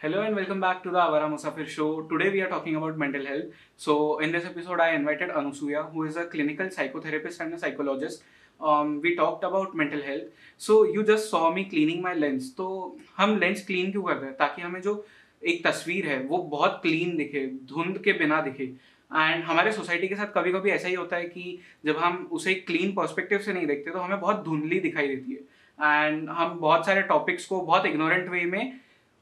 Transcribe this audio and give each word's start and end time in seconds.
Hello 0.00 0.20
and 0.22 0.36
welcome 0.36 0.60
back 0.60 0.80
to 0.84 0.90
the 0.92 0.98
Avara 0.98 1.28
Musafir 1.28 1.66
show. 1.66 2.02
Today 2.02 2.30
we 2.30 2.40
are 2.40 2.48
talking 2.48 2.76
about 2.76 2.96
mental 2.96 3.26
health. 3.26 3.46
So 3.76 4.20
in 4.20 4.30
this 4.30 4.44
episode, 4.44 4.78
I 4.78 4.90
invited 4.94 5.30
Anusuya, 5.30 5.90
who 5.92 6.04
is 6.04 6.14
a 6.14 6.26
clinical 6.26 6.66
psychotherapist 6.66 7.40
and 7.40 7.52
a 7.54 7.58
psychologist. 7.58 8.22
Um, 8.60 9.00
we 9.00 9.16
talked 9.16 9.42
about 9.42 9.74
mental 9.74 10.00
health. 10.00 10.28
So 10.56 10.84
you 10.84 11.02
just 11.02 11.28
saw 11.28 11.50
me 11.50 11.64
cleaning 11.64 12.00
my 12.00 12.14
lens. 12.14 12.54
तो 12.56 12.68
हम 13.16 13.36
lens 13.38 13.66
clean 13.66 13.90
क्यों 13.92 14.02
करते 14.04 14.26
हैं 14.26 14.34
ताकि 14.36 14.62
हमें 14.62 14.80
जो 14.82 14.94
एक 15.42 15.66
तस्वीर 15.66 16.06
है 16.06 16.22
वो 16.26 16.42
बहुत 16.56 16.80
क्लीन 16.82 17.16
दिखे 17.16 17.46
धुंध 17.74 18.02
के 18.04 18.12
बिना 18.22 18.40
दिखे 18.48 18.64
एंड 18.64 19.44
हमारे 19.44 19.72
सोसाइटी 19.82 20.08
के 20.08 20.14
साथ 20.16 20.34
कभी 20.34 20.52
कभी 20.52 20.70
ऐसा 20.70 20.88
ही 20.88 20.94
होता 20.94 21.16
है 21.16 21.28
कि 21.28 21.58
जब 21.86 21.96
हम 22.06 22.28
उसे 22.38 22.54
क्लीन 22.70 22.94
पर्सपेक्टिव 22.94 23.38
से 23.38 23.52
नहीं 23.52 23.66
देखते 23.66 23.90
तो 23.90 23.98
हमें 23.98 24.20
बहुत 24.20 24.44
धुंधली 24.44 24.80
दिखाई 24.80 25.16
देती 25.16 25.32
है 25.32 26.04
एंड 26.06 26.28
हम 26.38 26.58
बहुत 26.60 26.86
सारे 26.86 27.02
टॉपिक्स 27.16 27.46
को 27.46 27.60
बहुत 27.60 27.86
इग्नोरेंट 27.86 28.28
वे 28.28 28.44
में 28.52 28.78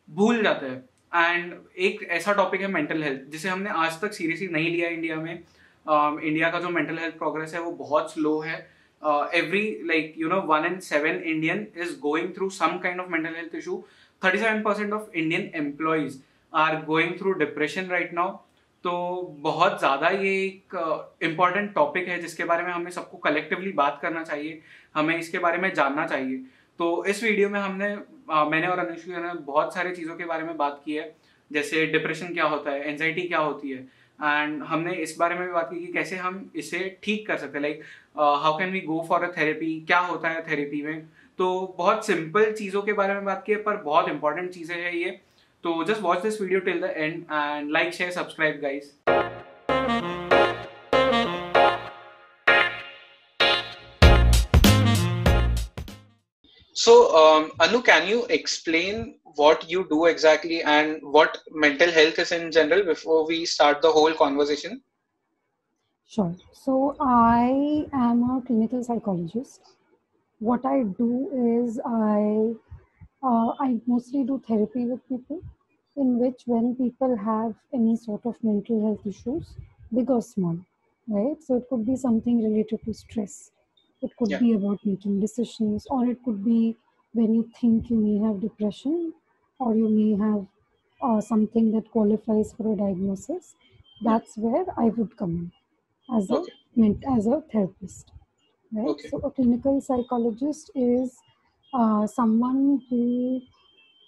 भूल 0.08 0.42
जाते 0.42 0.66
हैं। 0.66 0.84
एंड 1.12 1.54
एक 1.78 2.02
ऐसा 2.12 2.32
टॉपिक 2.34 2.60
है 2.60 2.68
मेंटल 2.68 3.02
हेल्थ 3.02 3.30
जिसे 3.30 3.48
हमने 3.48 3.70
आज 3.76 4.00
तक 4.00 4.12
सीरियसली 4.12 4.48
नहीं 4.48 4.70
लिया 4.70 4.88
इंडिया 4.88 5.16
में। 5.16 5.32
इंडिया 5.32 6.46
uh, 6.46 6.52
का 6.52 6.60
जो 6.60 6.68
मेंटल 6.70 6.98
हेल्थ 6.98 7.14
प्रोग्रेस 7.18 7.54
है 7.54 7.60
वो 7.60 7.70
बहुत 7.74 8.12
स्लो 8.12 8.38
है। 8.40 8.56
Every 9.34 9.64
like 9.86 10.14
you 10.18 10.28
know 10.28 10.40
one 10.44 10.64
and 10.64 10.78
seven 10.80 11.20
Indian 11.24 11.66
is 11.76 11.98
going 12.00 12.34
through 12.36 12.48
some 12.52 12.78
kind 12.78 13.00
of 13.00 13.08
mental 13.10 13.34
health 13.36 13.54
issue 13.54 13.84
thirty 14.22 14.38
seven 14.38 14.62
percent 14.62 14.92
of 14.92 15.10
Indian 15.14 15.50
employees 15.56 16.18
are 16.52 16.80
going 16.84 17.18
through 17.18 17.32
depression 17.34 17.86
right 17.88 18.12
now 18.14 18.36
तो 18.84 18.92
बहुत 19.42 19.78
ज़्यादा 19.78 20.08
ये 20.08 20.34
एक 20.40 21.18
important 21.22 21.68
uh, 21.68 21.74
topic 21.74 22.08
है 22.08 22.20
जिसके 22.20 22.44
बारे 22.44 22.62
में 22.62 22.72
हमें 22.72 22.90
सबको 22.90 23.18
कलेक्टिवली 23.18 23.72
बात 23.74 23.98
करना 24.02 24.22
चाहिए 24.24 24.60
हमें 24.94 25.16
इसके 25.18 25.38
बारे 25.38 25.58
में 25.58 25.72
जानना 25.74 26.06
चाहिए। 26.06 26.36
तो 26.78 27.04
इस 27.04 27.22
वीडियो 27.24 27.48
में 27.48 27.60
हमने 27.60 27.94
आ, 28.28 28.44
मैंने 28.44 28.66
और 28.66 28.78
अनुष्का 28.78 29.20
ने 29.22 29.32
बहुत 29.42 29.74
सारे 29.74 29.90
चीज़ों 29.96 30.16
के 30.16 30.24
बारे 30.24 30.44
में 30.44 30.56
बात 30.56 30.80
की 30.84 30.94
है। 30.94 31.14
जैसे 31.50 31.84
डिप्रेशन 31.86 32.32
क्या 32.34 32.44
होता 32.44 32.70
है 32.70 32.88
एनजाइटी 32.90 33.22
क्या 33.22 33.38
होती 33.38 33.70
है? 33.70 33.78
एंड 34.18 34.62
हमने 34.62 34.94
इस 34.96 35.14
बारे 35.18 35.34
में 35.34 35.46
भी 35.46 35.52
बात 35.52 35.68
की 35.70 35.80
कि 35.80 35.92
कैसे 35.92 36.16
हम 36.16 36.50
इसे 36.56 36.78
ठीक 37.02 37.26
कर 37.26 37.36
सकते 37.36 37.58
हैं। 37.58 37.62
Like 37.62 37.82
how 38.16 38.58
can 38.58 38.70
we 38.70 38.80
go 38.80 39.04
for 39.08 39.24
a 39.24 39.30
therapy 39.36 39.80
क्या 39.86 39.98
होता 40.00 40.28
है 40.28 40.42
थेरेपी 40.48 40.82
में? 40.82 41.06
तो 41.38 41.74
बहुत 41.78 42.06
सिंपल 42.06 42.52
चीज़ों 42.52 42.82
के 42.82 42.92
बारे 42.92 43.14
में 43.14 43.24
बात 43.24 43.42
की 43.46 43.52
है 43.52 43.62
पर 43.62 43.76
बहुत 43.82 44.08
इंपॉर्टेंट 44.08 44.50
चीज़ें 44.50 44.76
हैं 44.76 44.92
ये। 44.92 45.10
तो 45.64 45.82
just 45.84 46.02
watch 46.02 46.22
this 46.22 46.40
video 46.40 46.60
till 46.60 46.80
the 46.80 46.92
end 46.96 47.14
and 47.32 47.70
like 47.72 47.92
share 47.94 48.10
subscribe 48.10 48.60
guys 48.62 48.96
So, 56.86 57.16
um, 57.16 57.50
Anu, 57.58 57.82
can 57.82 58.06
you 58.06 58.26
explain 58.26 59.18
what 59.34 59.68
you 59.68 59.88
do 59.88 60.04
exactly 60.06 60.62
and 60.62 61.00
what 61.02 61.36
mental 61.50 61.90
health 61.90 62.20
is 62.20 62.30
in 62.30 62.52
general 62.52 62.84
before 62.84 63.26
we 63.26 63.44
start 63.44 63.82
the 63.82 63.90
whole 63.90 64.14
conversation? 64.14 64.80
Sure. 66.06 66.36
So, 66.52 66.94
I 67.00 67.88
am 67.92 68.22
a 68.30 68.40
clinical 68.46 68.84
psychologist. 68.84 69.62
What 70.38 70.64
I 70.64 70.84
do 70.84 71.10
is 71.64 71.80
I 71.84 72.54
uh, 73.20 73.48
I 73.58 73.80
mostly 73.88 74.22
do 74.22 74.40
therapy 74.46 74.86
with 74.86 75.08
people, 75.08 75.42
in 75.96 76.20
which 76.20 76.42
when 76.46 76.76
people 76.76 77.16
have 77.16 77.56
any 77.74 77.96
sort 77.96 78.24
of 78.24 78.36
mental 78.44 78.80
health 78.86 79.04
issues, 79.04 79.56
big 79.92 80.08
or 80.08 80.22
small, 80.22 80.56
right? 81.08 81.42
So 81.42 81.56
it 81.56 81.68
could 81.68 81.84
be 81.84 81.96
something 81.96 82.44
related 82.44 82.84
to 82.84 82.94
stress 82.94 83.50
it 84.02 84.10
could 84.18 84.30
yeah. 84.30 84.38
be 84.38 84.52
about 84.52 84.78
making 84.84 85.20
decisions, 85.20 85.86
or 85.90 86.06
it 86.06 86.18
could 86.24 86.44
be 86.44 86.76
when 87.12 87.34
you 87.34 87.50
think 87.60 87.90
you 87.90 87.96
may 87.96 88.18
have 88.26 88.40
depression, 88.40 89.12
or 89.58 89.74
you 89.74 89.88
may 89.88 90.16
have 90.22 90.46
uh, 91.02 91.20
something 91.20 91.72
that 91.72 91.90
qualifies 91.90 92.52
for 92.52 92.72
a 92.72 92.76
diagnosis. 92.76 93.54
That's 94.04 94.36
where 94.36 94.66
I 94.76 94.86
would 94.96 95.16
come 95.16 95.30
in 95.30 96.16
as 96.16 96.30
okay. 96.30 96.52
a 96.78 97.16
as 97.16 97.26
a 97.26 97.42
therapist. 97.52 98.12
Right. 98.72 98.88
Okay. 98.88 99.08
So 99.08 99.18
a 99.18 99.30
clinical 99.30 99.80
psychologist 99.80 100.70
is 100.74 101.16
uh, 101.72 102.06
someone 102.06 102.82
who 102.90 103.40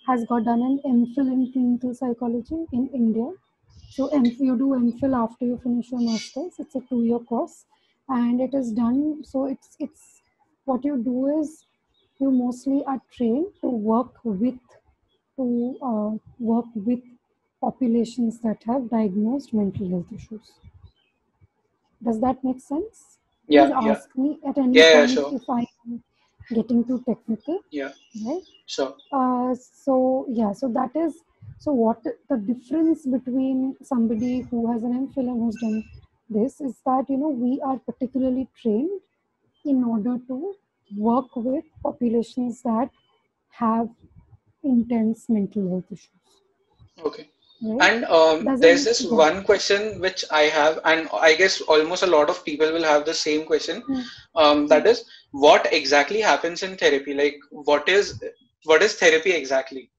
has 0.06 0.25
got 0.27 0.44
done 0.44 0.62
an 0.62 0.81
MPhil 0.84 1.32
in 1.32 1.53
clinical 1.53 1.94
psychology 1.94 2.66
in 2.72 2.88
India. 2.94 3.31
So 3.91 4.09
M 4.09 4.25
you 4.25 4.56
do 4.56 4.69
MPhil 4.77 5.16
after 5.16 5.47
you 5.47 5.59
finish 5.62 5.91
your 5.91 6.00
masters. 6.00 6.54
It's 6.59 6.75
a 6.75 6.81
two-year 6.81 7.21
course 7.21 7.65
and 8.09 8.41
it 8.41 8.55
is 8.55 8.73
done. 8.73 9.25
So 9.25 9.47
it's 9.47 9.77
it's 9.79 10.23
what 10.65 10.85
you 10.85 10.97
do 11.03 11.41
is 11.41 11.65
you 12.19 12.31
mostly 12.31 12.83
are 12.87 13.01
trained 13.11 13.53
to 13.61 13.69
work 13.69 14.15
with 14.25 14.59
to 15.37 15.79
uh, 15.83 16.11
work 16.39 16.67
with 16.75 17.01
populations 17.61 18.41
that 18.41 18.63
have 18.65 18.91
diagnosed 18.91 19.53
mental 19.53 19.89
health 19.89 20.13
issues. 20.15 20.53
Does 22.03 22.21
that 22.21 22.43
make 22.45 22.61
sense? 22.61 23.19
Yeah 23.49 23.67
Please 23.67 23.91
ask 23.91 24.09
yeah. 24.15 24.23
me 24.23 24.39
at 24.47 24.59
any 24.59 24.79
yeah, 24.79 24.93
point 24.95 25.11
yeah, 25.11 25.15
sure. 25.15 25.35
if 25.35 25.51
i 25.51 25.61
am 25.61 26.03
getting 26.51 26.85
too 26.85 27.03
technical 27.07 27.61
yeah. 27.71 27.93
right? 28.27 28.43
Sure. 28.67 28.95
Uh, 29.13 29.55
so 29.55 30.27
yeah 30.29 30.53
so 30.53 30.69
that 30.69 30.95
is 30.95 31.23
so 31.59 31.73
what 31.73 32.03
the 32.05 32.37
difference 32.37 33.07
between 33.07 33.75
somebody 33.83 34.41
who 34.51 34.71
has 34.73 34.83
an 34.83 34.93
MPhil 35.07 35.29
and 35.33 35.41
who's 35.43 35.57
done 35.61 35.83
this 36.28 36.61
is 36.61 36.77
that 36.84 37.05
you 37.09 37.16
know 37.16 37.28
we 37.28 37.61
are 37.65 37.78
particularly 37.78 38.49
trained 38.61 39.00
in 39.65 39.84
order 39.84 40.19
to 40.28 40.55
work 40.97 41.34
with 41.37 41.65
populations 41.83 42.62
that 42.62 42.91
have 43.50 43.89
intense 44.62 45.28
mental 45.28 45.69
health 45.69 45.84
issues. 45.91 46.09
Okay. 47.05 47.28
Right? 47.61 47.91
and 47.91 48.05
um, 48.05 48.61
there's 48.61 48.84
this 48.84 49.03
yeah. 49.03 49.11
one 49.11 49.43
question 49.43 50.00
which 50.00 50.25
i 50.31 50.43
have 50.43 50.78
and 50.84 51.09
i 51.12 51.34
guess 51.34 51.61
almost 51.62 52.05
a 52.05 52.06
lot 52.06 52.31
of 52.31 52.45
people 52.45 52.71
will 52.72 52.84
have 52.84 53.05
the 53.05 53.12
same 53.12 53.45
question. 53.47 53.83
Mm. 53.83 54.05
um, 54.37 54.66
that 54.69 54.87
is 54.87 55.05
what 55.33 55.66
exactly 55.72 56.21
happens 56.21 56.62
in 56.62 56.77
therapy? 56.77 57.15
Like 57.15 57.41
what 57.50 57.89
is 57.89 58.22
what 58.65 58.83
is 58.83 58.95
therapy 58.95 59.33
exactly? 59.33 59.91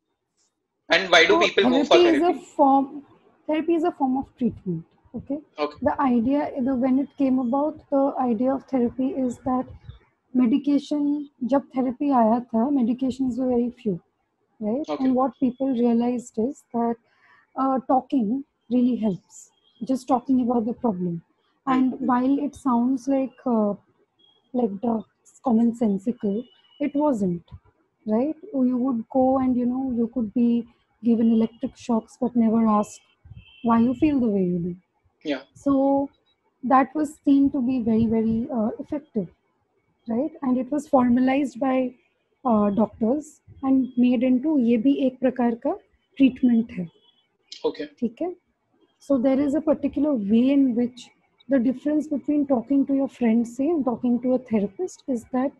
And 0.89 1.11
why 1.11 1.25
do 1.25 1.33
so 1.33 1.39
people 1.39 1.69
go 1.69 1.83
for 1.83 1.97
therapy 1.97 2.15
is 2.15 2.23
a 2.23 2.39
form 2.55 3.03
therapy 3.45 3.75
is 3.75 3.83
a 3.83 3.91
form 3.91 4.17
of 4.17 4.37
treatment 4.37 4.85
okay. 5.15 5.39
Okay. 5.57 5.79
The 5.81 5.95
idea 6.01 6.51
the, 6.61 6.75
when 6.75 6.99
it 6.99 7.15
came 7.17 7.39
about 7.39 7.89
the 7.89 8.13
idea 8.19 8.53
of 8.53 8.65
therapy 8.65 9.09
is 9.25 9.37
that 9.49 9.67
medication 10.41 11.05
jab 11.53 11.67
therapy 11.75 12.09
aaya 12.21 12.39
tha 12.53 12.63
medications 12.79 13.39
were 13.41 13.49
very 13.53 13.69
few 13.83 13.95
right? 14.67 14.87
Okay. 14.89 15.05
and 15.05 15.15
what 15.19 15.39
people 15.45 15.73
realized 15.83 16.39
is 16.47 16.63
that 16.73 16.97
uh, 17.63 17.79
talking 17.93 18.29
really 18.77 18.95
helps 19.05 19.39
just 19.91 20.07
talking 20.07 20.41
about 20.45 20.65
the 20.65 20.73
problem. 20.73 21.23
And 21.67 21.99
while 22.11 22.39
it 22.47 22.55
sounds 22.55 23.07
like 23.07 23.37
uh, 23.45 23.73
like 24.53 24.73
the 24.81 24.95
commonsensical 25.45 26.35
it 26.79 26.95
wasn't 26.95 27.43
right? 28.05 28.35
You 28.53 28.77
would 28.77 29.07
go 29.09 29.39
and 29.39 29.55
you 29.57 29.65
know 29.65 29.91
you 29.91 30.07
could 30.13 30.33
be 30.33 30.67
given 31.03 31.31
electric 31.31 31.77
shocks 31.77 32.17
but 32.21 32.35
never 32.35 32.65
ask 32.67 32.99
why 33.63 33.79
you 33.79 33.93
feel 33.95 34.19
the 34.19 34.27
way 34.35 34.43
you 34.43 34.59
do 34.67 34.75
yeah. 35.23 35.41
So 35.53 36.09
that 36.63 36.93
was 36.93 37.15
seen 37.25 37.51
to 37.51 37.61
be 37.61 37.81
very 37.81 38.05
very 38.05 38.47
uh, 38.53 38.69
effective 38.79 39.27
right? 40.09 40.31
And 40.41 40.57
it 40.57 40.71
was 40.71 40.87
formalized 40.87 41.59
by 41.59 41.93
uh, 42.45 42.69
doctors 42.71 43.41
and 43.63 43.89
made 43.97 44.23
into 44.23 44.57
ye 44.59 44.77
bhi 44.87 44.95
ek 45.07 45.19
prakar 45.23 45.51
ka 45.65 45.75
treatment 46.17 46.75
hai. 46.77 46.87
Okay. 47.69 47.89
Theek 48.01 48.25
hai? 48.25 48.33
So 48.99 49.17
there 49.17 49.39
is 49.39 49.55
a 49.55 49.61
particular 49.61 50.13
way 50.33 50.43
in 50.57 50.75
which 50.75 51.07
the 51.47 51.59
difference 51.59 52.07
between 52.07 52.45
talking 52.47 52.85
to 52.87 52.95
your 53.01 53.09
friend 53.09 53.47
say 53.47 53.67
and 53.69 53.83
talking 53.85 54.21
to 54.21 54.35
a 54.35 54.39
therapist 54.51 55.03
is 55.07 55.25
that 55.33 55.51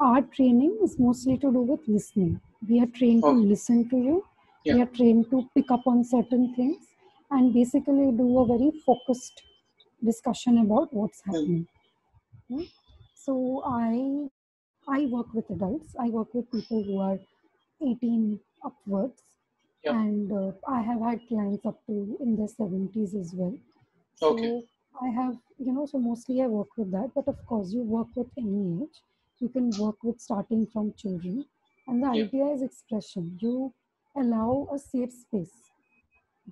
our 0.00 0.22
training 0.36 0.76
is 0.82 0.98
mostly 0.98 1.36
to 1.38 1.52
do 1.52 1.62
with 1.72 1.80
listening. 1.86 2.40
We 2.68 2.80
are 2.80 2.92
trained 2.98 3.24
okay. 3.24 3.34
to 3.34 3.40
oh. 3.40 3.50
listen 3.54 3.88
to 3.90 3.96
you. 3.96 4.24
Yeah. 4.64 4.74
we 4.76 4.82
are 4.82 4.92
trained 4.96 5.26
to 5.30 5.38
pick 5.54 5.70
up 5.70 5.86
on 5.86 6.04
certain 6.10 6.54
things 6.54 6.86
and 7.30 7.52
basically 7.52 8.12
do 8.12 8.38
a 8.38 8.46
very 8.46 8.70
focused 8.84 9.42
discussion 10.04 10.58
about 10.58 10.92
what's 10.92 11.22
happening. 11.24 11.66
Mm. 12.50 12.68
So 13.14 13.62
I 13.66 14.28
I 14.86 15.06
work 15.06 15.32
with 15.32 15.48
adults. 15.50 15.94
I 15.98 16.08
work 16.10 16.34
with 16.34 16.50
people 16.50 16.82
who 16.84 16.98
are 17.00 17.18
18 17.80 18.38
upwards, 18.64 19.22
yep. 19.82 19.94
and 19.94 20.30
uh, 20.30 20.52
I 20.68 20.82
have 20.82 21.00
had 21.00 21.26
clients 21.28 21.64
up 21.64 21.80
to 21.86 22.16
in 22.20 22.36
their 22.36 22.48
70s 22.48 23.18
as 23.18 23.32
well. 23.34 23.56
So 24.16 24.34
okay. 24.34 24.62
I 25.02 25.08
have 25.08 25.36
you 25.58 25.72
know 25.72 25.86
so 25.86 25.98
mostly 25.98 26.42
I 26.42 26.46
work 26.46 26.76
with 26.76 26.90
that, 26.92 27.12
but 27.14 27.26
of 27.28 27.44
course 27.46 27.72
you 27.72 27.82
work 27.82 28.08
with 28.14 28.28
any 28.38 28.82
age. 28.82 29.00
You 29.38 29.48
can 29.48 29.70
work 29.78 30.02
with 30.04 30.20
starting 30.20 30.66
from 30.66 30.92
children, 30.96 31.44
and 31.88 32.02
the 32.02 32.12
yep. 32.12 32.26
idea 32.28 32.46
is 32.54 32.62
expression. 32.62 33.38
You 33.40 33.72
allow 34.16 34.68
a 34.72 34.78
safe 34.78 35.12
space 35.12 35.64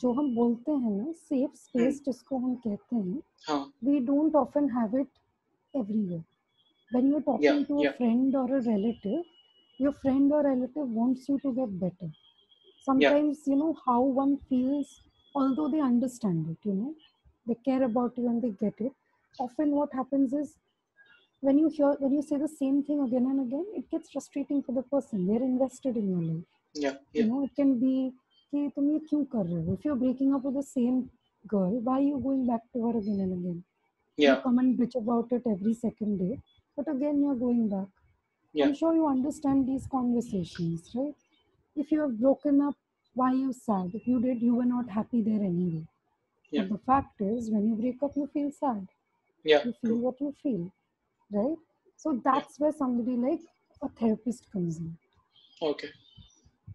जो 0.01 0.11
हम 0.13 0.33
बोलते 0.35 0.71
हैं 0.71 0.91
ना 0.91 1.11
safe 1.11 1.53
space 1.55 2.01
जिसको 2.05 2.37
हम 2.37 2.55
कहते 2.65 2.95
हैं 2.95 3.63
we 3.83 3.99
don't 4.09 4.35
often 4.35 4.69
have 4.77 4.97
it 4.99 5.09
everywhere 5.75 6.23
when 6.95 7.07
you're 7.11 7.21
talking 7.21 7.43
yeah, 7.43 7.63
to 7.69 7.79
a 7.79 7.83
yeah. 7.83 7.95
friend 7.95 8.35
or 8.41 8.45
a 8.57 8.59
relative 8.65 9.23
your 9.85 9.91
friend 10.03 10.31
or 10.35 10.43
relative 10.43 10.93
wants 10.99 11.25
you 11.31 11.39
to 11.45 11.53
get 11.57 11.73
better 11.79 12.07
sometimes 12.85 13.41
you 13.45 13.57
know 13.61 13.73
how 13.87 13.97
one 14.19 14.37
feels 14.51 14.93
although 15.35 15.67
they 15.73 15.81
understand 15.87 16.53
it 16.53 16.69
you 16.69 16.75
know 16.77 16.93
they 17.49 17.57
care 17.65 17.83
about 17.83 18.21
you 18.21 18.29
and 18.29 18.41
they 18.41 18.53
get 18.61 18.85
it 18.87 18.93
often 19.47 19.75
what 19.79 19.97
happens 20.01 20.33
is 20.43 20.55
when 21.41 21.59
you 21.63 21.69
hear 21.69 21.91
when 21.99 22.13
you 22.13 22.21
say 22.21 22.37
the 22.37 22.53
same 22.53 22.77
thing 22.83 23.01
again 23.07 23.27
and 23.31 23.41
again 23.47 23.65
it 23.81 23.89
gets 23.91 24.11
frustrating 24.11 24.63
for 24.63 24.77
the 24.79 24.85
person 24.93 25.27
they're 25.27 25.49
invested 25.49 25.97
in 25.97 26.09
your 26.13 26.23
life 26.29 26.47
yeah, 26.73 26.95
you 27.13 27.23
yeah. 27.23 27.25
know 27.25 27.43
it 27.43 27.53
can 27.55 27.79
be 27.79 28.13
कि 28.51 28.69
तुम 28.75 28.89
ये 28.91 28.99
क्यों 29.09 29.23
कर 29.35 29.45
रहे 29.45 29.63
हो 29.65 29.73
if 29.77 29.85
you're 29.87 29.99
breaking 30.03 30.33
up 30.37 30.43
with 30.49 30.55
the 30.59 30.65
same 30.69 30.99
girl 31.53 31.73
why 31.87 31.95
are 31.99 32.05
you 32.07 32.19
going 32.27 32.45
back 32.51 32.63
to 32.75 32.85
her 32.85 32.93
again 32.99 33.19
and 33.25 33.33
again 33.39 33.57
you 33.57 34.25
yeah 34.25 34.39
come 34.45 34.59
and 34.63 34.77
bitch 34.81 34.95
about 35.01 35.33
it 35.37 35.49
every 35.53 35.73
second 35.81 36.17
day 36.23 36.37
but 36.79 36.87
again 36.95 37.21
you're 37.25 37.39
going 37.43 37.63
back 37.73 37.89
Yeah. 38.59 38.65
i'm 38.65 38.75
sure 38.79 38.93
you 38.99 39.07
understand 39.11 39.67
these 39.71 39.87
conversations 39.95 40.87
right 40.99 41.27
if 41.83 41.91
you 41.95 41.99
have 42.03 42.15
broken 42.21 42.61
up 42.69 42.75
why 43.21 43.27
are 43.31 43.39
you 43.41 43.51
sad 43.59 43.93
if 43.99 44.07
you 44.11 44.19
did 44.25 44.41
you 44.47 44.55
were 44.61 44.69
not 44.71 44.89
happy 44.99 45.21
there 45.29 45.43
anyway 45.51 45.83
Yeah. 46.51 46.61
but 46.61 46.69
the 46.75 46.81
fact 46.91 47.21
is 47.29 47.51
when 47.55 47.67
you 47.69 47.75
break 47.83 48.01
up 48.09 48.17
you 48.21 48.27
feel 48.37 48.49
sad 48.59 48.87
yeah 49.51 49.63
you 49.67 49.73
feel 49.81 49.91
true. 49.91 49.99
what 50.07 50.21
you 50.25 50.33
feel 50.43 50.63
right 51.39 51.57
so 52.05 52.15
that's 52.29 52.59
where 52.63 52.75
somebody 52.81 53.17
like 53.27 53.45
a 53.89 53.89
therapist 54.01 54.49
comes 54.55 54.79
in 54.85 54.89
okay 55.71 55.91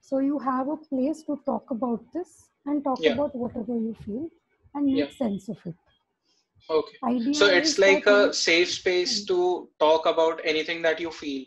so 0.01 0.19
you 0.19 0.39
have 0.39 0.67
a 0.69 0.77
place 0.77 1.23
to 1.23 1.39
talk 1.45 1.69
about 1.71 2.01
this 2.13 2.49
and 2.65 2.83
talk 2.83 3.05
Yeah. 3.05 3.13
about 3.13 3.35
whatever 3.35 3.75
you 3.87 3.95
feel 4.05 4.29
and 4.75 4.91
make 4.93 5.11
Yeah. 5.11 5.11
sense 5.11 5.49
of 5.49 5.57
it 5.65 5.75
okay 6.69 6.97
idea 7.03 7.31
so 7.31 7.45
it's 7.47 7.77
like 7.77 8.05
a 8.07 8.33
safe 8.33 8.69
space 8.71 9.13
Mm. 9.13 9.25
to 9.25 9.69
talk 9.79 10.05
about 10.05 10.39
anything 10.43 10.81
that 10.81 10.99
you 10.99 11.11
feel 11.11 11.43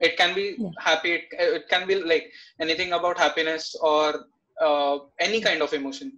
it 0.00 0.16
can 0.16 0.34
be 0.34 0.46
Yeah. 0.56 0.70
happy 0.78 1.12
it, 1.12 1.24
it 1.58 1.68
can 1.68 1.86
be 1.86 1.96
like 2.02 2.30
anything 2.60 2.92
about 2.92 3.18
happiness 3.18 3.74
or 3.80 4.26
uh, 4.60 4.98
any 5.20 5.40
kind 5.40 5.62
of 5.62 5.72
emotion 5.72 6.12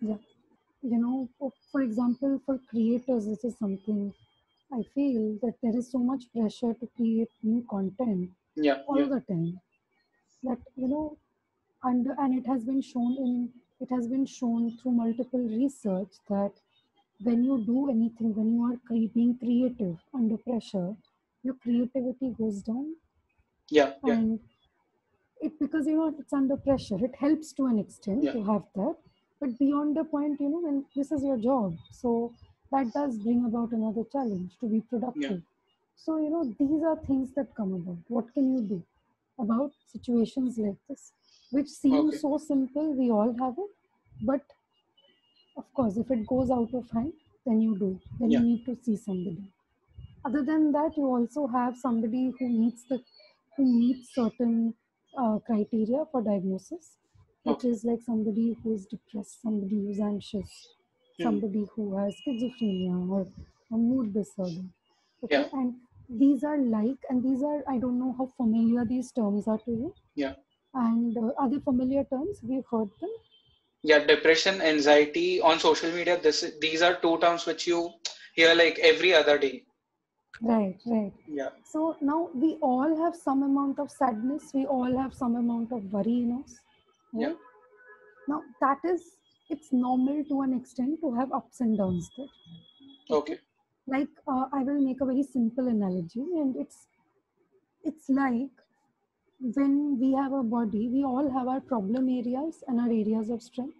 Yeah. 0.00 0.18
you 0.82 0.98
know 0.98 1.28
for, 1.38 1.52
for 1.72 1.80
example 1.82 2.40
for 2.44 2.58
creators 2.70 3.26
this 3.26 3.44
is 3.44 3.56
something 3.58 4.12
i 4.72 4.82
feel 4.94 5.38
that 5.42 5.54
there 5.62 5.76
is 5.76 5.90
so 5.90 5.98
much 5.98 6.24
pressure 6.32 6.72
to 6.74 6.86
create 6.96 7.30
new 7.42 7.62
content 7.70 8.30
yeah 8.56 8.78
all 8.86 9.02
yeah 9.02 9.08
the 9.14 9.20
time 9.32 9.60
that 10.42 10.58
you 10.76 10.88
know 10.88 11.16
and 11.84 12.06
and 12.18 12.38
it 12.38 12.46
has 12.46 12.64
been 12.64 12.82
shown 12.82 13.16
in 13.26 13.32
it 13.80 13.90
has 13.90 14.08
been 14.08 14.26
shown 14.26 14.70
through 14.78 14.92
multiple 14.92 15.44
research 15.62 16.14
that 16.28 16.52
when 17.22 17.44
you 17.44 17.56
do 17.66 17.90
anything 17.90 18.34
when 18.34 18.52
you 18.54 18.62
are 18.70 18.76
cre- 18.86 19.12
being 19.14 19.36
creative 19.38 19.96
under 20.14 20.36
pressure 20.38 20.96
your 21.42 21.54
creativity 21.54 22.30
goes 22.38 22.62
down. 22.62 22.94
Yeah 23.70 23.94
yeah. 24.04 24.14
And 24.14 24.40
it 25.40 25.58
because 25.58 25.86
you 25.86 25.96
know 25.96 26.14
it's 26.18 26.32
under 26.32 26.56
pressure 26.56 26.98
it 27.04 27.14
helps 27.16 27.52
to 27.58 27.66
an 27.66 27.78
extent 27.78 28.24
Yeah. 28.24 28.32
to 28.32 28.42
have 28.44 28.64
that. 28.76 28.96
But 29.40 29.58
beyond 29.58 29.96
the 29.96 30.04
point 30.04 30.40
you 30.40 30.50
know 30.50 30.60
when 30.66 30.84
this 30.94 31.10
is 31.12 31.24
your 31.24 31.38
job 31.38 31.76
so 31.90 32.32
that 32.72 32.92
does 32.92 33.18
bring 33.18 33.44
about 33.44 33.72
another 33.72 34.04
challenge 34.12 34.52
to 34.60 34.66
be 34.68 34.80
productive. 34.82 35.42
So 35.96 36.18
you 36.18 36.30
know 36.30 36.44
these 36.58 36.82
are 36.90 36.96
things 37.06 37.32
that 37.34 37.54
come 37.56 37.72
about. 37.74 37.98
What 38.08 38.32
can 38.34 38.54
you 38.54 38.62
do 38.74 38.82
about 39.44 39.72
situations 39.94 40.58
like 40.58 40.78
this 40.88 41.12
which 41.50 41.68
seem 41.68 42.10
Okay. 42.10 42.20
so 42.22 42.36
simple 42.38 42.94
we 43.02 43.10
all 43.10 43.32
have 43.44 43.56
it 43.66 43.72
but 44.32 44.42
of 45.56 45.72
course 45.74 45.96
if 45.96 46.10
it 46.10 46.26
goes 46.26 46.50
out 46.50 46.72
of 46.78 46.90
hand 46.90 47.12
then 47.46 47.60
you 47.64 47.72
do 47.82 47.90
then 48.18 48.30
Yeah. 48.30 48.38
you 48.38 48.42
need 48.46 48.64
to 48.68 48.74
see 48.84 48.96
somebody 48.96 49.44
other 50.28 50.42
than 50.50 50.72
that 50.76 50.96
you 51.00 51.06
also 51.16 51.46
have 51.56 51.76
somebody 51.86 52.24
who 52.38 52.48
meets 52.60 52.84
the 52.92 52.98
who 53.56 53.64
meets 53.80 54.14
certain 54.20 54.56
uh, 55.22 55.38
criteria 55.48 56.02
for 56.12 56.22
diagnosis 56.30 56.86
which 57.44 57.64
Okay. 57.64 57.70
is 57.72 57.84
like 57.90 58.02
somebody 58.10 58.48
who 58.62 58.74
is 58.78 58.86
depressed 58.94 59.42
somebody 59.46 59.78
who's 59.84 60.00
anxious 60.12 60.52
Hmm. 61.18 61.40
somebody 61.40 61.64
who 61.74 61.86
has 61.98 62.20
schizophrenia 62.22 62.98
or 63.16 63.22
a 63.72 63.78
mood 63.88 64.12
disorder 64.20 64.66
okay 65.24 65.42
Yeah. 65.42 65.50
and 65.52 65.80
these 66.18 66.44
are 66.44 66.58
like 66.58 66.98
and 67.08 67.22
these 67.24 67.42
are 67.42 67.62
i 67.68 67.78
don't 67.78 67.98
know 67.98 68.14
how 68.18 68.26
familiar 68.36 68.84
these 68.84 69.10
terms 69.12 69.46
are 69.48 69.58
to 69.58 69.70
you 69.72 69.94
Yeah. 70.14 70.34
and 70.74 71.16
uh, 71.16 71.32
are 71.38 71.48
they 71.50 71.60
familiar 71.60 72.04
terms 72.04 72.40
we've 72.42 72.66
heard 72.70 72.90
them 73.00 73.10
yeah 73.82 73.98
depression 73.98 74.60
anxiety 74.60 75.40
on 75.40 75.58
social 75.58 75.90
media 75.92 76.18
this 76.20 76.42
is- 76.42 76.58
these 76.60 76.82
are 76.82 76.94
two 77.04 77.16
terms 77.18 77.46
which 77.46 77.66
you 77.66 77.80
hear 78.34 78.54
like 78.54 78.78
every 78.92 79.14
other 79.14 79.38
day 79.38 79.54
right 80.50 80.78
right 80.94 81.12
yeah 81.40 81.50
So 81.72 81.80
now 82.08 82.30
we 82.42 82.48
all 82.68 82.92
have 83.00 83.14
some 83.16 83.42
amount 83.46 83.78
of 83.82 83.90
sadness, 83.90 84.46
we 84.54 84.62
all 84.76 84.96
have 85.00 85.12
some 85.18 85.34
amount 85.40 85.72
of 85.76 85.84
worry 85.96 86.14
in 86.24 86.32
us. 86.38 86.54
Right? 87.12 87.22
Yeah. 87.26 87.34
Now 88.32 88.40
that 88.60 88.78
is 88.92 89.04
it's 89.56 89.72
normal 89.72 90.24
to 90.30 90.40
an 90.46 90.54
extent 90.58 91.00
to 91.04 91.12
have 91.18 91.32
ups 91.40 91.60
and 91.66 91.78
downs 91.82 92.10
there. 92.16 92.30
okay 93.10 93.38
Like 93.89 94.09
uh, 94.27 94.45
I 94.53 94.63
will 94.63 94.81
make 94.81 95.01
a 95.01 95.05
very 95.05 95.23
simple 95.23 95.67
analogy, 95.67 96.21
and 96.43 96.55
it's 96.55 96.87
it's 97.83 98.09
like 98.09 98.51
when 99.39 99.99
we 99.99 100.13
have 100.13 100.33
a 100.33 100.43
body, 100.43 100.89
we 100.89 101.03
all 101.03 101.29
have 101.31 101.47
our 101.47 101.61
problem 101.61 102.09
areas 102.09 102.63
and 102.67 102.79
our 102.79 102.87
areas 102.89 103.29
of 103.29 103.41
strength. 103.41 103.77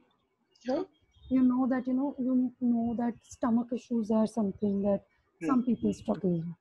yeah 0.66 0.75
Right? 0.75 0.88
You 1.30 1.44
know 1.44 1.68
that 1.68 1.88
you 1.88 1.94
know 1.94 2.16
you 2.19 2.52
know 2.62 2.96
that 2.98 3.16
stomach 3.24 3.69
issues 3.74 4.12
are 4.12 4.28
something 4.28 4.81
that 4.84 5.02
some 5.42 5.63
Hmm. 5.63 5.63
people 5.63 5.94
struggle 5.94 6.38
with, 6.40 6.56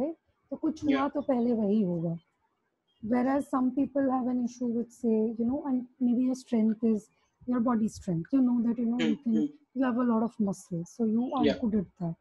right? 0.00 0.16
तो 0.50 0.56
कुछ 0.62 0.84
Yeah. 0.86 0.98
हुआ 0.98 1.08
तो 1.14 1.20
पहले 1.30 1.52
वही 1.62 1.82
होगा 1.82 2.18
whereas 3.12 3.48
some 3.50 3.70
people 3.74 4.10
have 4.10 4.26
an 4.32 4.44
issue 4.44 4.66
with 4.76 4.90
say 4.92 5.16
you 5.38 5.46
know 5.50 5.62
and 5.70 5.86
maybe 6.00 6.22
your 6.28 6.34
strength 6.42 6.82
is 6.90 7.08
your 7.46 7.60
body 7.68 7.88
strength 7.96 8.32
you 8.36 8.40
know 8.48 8.56
that 8.66 8.78
you 8.78 8.86
know 8.92 9.00
you 9.08 9.14
Hmm, 9.14 9.22
can 9.24 9.34
hmm. 9.34 9.46
you 9.74 9.84
have 9.88 9.96
a 10.04 10.06
lot 10.12 10.22
of 10.28 10.38
muscle 10.48 10.84
so 10.94 11.04
you 11.04 11.26
are 11.40 11.46
Yeah. 11.46 11.56
good 11.62 11.74
at 11.82 11.88
that 12.00 12.16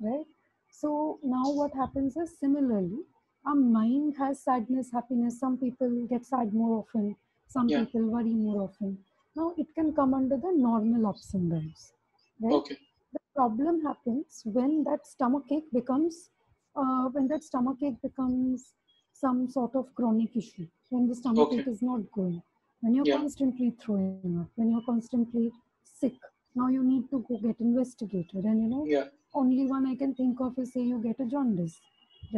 right? 0.00 0.26
So 0.70 1.18
now 1.22 1.44
what 1.50 1.72
happens 1.74 2.16
is 2.16 2.38
similarly 2.38 3.00
our 3.46 3.54
mind 3.54 4.14
has 4.18 4.42
sadness 4.42 4.90
happiness. 4.92 5.38
Some 5.38 5.58
people 5.58 6.06
get 6.08 6.24
sad 6.24 6.52
more 6.54 6.78
often. 6.80 7.16
Some 7.48 7.68
Yeah. 7.68 7.84
people 7.84 8.02
worry 8.08 8.34
more 8.34 8.62
often. 8.62 8.98
Now 9.36 9.52
it 9.58 9.66
can 9.74 9.92
come 9.94 10.14
under 10.14 10.36
the 10.36 10.52
normal 10.56 11.06
ups 11.06 11.34
and 11.34 11.50
downs 11.50 11.92
right? 12.40 12.52
Okay. 12.52 12.76
The 13.12 13.20
problem 13.36 13.82
happens 13.84 14.42
when 14.44 14.84
that 14.84 15.06
stomach 15.06 15.44
ache 15.50 15.70
becomes 15.72 16.30
uh, 16.76 17.08
when 17.12 17.28
that 17.28 17.44
stomach 17.44 17.78
ache 17.82 18.00
becomes 18.02 18.74
some 19.12 19.48
sort 19.48 19.74
of 19.76 19.94
chronic 19.94 20.36
issue 20.36 20.66
when 20.90 21.08
the 21.08 21.14
stomach 21.14 21.48
Okay. 21.48 21.60
ache 21.60 21.68
is 21.68 21.82
not 21.82 22.00
going 22.12 22.42
when 22.80 22.94
you're 22.94 23.06
Yeah. 23.06 23.18
constantly 23.18 23.70
throwing 23.80 24.38
up 24.40 24.48
when 24.56 24.70
you're 24.70 24.86
constantly 24.86 25.52
sick. 25.84 26.14
Now 26.56 26.68
you 26.68 26.82
need 26.84 27.08
to 27.10 27.24
go 27.28 27.38
get 27.38 27.60
investigated 27.60 28.44
and 28.44 28.62
you 28.62 28.68
know 28.68 28.84
yeah 28.86 29.04
only 29.42 29.64
one 29.74 29.86
i 29.92 29.94
can 30.02 30.14
think 30.20 30.40
of 30.46 30.58
is 30.64 30.72
say 30.74 30.82
you 30.92 30.98
get 31.06 31.20
a 31.24 31.26
jaundice 31.34 31.76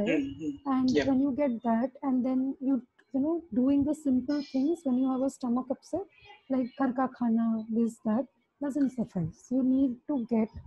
right 0.00 0.16
Hmm, 0.16 0.32
hmm. 0.38 0.56
and 0.74 0.96
Yeah. 0.96 1.06
when 1.08 1.20
you 1.24 1.32
get 1.40 1.54
that 1.62 1.92
and 2.02 2.24
then 2.28 2.40
you 2.68 2.76
you 3.14 3.20
know 3.24 3.34
doing 3.60 3.84
the 3.88 3.94
simple 3.94 4.42
things 4.52 4.80
when 4.84 4.98
you 5.02 5.10
have 5.12 5.22
a 5.28 5.30
stomach 5.36 5.68
upset 5.76 6.06
like 6.54 6.68
ghar 6.80 6.90
ka 7.00 7.06
khana 7.18 7.46
this 7.78 7.98
that 8.10 8.26
doesn't 8.66 8.96
suffice 9.00 9.40
you 9.56 9.62
need 9.74 9.94
to 10.12 10.18
get 10.34 10.58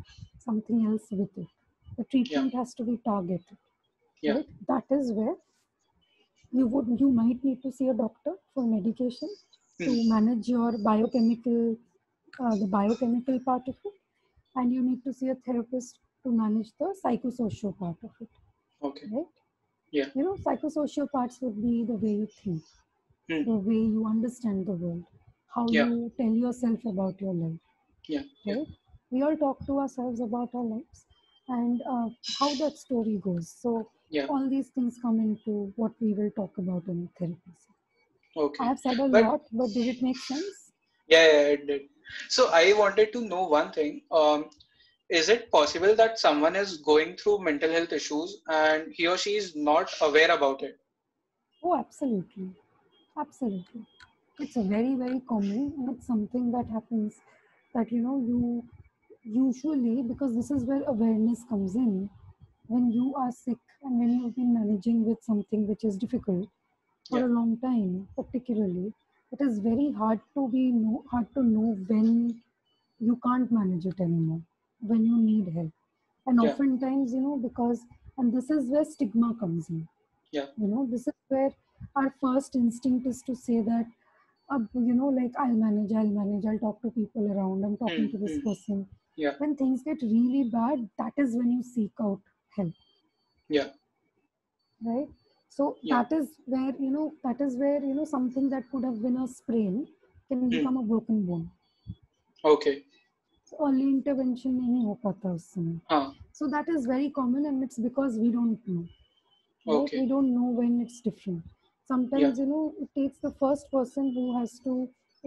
something 0.48 0.86
else 0.92 1.08
with 1.22 1.42
it 1.46 1.50
the 2.00 2.08
treatment 2.16 2.60
has 2.62 2.74
to 2.80 2.88
be 2.92 2.98
targeted 3.12 3.58
Yeah. 4.22 4.36
right 4.36 4.50
that 4.74 4.98
is 5.00 5.14
where 5.22 5.38
you 6.52 6.66
would 6.68 6.88
you 7.00 7.10
might 7.12 7.44
need 7.44 7.62
to 7.64 7.72
see 7.72 7.88
a 7.90 7.94
doctor 7.94 8.34
for 8.54 8.64
medication 8.68 9.30
to 9.86 9.92
Hmm. 9.92 10.00
manage 10.14 10.48
your 10.54 10.72
biochemical 10.90 11.60
uh, 12.44 12.56
the 12.62 12.68
biochemical 12.78 13.40
part 13.50 13.68
of 13.74 13.78
it 13.90 13.96
and 14.56 14.74
you 14.74 14.82
need 14.90 15.04
to 15.04 15.14
see 15.20 15.30
a 15.30 15.36
therapist 15.48 16.00
to 16.24 16.32
manage 16.32 16.70
the 16.80 16.90
psychosocial 17.04 17.78
part 17.78 17.98
of 18.04 18.12
it 18.22 18.30
okay. 18.84 19.08
right? 19.12 19.26
Yeah. 19.92 20.06
you 20.16 20.24
know 20.24 20.36
psychosocial 20.46 21.10
parts 21.12 21.40
would 21.42 21.62
be 21.62 21.84
the 21.94 21.98
way 22.06 22.14
you 22.22 22.28
think 22.44 22.62
Hmm. 23.32 23.44
the 23.48 23.56
way 23.70 23.82
you 23.96 24.06
understand 24.12 24.66
the 24.68 24.76
world 24.84 25.04
how 25.56 25.66
Yeah. 25.70 25.88
you 25.90 26.12
tell 26.20 26.34
yourself 26.46 26.80
about 26.92 27.20
your 27.22 27.34
life 27.34 27.60
yeah. 28.08 28.24
Yeah. 28.44 28.56
right? 28.56 28.68
We 29.12 29.22
all 29.26 29.36
talk 29.38 29.60
to 29.68 29.80
ourselves 29.82 30.20
about 30.28 30.50
our 30.54 30.64
lives 30.64 31.06
and 31.48 31.82
uh, 31.94 32.08
how 32.40 32.50
that 32.62 32.78
story 32.78 33.20
goes. 33.24 33.50
So 33.62 33.90
yeah. 34.10 34.26
all 34.30 34.48
these 34.50 34.70
things 34.70 34.98
come 35.02 35.20
into 35.20 35.74
what 35.76 35.94
we 36.00 36.14
will 36.14 36.30
talk 36.36 36.58
about 36.60 36.84
in 36.88 37.08
therapy. 37.20 37.54
Okay. 38.38 38.64
i 38.64 38.68
have 38.68 38.80
said 38.80 39.00
a 39.00 39.08
But- 39.08 39.24
lot 39.24 39.42
but 39.52 39.70
did 39.76 39.88
it 39.94 40.02
make 40.02 40.18
sense? 40.18 40.72
Yeah, 41.08 41.26
yeah 41.32 41.48
it 41.56 41.68
did. 41.68 41.82
So 42.30 42.50
i 42.54 42.74
wanted 42.82 43.12
to 43.14 43.22
know 43.22 43.44
one 43.60 43.72
thing. 43.78 44.02
Um 44.12 44.46
is 45.10 45.30
it 45.30 45.52
possible 45.52 45.96
that 45.96 46.20
someone 46.20 46.56
is 46.56 46.78
going 46.78 47.18
through 47.18 47.40
mental 47.44 47.72
health 47.72 47.92
issues 47.94 48.42
and 48.48 48.92
he 48.94 49.08
or 49.08 49.18
she 49.18 49.36
is 49.36 49.56
not 49.56 49.94
aware 50.02 50.32
about 50.32 50.64
it? 50.64 50.80
Oh 51.64 51.76
absolutely. 51.78 52.56
Absolutely. 53.18 53.86
It's 54.40 54.58
a 54.58 54.64
very 54.64 54.96
very 54.96 55.22
common 55.22 55.74
and 55.78 55.90
it's 55.90 56.06
something 56.06 56.52
that 56.52 56.68
happens 56.70 57.22
that 57.74 57.92
you 57.94 58.00
know 58.02 58.18
you 58.18 58.68
usually 59.24 60.02
because 60.04 60.36
this 60.36 60.52
is 60.52 60.66
where 60.66 60.84
awareness 60.84 61.44
comes 61.48 61.76
in 61.76 62.10
when 62.68 62.92
you 62.92 63.14
are 63.16 63.32
sick 63.32 63.60
and 63.84 64.00
when 64.00 64.20
you've 64.20 64.36
been 64.36 64.54
managing 64.54 65.06
with 65.06 65.24
something 65.24 65.66
which 65.68 65.84
is 65.86 65.98
difficult 65.98 66.50
for 67.10 67.20
Yeah. 67.20 67.26
a 67.26 67.34
long 67.38 67.58
time 67.60 68.08
particularly 68.18 68.94
it 69.32 69.40
is 69.42 69.60
very 69.60 69.92
hard 69.92 70.20
to 70.34 70.50
be 70.50 70.72
know, 70.72 71.06
hard 71.12 71.34
to 71.36 71.44
know 71.44 71.76
when 71.88 72.42
you 73.00 73.16
can't 73.28 73.52
manage 73.52 73.86
it 73.86 74.00
anymore 74.02 74.42
when 74.82 75.06
you 75.06 75.18
need 75.18 75.54
help 75.54 75.72
and 76.28 76.40
Yeah. 76.40 76.52
oftentimes 76.52 77.14
you 77.14 77.22
know 77.22 77.38
because 77.38 77.82
and 78.18 78.34
this 78.34 78.50
is 78.50 78.70
where 78.70 78.86
stigma 78.86 79.34
comes 79.40 79.70
in 79.70 79.88
Yeah. 80.32 80.48
you 80.58 80.68
know 80.68 80.88
this 80.92 81.08
is 81.08 81.14
where 81.30 81.52
our 81.96 82.14
first 82.22 82.56
instinct 82.56 83.08
is 83.08 83.22
to 83.24 83.36
say 83.36 83.62
that 83.62 83.86
uh, 84.52 84.60
you 84.74 84.94
know 85.00 85.08
like 85.20 85.32
i'll 85.40 85.60
manage 85.66 85.92
i'll 85.94 86.14
manage 86.22 86.46
i'll 86.46 86.60
talk 86.66 86.82
to 86.82 86.92
people 86.92 87.32
around 87.34 87.64
i'm 87.66 87.78
talking 87.78 88.06
Hmm, 88.06 88.16
to 88.16 88.18
this 88.26 88.38
hmm. 88.38 88.48
person 88.50 88.88
Yeah. 89.16 89.34
when 89.40 89.56
things 89.56 89.84
get 89.84 90.02
really 90.02 90.44
bad 90.58 90.90
that 90.98 91.14
is 91.26 91.36
when 91.36 91.52
you 91.52 91.64
seek 91.64 91.92
out 92.10 92.20
help 92.58 92.74
Yeah. 93.50 93.70
right 94.86 95.08
so 95.50 95.66
Yeah. 95.82 96.04
that 96.04 96.12
is 96.18 96.30
where 96.46 96.74
you 96.86 96.92
know 96.96 97.14
that 97.24 97.40
is 97.48 97.56
where 97.58 97.82
you 97.84 97.94
know 97.96 98.06
something 98.06 98.50
that 98.50 98.70
could 98.72 98.84
have 98.84 99.02
been 99.02 99.18
a 99.18 99.28
sprain 99.28 99.88
can 100.30 100.46
Hmm. 100.50 100.58
become 100.58 100.78
a 100.78 100.84
broken 100.84 101.26
bone 101.26 101.50
Okay. 102.44 102.84
so 103.59 103.59
early 103.67 103.89
intervention 103.93 104.53
नहीं 104.61 104.85
हो 104.85 104.95
पाता 105.05 105.33
उस 105.35 105.47
समय 105.55 105.81
Huh. 105.89 106.13
so 106.39 106.49
that 106.55 106.69
is 106.77 106.87
very 106.87 107.11
common 107.19 107.47
and 107.51 107.65
it's 107.67 107.79
because 107.89 108.19
we 108.25 108.31
don't 108.37 108.69
know 108.69 108.85
right 109.75 109.93
Okay. 109.93 109.99
we 110.03 110.07
don't 110.15 110.33
know 110.39 110.49
when 110.61 110.81
it's 110.85 111.01
different 111.09 111.45
sometimes 111.93 112.39
you 112.43 112.47
know 112.53 112.65
it 112.85 112.91
takes 113.01 113.19
the 113.27 113.33
first 113.45 113.71
person 113.77 114.13
who 114.17 114.27
has 114.39 114.59
to 114.69 114.77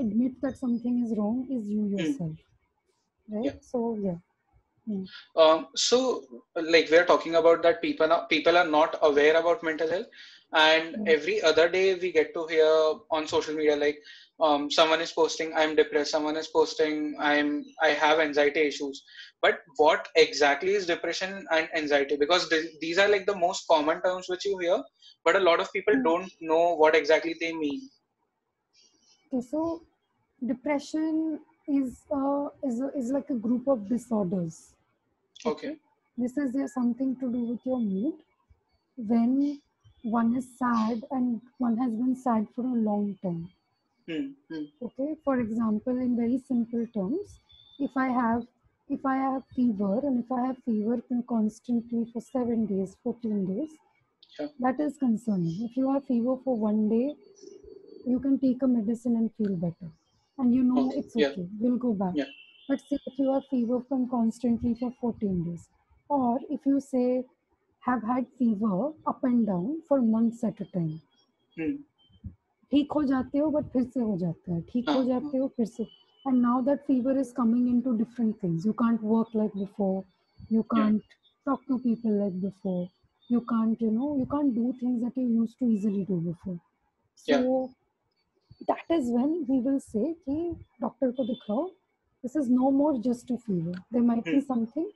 admit 0.06 0.40
that 0.42 0.58
something 0.64 1.04
is 1.06 1.16
wrong 1.20 1.40
is 1.60 1.70
you 1.78 1.88
yourself 1.98 2.38
right 3.30 3.44
Hmm. 3.44 3.46
Yeah. 3.46 3.54
so 3.72 3.84
yeah 4.08 4.20
Mm. 4.89 5.09
Um, 5.37 5.69
so, 5.77 6.23
like 6.57 6.91
we 6.91 6.97
are 6.97 7.05
talking 7.05 7.35
about 7.37 7.63
that 7.63 7.83
people 7.83 8.13
are, 8.13 8.27
people 8.29 8.57
are 8.57 8.67
not 8.67 8.99
aware 9.03 9.37
about 9.37 9.63
mental 9.63 9.89
health, 9.89 10.07
and 10.55 10.97
Mm. 10.97 11.07
every 11.07 11.41
other 11.43 11.69
day 11.69 11.95
we 11.95 12.13
get 12.13 12.33
to 12.35 12.47
hear 12.47 12.67
on 13.11 13.27
social 13.27 13.55
media 13.55 13.77
like 13.77 13.99
um, 14.41 14.71
someone 14.71 15.01
is 15.01 15.13
posting 15.13 15.53
I'm 15.55 15.75
depressed, 15.77 16.11
someone 16.11 16.37
is 16.37 16.49
posting 16.49 17.17
I'm 17.19 17.65
I 17.83 17.89
have 17.91 18.21
anxiety 18.21 18.61
issues. 18.63 19.03
But 19.41 19.61
what 19.77 20.09
exactly 20.17 20.75
is 20.75 20.87
depression 20.87 21.47
and 21.51 21.69
anxiety? 21.75 22.17
Because 22.17 22.49
th- 22.49 22.71
these 22.81 22.99
are 22.99 23.09
like 23.09 23.27
the 23.27 23.37
most 23.37 23.67
common 23.69 24.03
terms 24.03 24.27
which 24.29 24.45
you 24.45 24.59
hear, 24.59 24.83
but 25.25 25.37
a 25.37 25.41
lot 25.41 25.61
of 25.61 25.73
people 25.73 25.95
Mm. 25.95 26.05
don't 26.05 26.31
know 26.41 26.75
what 26.75 26.95
exactly 26.97 27.35
they 27.41 27.53
mean. 27.53 27.89
okay 29.27 29.41
so 29.51 29.61
depression 30.51 31.41
is 31.69 32.07
uh, 32.13 32.49
is 32.65 32.81
is 33.03 33.11
like 33.13 33.31
a 33.31 33.35
group 33.49 33.67
of 33.69 33.89
disorders 33.89 34.75
Okay. 35.45 35.79
this 36.17 36.39
is 36.39 36.57
uh, 36.57 36.67
something 36.67 37.15
to 37.17 37.31
do 37.31 37.41
with 37.51 37.67
your 37.67 37.79
mood 37.79 38.23
when 38.97 39.63
one 40.03 40.37
is 40.37 40.59
sad 40.59 41.05
and 41.11 41.43
one 41.59 41.77
has 41.79 41.93
been 41.95 42.17
sad 42.17 42.49
for 42.55 42.63
a 42.67 42.81
long 42.91 43.17
time 43.23 43.51
Hmm. 44.07 44.35
Hmm. 44.49 44.65
okay 44.87 45.15
for 45.25 45.35
example 45.41 45.99
in 46.07 46.11
very 46.17 46.39
simple 46.49 46.83
terms 46.97 47.31
if 47.87 47.95
i 48.03 48.09
have 48.17 48.43
if 48.97 49.07
i 49.13 49.15
have 49.21 49.47
fever 49.59 49.93
and 50.09 50.23
if 50.25 50.33
i 50.39 50.41
have 50.47 50.59
fever 50.67 50.97
con- 51.09 51.23
constantly 51.35 52.03
for 52.13 52.21
7 52.27 52.67
days 52.73 52.95
14 53.03 53.41
days 53.53 53.73
Yeah. 54.39 54.49
that 54.67 54.81
is 54.89 54.99
concerning 55.07 55.57
if 55.69 55.77
you 55.83 55.93
have 55.95 56.07
fever 56.13 56.37
for 56.45 56.57
one 56.69 56.83
day 56.97 57.07
you 58.15 58.21
can 58.29 58.39
take 58.47 58.63
a 58.63 58.73
medicine 58.79 59.17
and 59.23 59.35
feel 59.41 59.57
better 59.67 59.91
and 60.38 60.54
you 60.54 60.64
know 60.64 60.84
Okay, 60.88 61.00
it's 61.00 61.16
yeah. 61.16 61.30
okay 61.32 61.48
we'll 61.60 61.78
go 61.88 61.94
back 62.04 62.16
Yeah. 62.22 62.32
but 62.70 62.82
say 62.90 63.00
if 63.12 63.20
you 63.24 63.34
have 63.34 63.46
fever 63.52 63.80
from 63.90 64.08
constantly 64.14 64.74
for 64.80 64.92
14 65.02 65.44
days 65.50 65.68
or 66.10 66.40
if 66.58 66.66
you 66.72 66.80
say 66.88 67.24
have 67.90 68.04
had 68.04 68.26
fever 68.40 68.74
up 69.14 69.24
and 69.24 69.46
down 69.52 69.68
for 69.88 70.02
months 70.16 70.44
at 70.52 70.66
a 70.68 70.72
time 70.80 70.96
Hmm. 71.60 71.76
ठीक 72.72 72.92
हो 72.96 73.04
जाते 73.10 73.38
हो 73.40 73.50
but 73.52 73.66
फिर 73.74 73.84
से 73.94 74.00
हो 74.00 74.16
जाता 74.18 74.54
है 74.54 74.62
ठीक 74.72 74.90
हो 74.90 74.94
हाँ, 74.94 75.06
जाते 75.06 75.38
हो 75.38 75.48
फिर 75.58 75.66
से 75.66 75.86
and 76.30 76.42
now 76.46 76.56
that 76.68 76.82
fever 76.88 77.14
is 77.22 77.30
coming 77.36 77.68
into 77.74 77.92
different 78.00 78.40
things 78.42 78.66
you 78.70 78.74
can't 78.82 79.04
work 79.12 79.30
like 79.42 79.54
before 79.60 80.04
you 80.56 80.64
can't 80.74 81.14
talk 81.50 81.62
to 81.70 81.78
people 81.86 82.18
like 82.24 82.36
before 82.46 82.82
you 83.36 83.42
can't 83.52 83.84
you 83.86 83.92
know 83.98 84.10
you 84.22 84.26
can't 84.34 84.54
do 84.58 84.66
things 84.82 84.98
that 85.06 85.20
you 85.22 85.26
used 85.38 85.58
to 85.62 85.70
easily 85.76 86.04
do 86.10 86.18
before 86.26 86.58
so 87.24 87.40
that 88.68 88.94
is 88.98 89.10
when 89.18 89.34
we 89.50 89.60
will 89.66 89.80
say 89.80 90.06
कि 90.28 90.38
doctor 90.86 91.12
को 91.20 91.26
दिखाओ 91.34 91.66
this 92.26 92.36
is 92.42 92.48
no 92.60 92.70
more 92.78 92.94
just 93.08 93.32
a 93.34 93.38
fever 93.48 93.74
there 93.96 94.06
might 94.12 94.24
be 94.30 94.38
Hmm. 94.40 94.48
something 94.54 94.88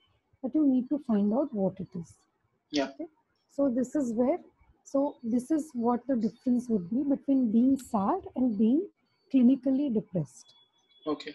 that 0.43 0.55
you 0.59 0.63
need 0.69 0.87
to 0.93 0.97
find 1.09 1.33
out 1.41 1.53
what 1.63 1.79
it 1.83 1.99
is 1.99 2.13
Yeah. 2.77 2.87
okay 2.93 3.07
so 3.57 3.67
this 3.77 3.93
is 4.01 4.09
where 4.21 4.39
so 4.93 5.03
this 5.35 5.51
is 5.57 5.67
what 5.85 6.07
the 6.11 6.17
difference 6.25 6.67
would 6.73 6.89
be 6.95 7.03
between 7.13 7.43
being 7.57 7.77
sad 7.91 8.25
and 8.35 8.57
being 8.63 8.81
clinically 9.33 9.87
depressed 9.99 10.57
Okay. 11.13 11.33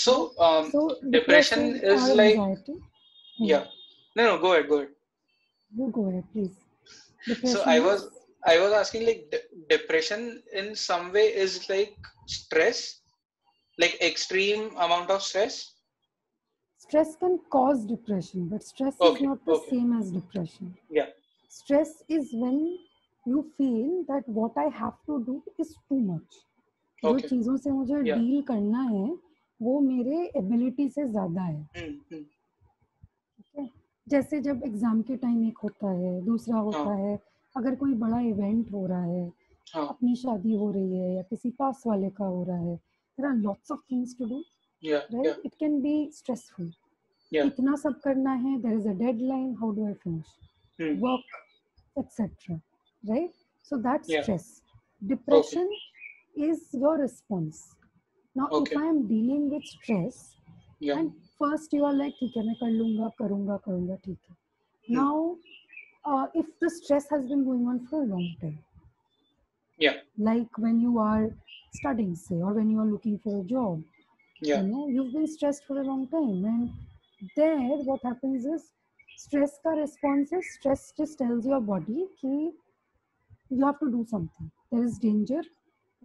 So, 0.00 0.12
um, 0.46 0.70
so 0.70 0.80
depression 1.10 1.62
is 1.92 2.08
or 2.10 2.14
like 2.20 2.36
anxiety 2.36 2.74
Hmm. 3.38 3.44
yeah. 3.52 3.64
No, 4.16 4.24
no, 4.30 4.38
go 4.44 4.52
ahead, 4.52 4.68
go 4.68 4.76
ahead. 4.78 4.94
you 5.78 5.86
go 5.96 6.04
ahead 6.10 6.24
please 6.32 6.54
depression 7.26 7.56
So 7.56 7.62
I 7.62 7.76
is- 7.78 7.84
was 7.88 8.08
I 8.45 8.59
was 8.59 8.73
asking 8.73 9.05
like 9.05 9.29
de- 9.31 9.77
depression 9.77 10.43
in 10.53 10.75
some 10.75 11.11
way 11.13 11.27
is 11.33 11.69
like 11.69 11.95
stress, 12.27 13.01
like 13.77 14.01
extreme 14.01 14.71
amount 14.77 15.09
of 15.09 15.21
stress. 15.23 15.71
stress 16.77 17.15
can 17.19 17.35
cause 17.49 17.85
depression 17.89 18.47
but 18.53 18.63
stress 18.69 18.95
Okay, 19.01 19.13
is 19.15 19.21
not 19.27 19.43
the 19.45 19.53
okay. 19.57 19.69
same 19.69 19.93
as 19.97 20.11
depression 20.11 20.71
Yeah. 20.89 21.09
stress 21.49 21.91
is 22.15 22.31
when 22.41 22.57
you 23.25 23.43
feel 23.59 24.03
that 24.09 24.27
what 24.39 24.57
i 24.63 24.65
have 24.79 24.97
to 25.09 25.19
do 25.29 25.35
is 25.63 25.71
too 25.89 25.99
much 26.09 26.33
जो 27.03 27.13
Okay. 27.13 27.27
चीज़ों 27.29 27.55
से 27.63 27.71
मुझे 27.77 28.01
Yeah. 28.09 28.17
Deal 28.17 28.41
करना 28.49 28.81
है 28.89 29.05
वो 29.59 29.79
मेरे 29.87 30.19
ability 30.41 30.89
से 30.97 31.07
ज़्यादा 31.11 31.41
है 31.41 31.61
Hmm, 31.77 31.95
hmm. 32.11 32.23
है 33.57 33.69
जैसे 34.07 34.41
जब 34.49 34.63
एग्ज़ाम 34.65 35.01
के 35.09 35.15
टाइम 35.23 35.47
एक 35.47 35.57
होता 35.63 35.91
है 36.01 36.13
दूसरा 36.25 36.59
होता 36.67 36.89
हाँ। 36.89 36.97
है 36.99 37.15
अगर 37.55 37.75
कोई 37.75 37.93
बड़ा 37.93 38.19
इवेंट 38.19 38.71
हो 38.71 38.85
रहा 38.87 39.03
है 39.03 39.31
हाँ. 39.67 39.87
अपनी 39.87 40.15
शादी 40.15 40.53
हो 40.53 40.71
रही 40.71 40.97
है 40.97 41.13
या 41.15 41.21
किसी 41.21 41.49
पास 41.49 41.83
वाले 41.87 42.09
का 42.09 42.25
हो 42.25 42.43
रहा 42.43 42.57
है 42.57 42.75
there 42.75 43.25
are 43.25 43.35
lots 43.35 43.71
of 43.71 43.79
things 43.91 44.17
to 44.17 44.25
do 44.25 44.43
right 44.83 45.45
it 45.45 45.53
can 45.59 45.79
be 45.81 45.95
stressful 46.13 46.71
इतना 47.31 47.75
सब 47.75 47.99
करना 47.99 48.33
है 48.43 48.57
there 48.61 48.77
is 48.77 48.87
a 48.89 48.93
dead 48.93 49.21
how 49.59 49.71
do 49.71 49.85
I 49.87 49.93
finish 49.93 50.37
work 51.01 51.99
etcetera 51.99 52.59
right 53.03 53.33
so 53.65 53.77
that 53.79 54.03
stress 54.03 54.61
depression 55.01 55.69
is 56.41 56.77
your 56.77 57.01
response 57.01 57.65
now 58.35 58.61
if 58.61 58.77
I 58.79 58.87
am 58.87 59.03
dealing 59.07 59.49
with 59.51 59.63
stress 59.65 60.29
and 60.83 61.11
first 61.39 61.73
you 61.73 61.83
are 61.85 61.93
like 61.93 62.13
ठीक 62.19 62.37
है 62.37 62.45
मैं 62.45 62.55
कर 62.55 62.69
लूँगा 62.69 63.09
करूँगा 63.19 63.57
करूँगा 63.57 63.95
ठीक 63.95 64.17
है. 64.29 64.35
Hmm. 64.87 64.95
Now 64.97 65.35
uh, 66.05 66.27
if 66.33 66.45
the 66.59 66.69
stress 66.69 67.09
has 67.09 67.27
been 67.27 67.43
going 67.45 67.67
on 67.67 67.85
for 67.87 68.01
a 68.03 68.05
long 68.05 68.35
time, 68.41 68.59
Yeah. 69.77 69.93
like 70.17 70.57
when 70.57 70.79
you 70.79 70.97
are 70.99 71.29
studying, 71.73 72.15
say, 72.15 72.35
or 72.35 72.53
when 72.53 72.69
you 72.69 72.79
are 72.79 72.85
looking 72.85 73.19
for 73.19 73.41
a 73.41 73.43
job, 73.43 73.83
Yeah. 74.41 74.61
you 74.61 74.63
know 74.63 74.87
you've 74.87 75.13
been 75.13 75.27
stressed 75.27 75.65
for 75.65 75.79
a 75.81 75.83
long 75.83 76.07
time 76.07 76.45
and 76.45 76.71
there 77.35 77.57
what 77.89 78.01
happens 78.03 78.45
is 78.45 78.71
stress 79.23 79.53
ka 79.63 79.71
response 79.79 80.31
is 80.39 80.49
stress 80.55 80.83
just 80.99 81.17
tells 81.23 81.45
your 81.51 81.59
body 81.71 82.05
ki 82.21 82.51
you 83.49 83.65
have 83.65 83.79
to 83.79 83.89
do 83.91 84.05
something. 84.09 84.51
There 84.71 84.83
is 84.83 84.97
danger. 84.99 85.41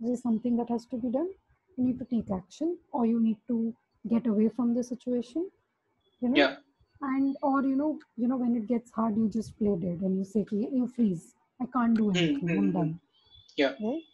There 0.01 0.13
is 0.13 0.23
something 0.23 0.57
that 0.59 0.69
has 0.71 0.87
to 0.87 0.97
be 0.97 1.11
done. 1.11 1.31
You 1.77 1.85
need 1.87 1.99
to 1.99 2.05
take 2.05 2.31
action 2.31 2.79
or 2.93 3.07
you 3.07 3.21
need 3.21 3.39
to 3.49 3.75
get 4.09 4.27
away 4.27 4.49
from 4.49 4.75
the 4.75 4.85
situation. 4.85 5.51
You 6.21 6.29
know? 6.31 6.37
Yeah. 6.39 6.57
And 7.01 7.37
or 7.43 7.63
you 7.65 7.77
know 7.77 7.99
you 8.17 8.29
know 8.29 8.37
when 8.37 8.57
it 8.57 8.67
gets 8.69 8.91
hard 8.93 9.17
you 9.17 9.29
just 9.29 9.57
play 9.59 9.75
dead 9.85 10.01
and 10.09 10.19
you 10.19 10.25
say 10.25 10.45
you 10.53 10.87
freeze 10.97 11.35
i 11.61 11.67
can't 11.77 11.97
do 12.03 12.11
Hmm, 12.13 12.19
anything 12.21 12.51
hmm, 12.51 12.59
i'm 12.59 12.71
hmm. 12.73 12.81
done 12.81 12.93
Yeah. 13.57 13.75
right 13.81 14.05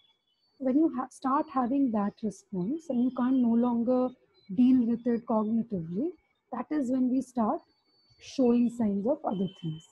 when 0.59 0.77
you 0.83 0.89
ha- 0.97 1.09
start 1.17 1.49
having 1.55 1.91
that 1.93 2.23
response 2.23 2.89
and 2.91 3.03
you 3.05 3.11
can't 3.21 3.39
no 3.49 3.55
longer 3.67 4.01
deal 4.61 4.81
with 4.91 5.07
it 5.15 5.27
cognitively 5.33 6.09
that 6.53 6.73
is 6.79 6.91
when 6.97 7.11
we 7.11 7.21
start 7.23 7.63
showing 8.35 8.69
signs 8.81 9.07
of 9.15 9.25
other 9.33 9.49
things 9.61 9.89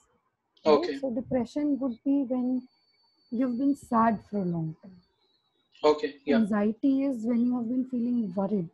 right? 0.65 0.89
Okay. 0.89 1.01
so 1.01 1.11
depression 1.21 1.77
would 1.79 1.97
be 2.05 2.17
when 2.35 2.67
you've 3.31 3.57
been 3.59 3.75
sad 3.75 4.23
for 4.29 4.39
a 4.43 4.51
long 4.57 4.75
time 4.83 5.01
Okay. 5.83 6.19
Yeah. 6.25 6.41
anxiety 6.41 7.03
is 7.03 7.25
when 7.25 7.45
you 7.45 7.57
have 7.57 7.69
been 7.69 7.85
feeling 7.89 8.33
worried 8.35 8.69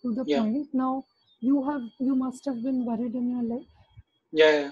to 0.00 0.14
the 0.14 0.24
Yeah. 0.24 0.36
point 0.36 0.72
now 0.72 1.04
you 1.41 1.63
have 1.69 1.83
you 1.99 2.15
must 2.25 2.45
have 2.45 2.61
been 2.69 2.85
worried 2.91 3.15
in 3.23 3.29
your 3.35 3.43
life 3.43 3.67
Yeah. 4.31 4.51
Yeah. 4.51 4.71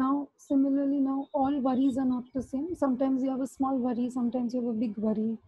now 0.00 0.28
similarly 0.36 0.98
now 1.04 1.28
all 1.32 1.54
worries 1.66 1.96
are 1.98 2.04
not 2.10 2.24
the 2.34 2.42
same 2.42 2.74
sometimes 2.82 3.22
you 3.22 3.30
have 3.30 3.40
a 3.40 3.52
small 3.52 3.78
worry 3.86 4.08
sometimes 4.16 4.54
you 4.54 4.60
have 4.60 4.74
a 4.74 4.80
big 4.82 4.96
worry 5.06 5.38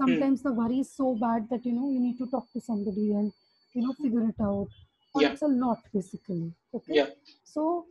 sometimes 0.00 0.42
the 0.42 0.52
worry 0.60 0.80
is 0.84 0.90
so 1.00 1.14
bad 1.24 1.48
that 1.50 1.64
you 1.66 1.72
know 1.72 1.90
you 1.90 2.00
need 2.00 2.18
to 2.18 2.26
talk 2.34 2.46
to 2.52 2.60
somebody 2.60 3.06
and 3.20 3.32
you 3.74 3.82
know 3.82 3.92
figure 4.02 4.24
it 4.32 4.40
out 4.40 4.68
or 5.14 5.22
Yeah. 5.22 5.28
it's 5.28 5.42
a 5.42 5.52
lot 5.64 5.78
basically 5.92 6.52
okay 6.74 6.98
Yeah. 6.98 7.10
so 7.44 7.86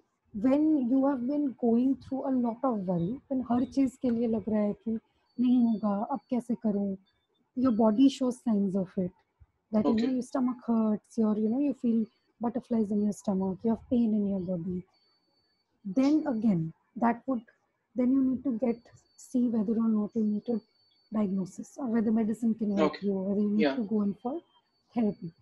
when 0.47 0.65
you 0.91 1.05
have 1.07 1.25
been 1.27 1.45
going 1.65 1.95
through 2.03 2.23
a 2.31 2.33
lot 2.45 2.59
of 2.71 2.79
worry 2.91 3.13
then 3.29 3.43
हर 3.51 3.63
चीज 3.77 3.95
के 4.01 4.09
लिए 4.17 4.27
लग 4.35 4.49
रहा 4.49 4.61
है 4.63 4.73
कि 4.83 4.99
नहीं 5.39 5.57
होगा 5.67 5.95
अब 6.15 6.19
कैसे 6.29 6.55
करूं 6.65 6.87
your 7.65 7.71
body 7.83 8.07
shows 8.17 8.35
signs 8.47 8.75
of 8.83 8.97
it 9.05 9.11
that 9.72 9.86
okay. 9.86 10.02
you 10.02 10.06
know 10.06 10.14
your 10.14 10.22
stomach 10.22 10.58
hurts 10.66 11.18
Your 11.18 11.36
you 11.36 11.48
know 11.48 11.60
you 11.60 11.74
feel 11.82 12.04
butterflies 12.40 12.90
in 12.90 13.02
your 13.02 13.12
stomach 13.12 13.58
you 13.64 13.70
have 13.70 13.90
pain 13.90 14.14
in 14.18 14.28
your 14.28 14.40
body 14.40 14.82
then 15.84 16.24
again 16.28 16.72
that 16.96 17.22
would 17.26 17.42
then 17.96 18.12
you 18.12 18.22
need 18.24 18.42
to 18.44 18.58
get 18.58 18.76
see 19.16 19.48
whether 19.48 19.78
or 19.84 19.88
not 19.88 20.10
you 20.14 20.24
need 20.24 20.48
a 20.48 20.60
diagnosis 21.12 21.76
or 21.76 21.86
whether 21.86 22.12
medicine 22.12 22.54
can 22.54 22.76
help 22.76 22.92
okay. 22.92 23.06
you 23.06 23.14
whether 23.14 23.40
you 23.40 23.50
need 23.50 23.62
yeah. 23.62 23.76
to 23.76 23.82
go 23.82 24.02
in 24.02 24.14
for 24.22 24.40
therapy 24.94 25.32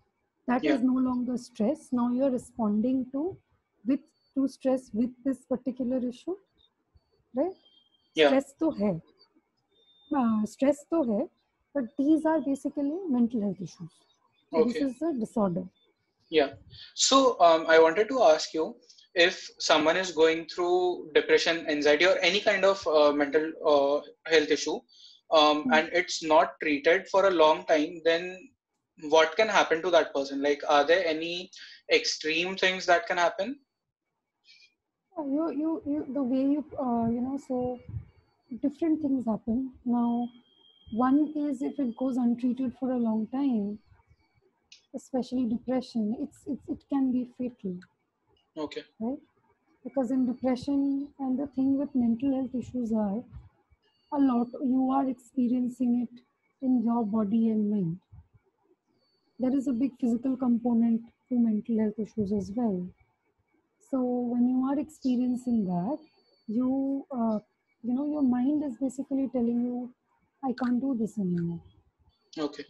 That 0.47 0.63
yeah. 0.63 0.75
is 0.75 0.81
no 0.83 0.93
longer 1.07 1.37
stress 1.37 1.89
now 1.97 2.05
you're 2.11 2.31
responding 2.31 3.05
to 3.11 3.37
with 3.89 4.01
to 4.35 4.47
stress 4.47 4.89
with 4.93 5.11
this 5.25 5.39
particular 5.53 5.99
issue 6.11 6.35
right 7.39 7.57
yeah. 8.15 8.27
stress 8.27 8.53
to 8.63 8.71
hai 8.79 8.95
uh, 10.19 10.45
stress 10.53 10.83
to 10.93 11.03
hai 11.11 11.23
but 11.75 11.85
these 11.97 12.25
are 12.31 12.39
basically 12.47 12.97
mental 13.17 13.45
health 13.45 13.61
issues 13.67 13.93
so 14.51 14.65
this 14.65 14.81
is 14.81 15.01
a 15.01 15.13
disorder 15.13 15.67
Yeah. 16.29 16.53
So 16.95 17.39
um, 17.39 17.65
I 17.67 17.79
wanted 17.79 18.07
to 18.09 18.23
ask 18.23 18.53
you 18.53 18.75
if 19.13 19.49
someone 19.59 19.97
is 19.97 20.11
going 20.11 20.47
through 20.47 21.11
depression, 21.13 21.67
anxiety, 21.69 22.05
or 22.05 22.17
any 22.19 22.39
kind 22.39 22.63
of 22.65 22.85
uh, 22.87 23.11
mental 23.11 23.51
uh, 23.65 24.01
health 24.29 24.49
issue, 24.49 24.79
um, 25.31 25.67
Hmm. 25.67 25.73
and 25.73 25.89
it's 25.93 26.23
not 26.23 26.59
treated 26.61 27.07
for 27.09 27.25
a 27.27 27.31
long 27.31 27.65
time, 27.65 28.01
then 28.05 28.37
what 29.09 29.35
can 29.35 29.49
happen 29.49 29.81
to 29.81 29.91
that 29.91 30.13
person? 30.13 30.41
Like, 30.41 30.61
are 30.67 30.85
there 30.85 31.05
any 31.05 31.51
extreme 31.91 32.55
things 32.55 32.85
that 32.85 33.07
can 33.07 33.17
happen? 33.17 33.59
Uh, 35.17 35.23
you, 35.23 35.51
you, 35.51 35.81
you, 35.85 36.05
the 36.13 36.21
way 36.23 36.41
you, 36.53 36.65
uh, 36.79 37.07
you 37.07 37.21
know, 37.21 37.37
so 37.37 37.79
different 38.61 39.01
things 39.01 39.25
happen. 39.25 39.73
Now, 39.85 40.29
one 40.91 41.33
is 41.35 41.61
if 41.61 41.79
it 41.79 41.95
goes 41.97 42.17
untreated 42.17 42.75
for 42.79 42.91
a 42.91 42.97
long 42.97 43.27
time, 43.27 43.79
especially 44.95 45.45
depression, 45.47 46.15
it's, 46.19 46.47
it's 46.47 46.67
it 46.69 46.89
can 46.89 47.11
be 47.11 47.25
fatal, 47.37 47.79
Okay. 48.57 48.83
right? 49.01 49.19
Because 49.83 50.11
in 50.11 50.25
depression, 50.25 51.13
and 51.19 51.37
the 51.39 51.47
thing 51.47 51.77
with 51.77 51.93
mental 51.95 52.33
health 52.35 52.55
issues 52.55 52.93
are 52.93 53.23
a 54.13 54.19
lot 54.19 54.49
you 54.63 54.91
are 54.91 55.07
experiencing 55.09 56.01
it 56.07 56.23
in 56.61 56.83
your 56.83 57.05
body 57.05 57.49
and 57.49 57.71
mind. 57.71 58.01
There 59.39 59.53
is 59.53 59.67
a 59.67 59.73
big 59.73 59.97
physical 59.99 60.37
component 60.37 61.03
to 61.27 61.37
mental 61.37 61.79
health 61.79 61.99
issues 61.99 62.31
as 62.31 62.49
well. 62.53 62.87
So 63.79 64.01
when 64.03 64.47
you 64.49 64.63
are 64.65 64.79
experiencing 64.79 65.65
that, 65.65 65.99
you 66.47 67.07
uh, 67.11 67.39
you 67.83 67.93
know 67.93 68.05
your 68.07 68.23
mind 68.23 68.63
is 68.63 68.77
basically 68.77 69.29
telling 69.29 69.63
you, 69.65 69.93
I 70.43 70.53
can't 70.53 70.81
do 70.81 70.95
this 70.95 71.19
anymore. 71.19 71.61
Okay. 72.37 72.65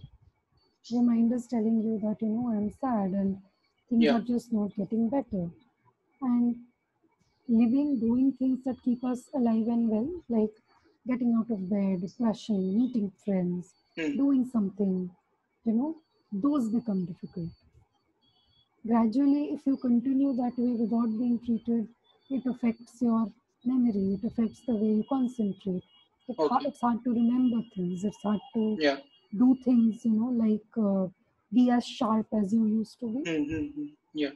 Your 0.89 1.01
mind 1.03 1.31
is 1.33 1.47
telling 1.47 1.81
you 1.81 1.97
that 1.99 2.21
you 2.21 2.29
know 2.29 2.49
I'm 2.49 2.69
sad 2.71 3.11
and 3.13 3.41
things 3.89 4.05
Yeah. 4.05 4.11
are 4.11 4.21
just 4.21 4.53
not 4.53 4.75
getting 4.75 5.09
better. 5.09 5.49
And 6.21 6.67
living, 7.47 7.99
doing 7.99 8.33
things 8.33 8.63
that 8.65 8.81
keep 8.83 9.03
us 9.03 9.29
alive 9.33 9.67
and 9.67 9.89
well, 9.89 10.23
like 10.29 10.55
getting 11.07 11.33
out 11.35 11.51
of 11.51 11.69
bed, 11.69 12.01
brushing, 12.19 12.75
meeting 12.77 13.11
friends, 13.25 13.75
Hmm. 13.95 14.15
doing 14.15 14.45
something, 14.45 15.15
you 15.65 15.73
know, 15.73 15.97
those 16.31 16.69
become 16.69 17.05
difficult. 17.05 17.51
Gradually, 18.85 19.53
if 19.53 19.65
you 19.65 19.77
continue 19.77 20.33
that 20.33 20.57
way 20.57 20.73
without 20.73 21.07
being 21.17 21.39
treated, 21.39 21.87
it 22.29 22.45
affects 22.45 23.01
your 23.01 23.31
memory, 23.63 24.15
it 24.15 24.23
affects 24.25 24.61
the 24.65 24.75
way 24.75 24.87
you 24.97 25.05
concentrate. 25.07 25.83
It 26.27 26.37
Okay. 26.37 26.65
it's 26.65 26.81
hard 26.81 27.03
to 27.05 27.11
remember 27.11 27.61
things, 27.73 28.03
it's 28.03 28.21
hard 28.21 28.39
to 28.55 28.77
Yeah. 28.77 28.99
Do 29.37 29.55
things, 29.63 30.05
you 30.05 30.11
know, 30.13 30.31
like 30.45 30.69
uh, 30.77 31.07
be 31.53 31.69
as 31.71 31.85
sharp 31.85 32.27
as 32.33 32.53
you 32.53 32.65
used 32.65 32.99
to 32.99 33.07
be. 33.07 33.29
Mm-hmm. 33.29 33.85
Yeah. 34.13 34.31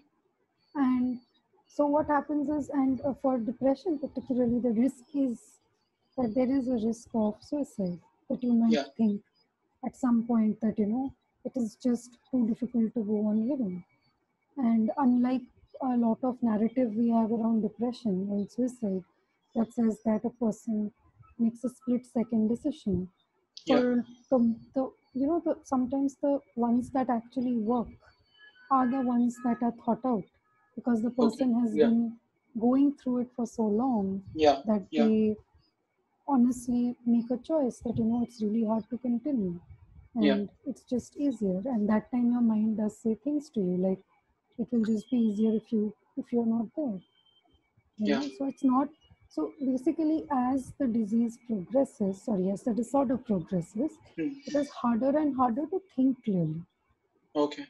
And 0.75 1.19
so 1.67 1.85
what 1.87 2.07
happens 2.07 2.49
is, 2.49 2.69
and 2.69 3.01
uh, 3.01 3.13
for 3.21 3.37
depression 3.39 3.99
particularly, 3.99 4.59
the 4.59 4.71
risk 4.71 5.03
is 5.13 5.39
that 6.17 6.33
there 6.35 6.49
is 6.51 6.67
a 6.67 6.85
risk 6.85 7.09
of 7.13 7.35
suicide. 7.41 7.99
That 8.29 8.43
you 8.43 8.53
might 8.53 8.73
Yeah. 8.73 8.85
think 8.97 9.21
at 9.85 9.95
some 9.95 10.25
point 10.27 10.59
that 10.61 10.79
you 10.79 10.87
know 10.87 11.13
it 11.43 11.53
is 11.55 11.75
just 11.75 12.17
too 12.31 12.47
difficult 12.47 12.93
to 12.95 13.03
go 13.03 13.27
on 13.27 13.47
living. 13.49 13.83
And 14.57 14.91
unlike 14.97 15.43
a 15.81 15.97
lot 15.97 16.19
of 16.23 16.41
narrative 16.43 16.95
we 16.95 17.09
have 17.09 17.31
around 17.31 17.61
depression 17.61 18.27
and 18.31 18.51
suicide, 18.51 19.03
that 19.55 19.73
says 19.73 20.01
that 20.05 20.25
a 20.25 20.31
person 20.31 20.91
makes 21.37 21.63
a 21.63 21.69
split 21.69 22.05
second 22.05 22.47
decision. 22.49 23.09
Yeah. 23.65 23.81
The, 24.29 24.55
the 24.75 24.91
you 25.13 25.27
know 25.27 25.41
the 25.45 25.57
sometimes 25.63 26.15
the 26.21 26.39
ones 26.55 26.89
that 26.91 27.09
actually 27.09 27.55
work 27.57 27.87
are 28.71 28.87
the 28.89 29.01
ones 29.01 29.37
that 29.43 29.63
are 29.63 29.73
thought 29.83 30.05
out 30.05 30.25
because 30.75 31.01
the 31.03 31.11
person 31.11 31.59
has 31.61 31.75
yeah. 31.75 31.87
been 31.87 32.17
going 32.59 32.93
through 32.95 33.19
it 33.19 33.31
for 33.35 33.45
so 33.47 33.63
long 33.63 34.23
Yeah. 34.33 34.61
that 34.65 34.87
Yeah. 34.91 35.03
they 35.03 35.35
honestly 36.27 36.95
make 37.05 37.29
a 37.31 37.37
choice 37.37 37.79
that 37.85 37.97
you 37.97 38.05
know 38.05 38.23
it's 38.23 38.41
really 38.41 38.65
hard 38.65 38.89
to 38.89 38.97
continue 38.97 39.59
and 40.15 40.49
it's 40.65 40.83
just 40.83 41.15
easier 41.17 41.61
and 41.65 41.89
that 41.89 42.11
time 42.11 42.31
your 42.31 42.41
mind 42.41 42.77
does 42.77 42.97
say 42.97 43.15
things 43.15 43.49
to 43.49 43.61
you 43.61 43.77
like 43.87 44.03
it 44.59 44.67
will 44.71 44.85
just 44.85 45.09
be 45.11 45.17
easier 45.17 45.53
if 45.55 45.71
you 45.71 45.93
if 46.17 46.31
you're 46.33 46.45
not 46.57 46.67
there 46.77 46.99
Yeah. 48.03 48.21
know 48.21 48.29
so 48.37 48.47
it's 48.47 48.63
not 48.63 48.89
so 49.35 49.45
basically 49.69 50.19
as 50.41 50.71
the 50.79 50.87
disease 50.97 51.37
progresses 51.47 52.23
sorry 52.29 52.49
as 52.57 52.63
the 52.69 52.75
disorder 52.81 53.17
progresses 53.31 53.97
Hmm. 54.15 54.29
it 54.47 54.55
is 54.63 54.69
harder 54.81 55.13
and 55.23 55.35
harder 55.43 55.67
to 55.75 55.81
think 55.95 56.23
clearly 56.25 56.61
Okay. 57.35 57.65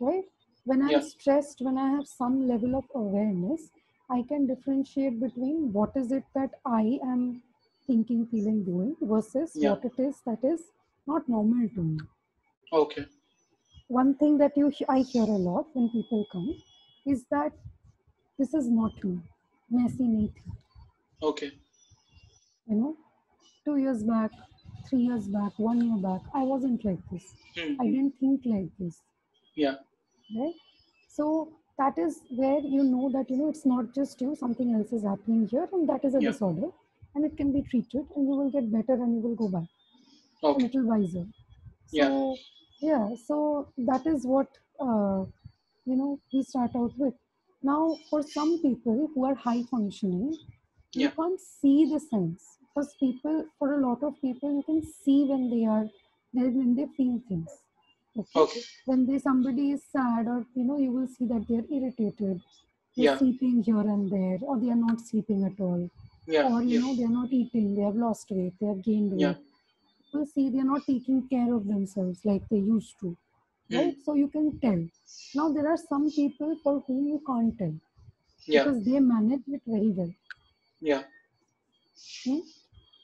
right? 0.00 0.24
When 0.64 0.82
I'm 0.82 0.90
Yeah. 0.90 1.00
stressed, 1.00 1.60
when 1.60 1.78
I 1.78 1.90
have 1.90 2.08
some 2.08 2.48
level 2.48 2.74
of 2.74 2.84
awareness, 2.92 3.70
I 4.10 4.22
can 4.22 4.46
differentiate 4.48 5.20
between 5.20 5.72
what 5.72 5.96
is 5.96 6.10
it 6.10 6.24
that 6.34 6.50
I 6.64 6.98
am 7.04 7.44
thinking, 7.86 8.26
feeling, 8.26 8.64
doing 8.64 8.96
versus 9.00 9.54
Yeah. 9.54 9.70
what 9.70 9.84
it 9.84 9.96
is 9.98 10.20
that 10.26 10.42
is 10.42 10.72
not 11.06 11.28
normal 11.28 11.68
to 11.68 11.82
me. 11.82 11.98
Okay. 12.72 13.06
One 13.88 14.14
thing 14.14 14.38
that 14.38 14.56
you 14.56 14.72
I 14.88 15.00
hear 15.00 15.24
a 15.24 15.36
lot 15.36 15.76
when 15.76 15.90
people 15.90 16.24
come 16.32 16.62
is 17.04 17.26
that 17.26 17.52
this 18.38 18.54
is 18.54 18.68
not 18.68 19.04
me 19.04 19.22
messy 19.70 20.06
neat. 20.06 20.32
Okay. 21.22 21.52
You 22.66 22.76
know, 22.76 22.96
two 23.64 23.76
years 23.76 24.02
back, 24.02 24.30
three 24.88 25.00
years 25.00 25.28
back, 25.28 25.52
one 25.58 25.80
year 25.80 25.96
back, 25.96 26.20
I 26.34 26.42
wasn't 26.42 26.84
like 26.84 27.00
this. 27.10 27.34
Hmm. 27.56 27.80
I 27.80 27.86
didn't 27.86 28.14
think 28.20 28.42
like 28.44 28.70
this. 28.78 29.00
Yeah. 29.54 29.76
Right? 30.36 30.54
So 31.08 31.52
that 31.78 31.98
is 31.98 32.20
where 32.30 32.60
you 32.60 32.84
know 32.84 33.10
that 33.12 33.30
you 33.30 33.36
know 33.36 33.48
it's 33.48 33.66
not 33.66 33.94
just 33.94 34.20
you, 34.20 34.36
something 34.36 34.74
else 34.74 34.92
is 34.92 35.04
happening 35.04 35.48
here, 35.50 35.68
and 35.72 35.88
that 35.88 36.04
is 36.04 36.14
a 36.14 36.20
yeah. 36.20 36.30
disorder. 36.30 36.68
And 37.14 37.24
it 37.24 37.36
can 37.36 37.52
be 37.52 37.62
treated 37.62 38.06
and 38.14 38.28
you 38.28 38.36
will 38.36 38.50
get 38.50 38.70
better 38.70 38.94
and 38.94 39.14
you 39.16 39.20
will 39.20 39.34
go 39.34 39.48
back. 39.48 39.68
Okay. 40.44 40.62
A 40.62 40.66
little 40.66 40.84
wiser. 40.84 41.26
So, 41.86 42.36
yeah. 42.80 42.88
yeah, 42.88 43.16
so 43.26 43.72
that 43.78 44.06
is 44.06 44.24
what 44.24 44.46
uh, 44.78 45.24
you 45.86 45.96
know 45.96 46.20
we 46.32 46.44
start 46.44 46.70
out 46.76 46.92
with 46.96 47.14
now 47.62 47.96
for 48.10 48.22
some 48.22 48.58
people 48.62 49.08
who 49.14 49.24
are 49.24 49.34
high 49.34 49.62
functioning 49.70 50.36
you 51.02 51.10
can't 51.18 51.40
see 51.40 51.76
the 51.92 52.00
signs 52.00 52.58
because 52.68 52.94
people 53.02 53.36
for 53.58 53.68
a 53.74 53.80
lot 53.86 54.02
of 54.08 54.20
people 54.20 54.54
you 54.58 54.62
can 54.70 54.82
see 54.82 55.18
when 55.30 55.44
they 55.54 55.64
are 55.76 55.86
when 56.32 56.74
they 56.78 56.86
feel 56.96 57.16
things 57.28 57.52
okay 58.22 58.44
Okay. 58.44 58.62
when 58.90 59.06
they 59.06 59.18
somebody 59.18 59.66
is 59.76 59.82
sad 59.96 60.26
or 60.34 60.38
you 60.54 60.64
know 60.70 60.78
you 60.84 60.92
will 60.96 61.08
see 61.16 61.26
that 61.32 61.46
they're 61.48 61.68
irritated 61.78 62.40
they're 62.96 63.06
Yeah. 63.06 63.18
sleeping 63.18 63.62
here 63.68 63.86
and 63.96 64.10
there 64.16 64.38
or 64.42 64.58
they 64.60 64.70
are 64.76 64.82
not 64.88 65.00
sleeping 65.10 65.44
at 65.50 65.60
all 65.68 65.82
Yeah. 66.26 66.48
or 66.48 66.62
you 66.62 66.74
Yeah. 66.74 66.80
know 66.82 66.94
they're 66.96 67.16
not 67.20 67.32
eating 67.40 67.74
they 67.76 67.82
have 67.90 68.00
lost 68.06 68.30
weight 68.38 68.54
they 68.60 68.66
have 68.72 68.82
gained 68.90 69.12
weight 69.20 69.38
Yeah. 69.38 70.14
you 70.14 70.26
see 70.34 70.48
they're 70.50 70.70
not 70.74 70.86
taking 70.86 71.20
care 71.28 71.52
of 71.54 71.66
themselves 71.66 72.24
like 72.24 72.48
they 72.48 72.58
used 72.58 72.98
to. 73.00 73.16
Right 73.76 73.96
so 74.04 74.14
you 74.14 74.28
can 74.36 74.46
tell 74.64 74.80
now 75.40 75.46
there 75.52 75.68
are 75.72 75.78
some 75.78 76.10
people 76.12 76.56
for 76.64 76.74
whom 76.86 77.06
you 77.14 77.22
can't 77.30 77.56
tell 77.58 77.74
Yeah. 78.46 78.58
because 78.58 78.84
they 78.84 79.00
manage 79.00 79.48
it 79.58 79.62
very 79.66 79.90
well 80.00 80.14
Yeah. 80.80 81.04
Hmm? 82.24 82.40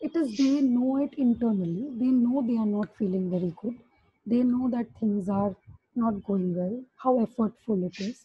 It 0.01 0.17
is 0.17 0.37
they 0.37 0.61
know 0.63 0.97
it 1.03 1.15
internally. 1.15 1.91
They 1.99 2.07
know 2.07 2.43
they 2.47 2.57
are 2.57 2.67
not 2.67 2.97
feeling 2.97 3.31
very 3.31 3.53
good. 3.63 3.79
They 4.27 4.43
know 4.43 4.69
that 4.71 4.89
things 5.01 5.29
are 5.29 5.55
not 5.95 6.23
going 6.25 6.55
well, 6.57 6.85
how 6.97 7.15
effortful 7.25 7.85
it 7.91 8.01
is. 8.01 8.25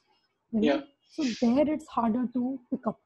Know? 0.51 0.61
Yeah. 0.63 0.81
So 1.09 1.23
there 1.41 1.69
it's 1.73 1.87
harder 1.87 2.27
to 2.33 2.59
pick 2.69 2.87
up. 2.87 2.99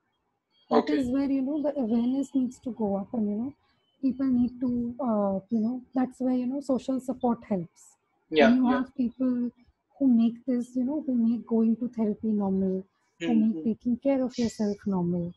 That 0.72 0.90
is 0.90 1.08
Okay. 1.08 1.12
where, 1.12 1.30
you 1.32 1.42
know, 1.44 1.62
the 1.62 1.76
awareness 1.80 2.36
needs 2.36 2.60
to 2.62 2.72
go 2.72 2.98
up 2.98 3.14
and, 3.14 3.30
you 3.30 3.36
know, 3.38 3.54
people 4.02 4.26
need 4.28 4.60
to, 4.62 4.96
uh, 5.00 5.40
you 5.50 5.60
know, 5.62 5.84
that's 5.96 6.20
where, 6.22 6.36
you 6.36 6.48
know, 6.48 6.62
social 6.62 7.00
support 7.02 7.44
helps. 7.46 7.98
Yeah. 8.36 8.58
You 8.58 8.66
Yeah. 8.66 8.84
have 8.84 8.96
people 8.96 9.52
who 9.98 10.08
make 10.08 10.46
this, 10.46 10.76
you 10.76 10.84
know, 10.86 11.02
who 11.02 11.16
make 11.16 11.46
going 11.48 11.76
to 11.78 11.90
therapy 11.90 12.28
normal, 12.32 12.86
who 13.26 13.36
make 13.36 13.62
Hmm. 13.62 13.64
taking 13.64 13.98
care 13.98 14.24
of 14.24 14.38
yourself 14.38 14.78
normal, 14.86 15.34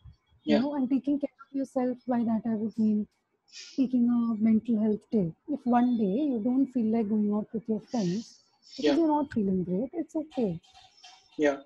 you 0.47 0.59
know, 0.59 0.75
and 0.75 0.89
taking 0.91 1.19
care 1.21 1.37
of 1.47 1.55
yourself 1.57 1.99
by 2.07 2.25
that 2.25 2.43
I 2.47 2.55
would 2.55 2.79
mean 2.79 3.09
taking 3.77 4.09
a 4.11 4.35
mental 4.43 4.81
health 4.81 5.11
day. 5.11 5.35
If 5.49 5.65
one 5.67 5.97
day 5.99 6.17
you 6.33 6.41
don't 6.43 6.67
feel 6.73 6.87
like 6.93 7.09
going 7.09 7.33
out 7.33 7.53
with 7.53 7.69
your 7.69 7.81
friends 7.81 8.37
because 8.77 8.97
Yeah. 8.97 8.99
you're 8.99 9.09
not 9.17 9.33
feeling 9.33 9.65
great, 9.65 9.91
it's 9.95 10.17
okay, 10.17 10.61
Yeah. 11.37 11.63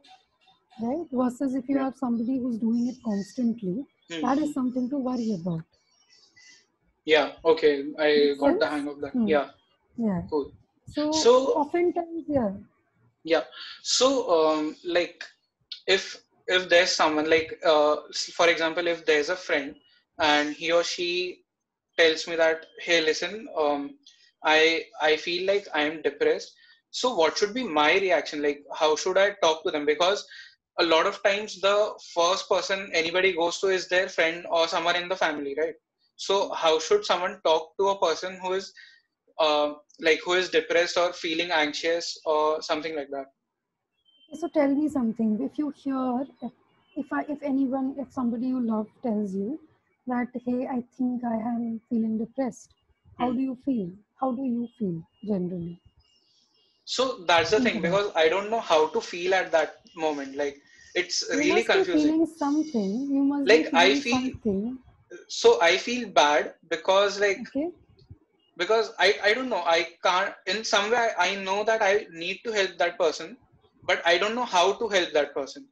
right? 0.79 1.07
Versus 1.11 1.55
if 1.55 1.67
you 1.67 1.79
Yeah. 1.79 1.83
have 1.83 1.97
somebody 1.97 2.37
who's 2.37 2.59
doing 2.59 2.87
it 2.87 3.03
constantly, 3.03 3.87
that 4.21 4.37
Hmm. 4.37 4.39
is 4.39 4.53
something 4.53 4.91
to 4.91 4.99
worry 4.99 5.33
about. 5.33 5.65
Yeah. 7.05 7.37
Okay. 7.45 7.93
I 7.99 8.35
Makes 8.39 8.39
got 8.39 8.59
the 8.59 8.67
hang 8.69 8.89
of 8.89 9.01
that. 9.01 9.15
Hmm. 9.15 9.27
Yeah. 9.27 9.53
Yeah. 9.97 10.29
Cool. 10.31 10.53
So, 10.87 11.11
So- 11.13 11.55
oftentimes, 11.55 12.25
yeah, 12.29 12.53
Yeah. 13.25 13.45
So, 13.83 14.09
um, 14.49 14.77
like, 14.85 15.25
if 15.87 16.17
if 16.49 16.69
there's 16.69 16.91
someone 16.93 17.29
like, 17.31 17.59
uh, 17.65 17.97
for 18.35 18.49
example, 18.49 18.87
if 18.89 19.05
there's 19.07 19.29
a 19.31 19.37
friend 19.37 19.77
and 20.19 20.53
he 20.55 20.73
or 20.73 20.83
she 20.85 21.45
tells 21.99 22.27
me 22.27 22.37
that, 22.37 22.67
hey, 22.81 23.01
listen, 23.01 23.49
um, 23.57 23.99
I 24.45 24.85
I 25.01 25.17
feel 25.17 25.47
like 25.47 25.67
I 25.75 25.83
am 25.83 26.03
depressed. 26.03 26.53
So, 26.91 27.15
what 27.15 27.37
should 27.39 27.55
be 27.55 27.63
my 27.65 27.93
reaction? 27.95 28.43
Like, 28.43 28.65
how 28.75 28.97
should 28.97 29.19
I 29.19 29.31
talk 29.43 29.63
to 29.65 29.71
them? 29.71 29.87
Because 29.87 30.27
a 30.79 30.85
lot 30.85 31.07
of 31.07 31.23
times 31.23 31.61
the 31.61 31.77
first 32.15 32.49
person 32.49 32.91
anybody 32.93 33.33
goes 33.33 33.59
to 33.61 33.69
is 33.69 33.89
their 33.89 34.09
friend 34.09 34.47
or 34.51 34.67
someone 34.69 34.97
in 34.97 35.09
the 35.09 35.17
family, 35.17 35.55
right? 35.59 35.75
So, 36.17 36.51
how 36.53 36.79
should 36.79 37.05
someone 37.05 37.41
talk 37.45 37.77
to 37.79 37.89
a 37.91 38.01
person 38.01 38.39
who 38.43 38.53
is 38.55 38.73
uh, 39.39 39.75
like 40.01 40.21
who 40.25 40.35
is 40.35 40.51
depressed 40.51 40.97
or 40.97 41.13
feeling 41.13 41.51
anxious 41.51 42.19
or 42.25 42.63
something 42.63 42.95
like 42.97 43.11
that? 43.11 43.27
So 44.35 44.49
tell 44.49 44.75
me 44.75 44.89
something. 44.89 45.41
If 45.41 45.59
you 45.59 45.71
hear, 45.71 46.27
if 46.97 47.13
I, 47.13 47.23
if 47.29 47.43
anyone, 47.43 47.95
if 47.99 48.13
somebody 48.13 48.49
you 48.49 48.61
love 48.61 48.89
tells 49.03 49.35
you 49.35 49.61
that, 50.07 50.29
hey, 50.45 50.67
I 50.67 50.83
think 50.97 51.25
I 51.25 51.37
am 51.37 51.81
feeling 51.89 52.19
depressed, 52.19 52.71
how 53.19 53.33
Hmm. 53.33 53.35
do 53.35 53.41
you 53.41 53.57
feel? 53.65 53.91
How 54.21 54.33
do 54.33 54.43
you 54.45 54.69
feel 54.79 55.03
generally? 55.25 55.79
So 56.85 57.25
that's 57.27 57.51
the 57.51 57.61
thing 57.61 57.81
because 57.83 58.11
I 58.15 58.29
don't 58.29 58.51
know 58.51 58.61
how 58.61 58.89
to 58.89 59.01
feel 59.01 59.35
at 59.35 59.53
that 59.53 59.77
moment. 59.97 60.37
Like 60.37 60.57
it's 60.95 61.25
You 61.33 61.43
really 61.43 61.45
must 61.45 61.73
be 61.73 61.85
confusing. 61.85 61.85
feeling 61.85 62.25
something. 62.27 63.11
You 63.11 63.25
must 63.25 63.47
Like, 63.47 63.71
be 63.73 63.75
I 63.75 63.95
feel- 63.95 64.35
something. 64.35 64.79
So 65.29 65.61
I 65.61 65.77
feel 65.79 66.09
bad 66.09 66.55
because 66.69 67.21
like 67.21 67.43
Okay. 67.43 67.71
Because 68.57 68.93
I 68.99 69.15
I 69.25 69.35
don't 69.35 69.49
know 69.49 69.63
I 69.65 69.89
can't 70.03 70.35
in 70.47 70.65
some 70.65 70.91
way 70.91 71.11
I, 71.19 71.35
know 71.37 71.65
that 71.65 71.83
I 71.83 72.07
need 72.11 72.41
to 72.45 72.53
help 72.53 72.77
that 72.79 72.99
person, 72.99 73.37
but 73.85 74.03
I 74.07 74.19
don't 74.19 74.35
know 74.35 74.45
how 74.45 74.73
to 74.75 74.89
help 74.89 75.13
that 75.13 75.35
person. 75.35 75.67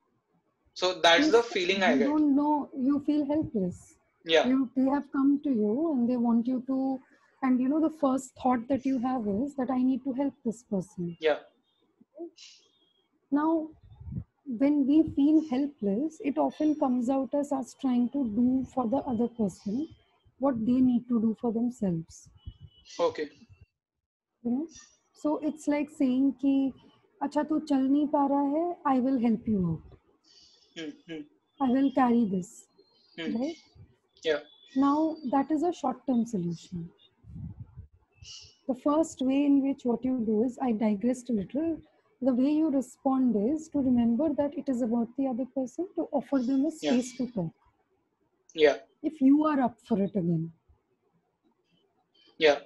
So 0.75 1.01
that's 1.01 1.27
You 1.27 1.33
the 1.33 1.43
feeling 1.43 1.83
I 1.83 1.93
you 1.93 1.99
get. 1.99 2.07
don't 2.09 2.37
know. 2.37 2.71
You 2.77 3.01
feel 3.07 3.27
helpless. 3.27 3.95
Yeah. 4.25 4.47
You 4.47 4.71
they 4.77 4.85
have 4.85 5.11
come 5.13 5.41
to 5.45 5.51
you 5.51 5.93
and 5.93 6.09
they 6.09 6.17
want 6.17 6.47
you 6.47 6.63
to, 6.67 7.01
and 7.43 7.61
you 7.61 7.69
know 7.69 7.81
the 7.81 7.95
first 8.01 8.35
thought 8.43 8.67
that 8.69 8.87
you 8.87 8.99
have 8.99 9.29
is 9.29 9.55
that 9.57 9.71
I 9.71 9.83
need 9.83 10.05
to 10.05 10.13
help 10.13 10.35
this 10.45 10.63
person. 10.63 11.17
Yeah. 11.21 11.39
Now, 13.31 13.69
when 14.59 14.87
we 14.87 15.03
feel 15.15 15.43
helpless, 15.49 16.21
it 16.25 16.37
often 16.39 16.75
comes 16.75 17.09
out 17.09 17.35
as 17.35 17.53
us 17.53 17.75
trying 17.81 18.09
to 18.11 18.25
do 18.29 18.67
for 18.75 18.89
the 18.89 18.99
other 18.99 19.29
person 19.29 19.89
what 20.39 20.59
they 20.67 20.81
need 20.81 21.07
to 21.09 21.21
do 21.21 21.37
for 21.41 21.53
themselves 21.53 22.29
Okay. 23.00 23.30
You 24.44 24.52
know, 24.52 24.68
so 25.14 25.40
it's 25.44 25.68
like 25.68 25.90
saying 26.00 26.32
कि 26.44 26.56
अच्छा 27.24 27.44
तू 27.50 27.60
चल 27.70 27.88
नहीं 27.92 28.08
पा 28.16 28.26
रहा 28.32 28.42
है 28.56 28.76
I 28.96 29.00
will 29.06 29.20
help 29.28 29.48
you 29.54 29.62
out. 29.72 29.98
Hmm, 30.78 30.92
hmm, 31.10 31.22
I 31.62 31.70
will 31.72 31.92
carry 31.98 32.26
this. 32.34 32.52
hmm. 33.18 33.36
Right? 33.42 33.56
Yeah. 34.24 34.40
Now 34.76 35.16
that 35.32 35.52
is 35.52 35.64
a 35.64 35.74
short-term 35.74 36.26
solution. 36.26 36.90
The 38.68 38.76
first 38.84 39.22
way 39.22 39.46
in 39.46 39.62
which 39.64 39.86
what 39.86 40.04
you 40.06 40.20
do 40.28 40.44
is 40.44 40.58
I 40.62 40.72
digressed 40.74 41.30
a 41.30 41.34
little. 41.34 41.78
The 42.22 42.34
way 42.34 42.52
you 42.52 42.70
respond 42.72 43.36
is 43.52 43.68
to 43.70 43.80
remember 43.80 44.30
that 44.38 44.58
it 44.58 44.68
is 44.74 44.82
about 44.82 45.10
the 45.18 45.28
other 45.28 45.46
person 45.58 45.88
to 45.96 46.08
offer 46.20 46.40
them 46.50 46.66
a 46.66 46.72
Yeah. 46.72 46.78
space 46.92 47.12
to 47.18 47.28
talk. 47.36 47.54
Yeah. 48.66 48.78
If 49.04 49.22
you 49.22 49.46
are 49.46 49.60
up 49.70 49.80
for 49.90 50.02
it 50.08 50.16
again, 50.24 50.46
Yeah. 52.38 52.60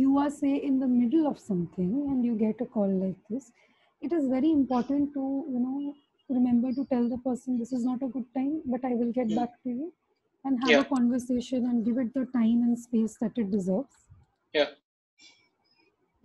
you 0.00 0.18
are 0.18 0.30
say 0.30 0.54
in 0.68 0.78
the 0.80 0.86
middle 0.88 1.26
of 1.30 1.38
something 1.38 1.92
and 2.10 2.24
you 2.24 2.34
get 2.36 2.60
a 2.60 2.66
call 2.66 2.90
like 3.04 3.16
this, 3.30 3.52
it 4.00 4.12
is 4.12 4.28
very 4.28 4.50
important 4.50 5.12
to 5.14 5.24
you 5.54 5.60
know 5.66 5.96
remember 6.28 6.72
to 6.72 6.84
tell 6.92 7.08
the 7.08 7.18
person 7.18 7.58
this 7.58 7.72
is 7.72 7.84
not 7.84 8.02
a 8.02 8.08
good 8.08 8.26
time, 8.34 8.62
but 8.66 8.84
I 8.84 8.94
will 8.94 9.12
get 9.12 9.28
Hmm. 9.28 9.34
back 9.34 9.62
to 9.64 9.70
you 9.70 9.92
and 10.44 10.60
have 10.64 10.76
Yeah. 10.76 10.78
a 10.78 10.84
conversation 10.84 11.66
and 11.66 11.84
give 11.84 11.98
it 11.98 12.14
the 12.14 12.26
time 12.26 12.62
and 12.68 12.78
space 12.78 13.16
that 13.20 13.36
it 13.38 13.50
deserves. 13.50 14.04
Yeah. 14.52 14.70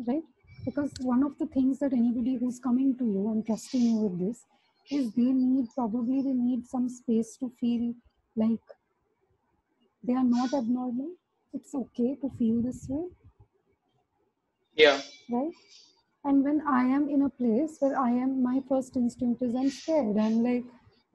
right? 0.07 0.23
Because 0.65 0.93
one 0.99 1.23
of 1.23 1.37
the 1.39 1.47
things 1.47 1.79
that 1.79 1.93
anybody 1.93 2.35
who's 2.35 2.59
coming 2.59 2.95
to 2.97 3.05
you 3.05 3.31
and 3.31 3.45
trusting 3.45 3.81
you 3.83 3.95
with 3.95 4.19
this 4.19 4.45
is 4.91 5.11
they 5.13 5.31
need 5.33 5.73
probably 5.73 6.21
they 6.21 6.33
need 6.33 6.67
some 6.67 6.87
space 6.89 7.35
to 7.37 7.49
feel 7.59 7.95
like 8.35 8.61
they 10.03 10.13
are 10.13 10.23
not 10.23 10.53
abnormal. 10.53 11.15
It's 11.53 11.73
okay 11.73 12.15
to 12.21 12.29
feel 12.37 12.61
this 12.61 12.87
way, 12.87 13.09
Yeah. 14.75 15.01
right? 15.29 15.53
And 16.25 16.43
when 16.43 16.61
I 16.67 16.83
am 16.85 17.09
in 17.09 17.21
a 17.23 17.29
place 17.29 17.77
where 17.79 17.97
I 17.99 18.11
am, 18.11 18.41
my 18.43 18.61
first 18.69 18.95
instinct 18.97 19.41
is 19.41 19.55
I'm 19.55 19.69
scared. 19.69 20.17
I'm 20.17 20.43
like, 20.43 20.65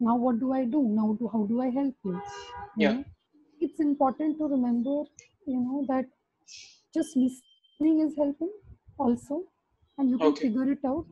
now 0.01 0.17
what 0.17 0.39
do 0.41 0.53
I 0.53 0.65
do? 0.65 0.83
Now 0.83 1.15
do 1.19 1.29
how 1.29 1.45
do 1.47 1.61
I 1.63 1.71
help 1.71 1.97
you? 2.05 2.21
You 2.77 2.87
Yeah. 2.87 2.95
know? 2.95 3.05
It's 3.61 3.81
important 3.81 4.39
to 4.39 4.47
remember, 4.47 5.05
you 5.47 5.61
know, 5.61 5.85
that 5.89 6.07
just 6.95 7.17
listening 7.17 8.01
is 8.07 8.17
helping 8.17 8.53
also, 8.99 9.45
and 9.99 10.11
you 10.11 10.19
can 10.19 10.37
Okay. 10.37 10.41
figure 10.41 10.71
it 10.73 10.85
out. 10.85 11.07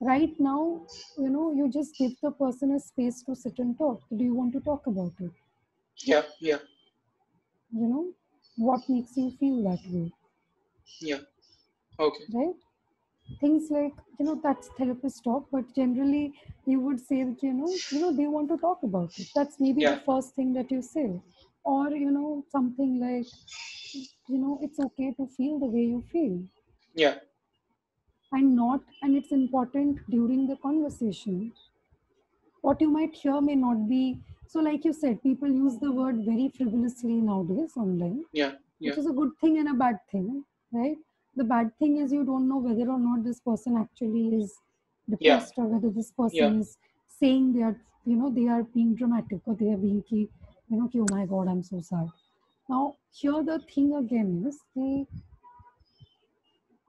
Right 0.00 0.38
now, 0.40 0.86
you 1.18 1.30
know, 1.30 1.52
you 1.54 1.70
just 1.70 1.98
give 1.98 2.12
the 2.22 2.30
person 2.32 2.72
a 2.72 2.80
space 2.80 3.22
to 3.24 3.36
sit 3.36 3.58
and 3.58 3.78
talk. 3.78 4.02
Do 4.16 4.24
you 4.24 4.34
want 4.34 4.52
to 4.54 4.60
talk 4.60 4.86
about 4.86 5.14
it? 5.20 5.32
Yeah. 6.04 6.24
Yeah. 6.40 6.58
You 7.72 7.88
know, 7.88 8.14
what 8.56 8.86
makes 8.88 9.16
you 9.16 9.30
feel 9.30 9.62
that 9.64 9.80
way, 9.90 10.12
Yeah. 11.00 11.20
Okay. 12.00 12.24
right? 12.34 12.56
Things 13.40 13.70
like, 13.70 13.94
you 14.18 14.26
know, 14.26 14.40
that's 14.42 14.68
therapist 14.78 15.24
talk, 15.24 15.46
but 15.52 15.74
generally 15.74 16.34
you 16.66 16.80
would 16.80 17.00
say 17.00 17.24
that, 17.24 17.42
you 17.42 17.52
know, 17.54 17.72
you 17.90 18.00
know, 18.00 18.12
do 18.14 18.22
you 18.22 18.30
want 18.30 18.48
to 18.50 18.58
talk 18.58 18.82
about 18.82 19.18
it? 19.18 19.28
That's 19.34 19.60
maybe 19.60 19.82
Yeah. 19.82 19.94
the 19.94 20.00
first 20.06 20.34
thing 20.34 20.52
that 20.54 20.70
you 20.70 20.82
say. 20.82 21.20
Or, 21.64 21.90
you 21.90 22.10
know, 22.10 22.44
something 22.50 23.00
like, 23.00 23.26
you 24.28 24.38
know, 24.38 24.58
it's 24.62 24.78
okay 24.80 25.12
to 25.14 25.26
feel 25.26 25.58
the 25.58 25.66
way 25.66 25.84
you 25.84 26.02
feel. 26.12 26.42
Yeah. 26.94 27.18
and 28.32 28.56
not 28.56 28.80
and 29.02 29.14
it's 29.14 29.30
important 29.30 29.98
during 30.08 30.46
the 30.46 30.56
conversation 30.56 31.52
what 32.62 32.80
you 32.80 32.88
might 32.90 33.14
hear 33.14 33.40
may 33.40 33.54
not 33.54 33.88
be 33.88 34.18
so 34.46 34.60
like 34.60 34.84
you 34.84 34.92
said 34.92 35.22
people 35.22 35.48
use 35.48 35.76
the 35.78 35.90
word 36.00 36.16
very 36.28 36.48
frivolously 36.56 37.16
nowadays 37.30 37.72
online 37.76 38.24
Yeah. 38.32 38.52
Yeah. 38.78 38.90
which 38.90 38.98
is 39.02 39.06
a 39.06 39.12
good 39.20 39.32
thing 39.40 39.58
and 39.58 39.68
a 39.68 39.74
bad 39.82 39.98
thing 40.12 40.44
right 40.72 40.98
the 41.40 41.44
bad 41.52 41.70
thing 41.78 41.96
is 42.04 42.12
you 42.12 42.24
don't 42.30 42.48
know 42.48 42.58
whether 42.66 42.88
or 42.96 42.98
not 43.06 43.24
this 43.24 43.40
person 43.50 43.76
actually 43.82 44.24
is 44.40 44.54
depressed 45.14 45.54
or 45.58 45.66
whether 45.74 45.90
this 45.98 46.10
person 46.22 46.52
Yeah. 46.52 46.60
is 46.62 46.76
saying 47.20 47.52
they 47.54 47.62
are 47.70 47.76
you 48.12 48.16
know 48.20 48.30
they 48.40 48.46
are 48.56 48.62
being 48.78 48.94
dramatic 49.02 49.40
or 49.46 49.54
they 49.62 49.70
are 49.72 49.82
being 49.86 50.02
ki, 50.10 50.20
you 50.68 50.76
know 50.80 50.88
ki, 50.88 51.00
oh 51.06 51.10
my 51.16 51.26
god 51.34 51.48
i'm 51.48 51.62
so 51.62 51.80
sad. 51.80 52.08
Now 52.68 52.96
here 53.20 53.42
the 53.52 53.58
thing 53.74 53.94
again 54.02 54.32
is 54.52 54.60
ki, 54.74 55.06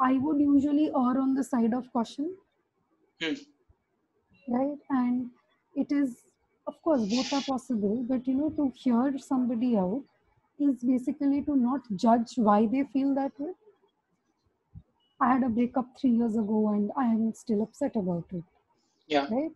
i 0.05 0.17
would 0.17 0.41
usually 0.41 0.89
err 0.89 1.17
on 1.21 1.33
the 1.33 1.45
side 1.45 1.73
of 1.73 1.89
caution. 1.93 2.35
Hmm. 3.19 3.33
right? 4.47 4.77
And 4.89 5.31
it 5.75 5.91
is 5.91 6.25
of 6.67 6.81
course 6.83 7.05
both 7.09 7.33
are 7.33 7.41
possible 7.41 8.03
but 8.07 8.27
you 8.27 8.35
know 8.35 8.49
to 8.51 8.71
hear 8.75 9.17
somebody 9.17 9.75
out 9.77 10.03
is 10.59 10.83
basically 10.83 11.41
to 11.43 11.55
not 11.55 11.81
judge 11.95 12.33
why 12.35 12.67
they 12.67 12.83
feel 12.93 13.15
that 13.15 13.31
way 13.39 13.51
I 15.21 15.33
had 15.33 15.43
a 15.43 15.49
breakup 15.49 15.85
three 15.99 16.11
years 16.11 16.35
ago 16.35 16.69
and 16.69 16.91
I 16.97 17.05
am 17.05 17.33
still 17.35 17.61
upset 17.61 17.95
about 17.95 18.25
it. 18.33 18.43
Yeah. 19.07 19.27
Right? 19.29 19.51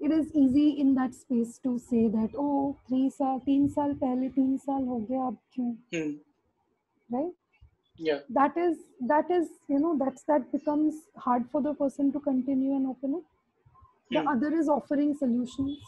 It 0.00 0.10
is 0.10 0.34
easy 0.34 0.80
in 0.80 0.94
that 0.94 1.14
space 1.14 1.58
to 1.62 1.78
say 1.78 2.08
that, 2.08 2.30
oh, 2.36 2.76
three 2.88 3.10
saal, 3.10 3.40
teen 3.44 3.68
sal, 3.68 3.94
pehle, 3.94 4.34
teen 4.34 4.58
sal, 4.58 4.84
ho 4.86 4.98
gaya, 5.08 5.28
ab 5.28 5.36
kyun? 5.56 5.76
Hmm. 5.92 7.14
Right? 7.14 7.32
Yeah. 7.98 8.20
That 8.30 8.56
is, 8.56 8.78
that 9.06 9.30
is, 9.30 9.48
you 9.68 9.78
know, 9.78 9.96
that's, 9.98 10.22
that 10.24 10.50
becomes 10.52 10.94
hard 11.16 11.44
for 11.50 11.62
the 11.62 11.74
person 11.74 12.12
to 12.12 12.20
continue 12.20 12.74
and 12.76 12.86
open 12.86 13.14
up. 13.16 13.22
The 14.10 14.20
hmm. 14.20 14.28
other 14.28 14.54
is 14.58 14.68
offering 14.68 15.14
solutions. 15.14 15.78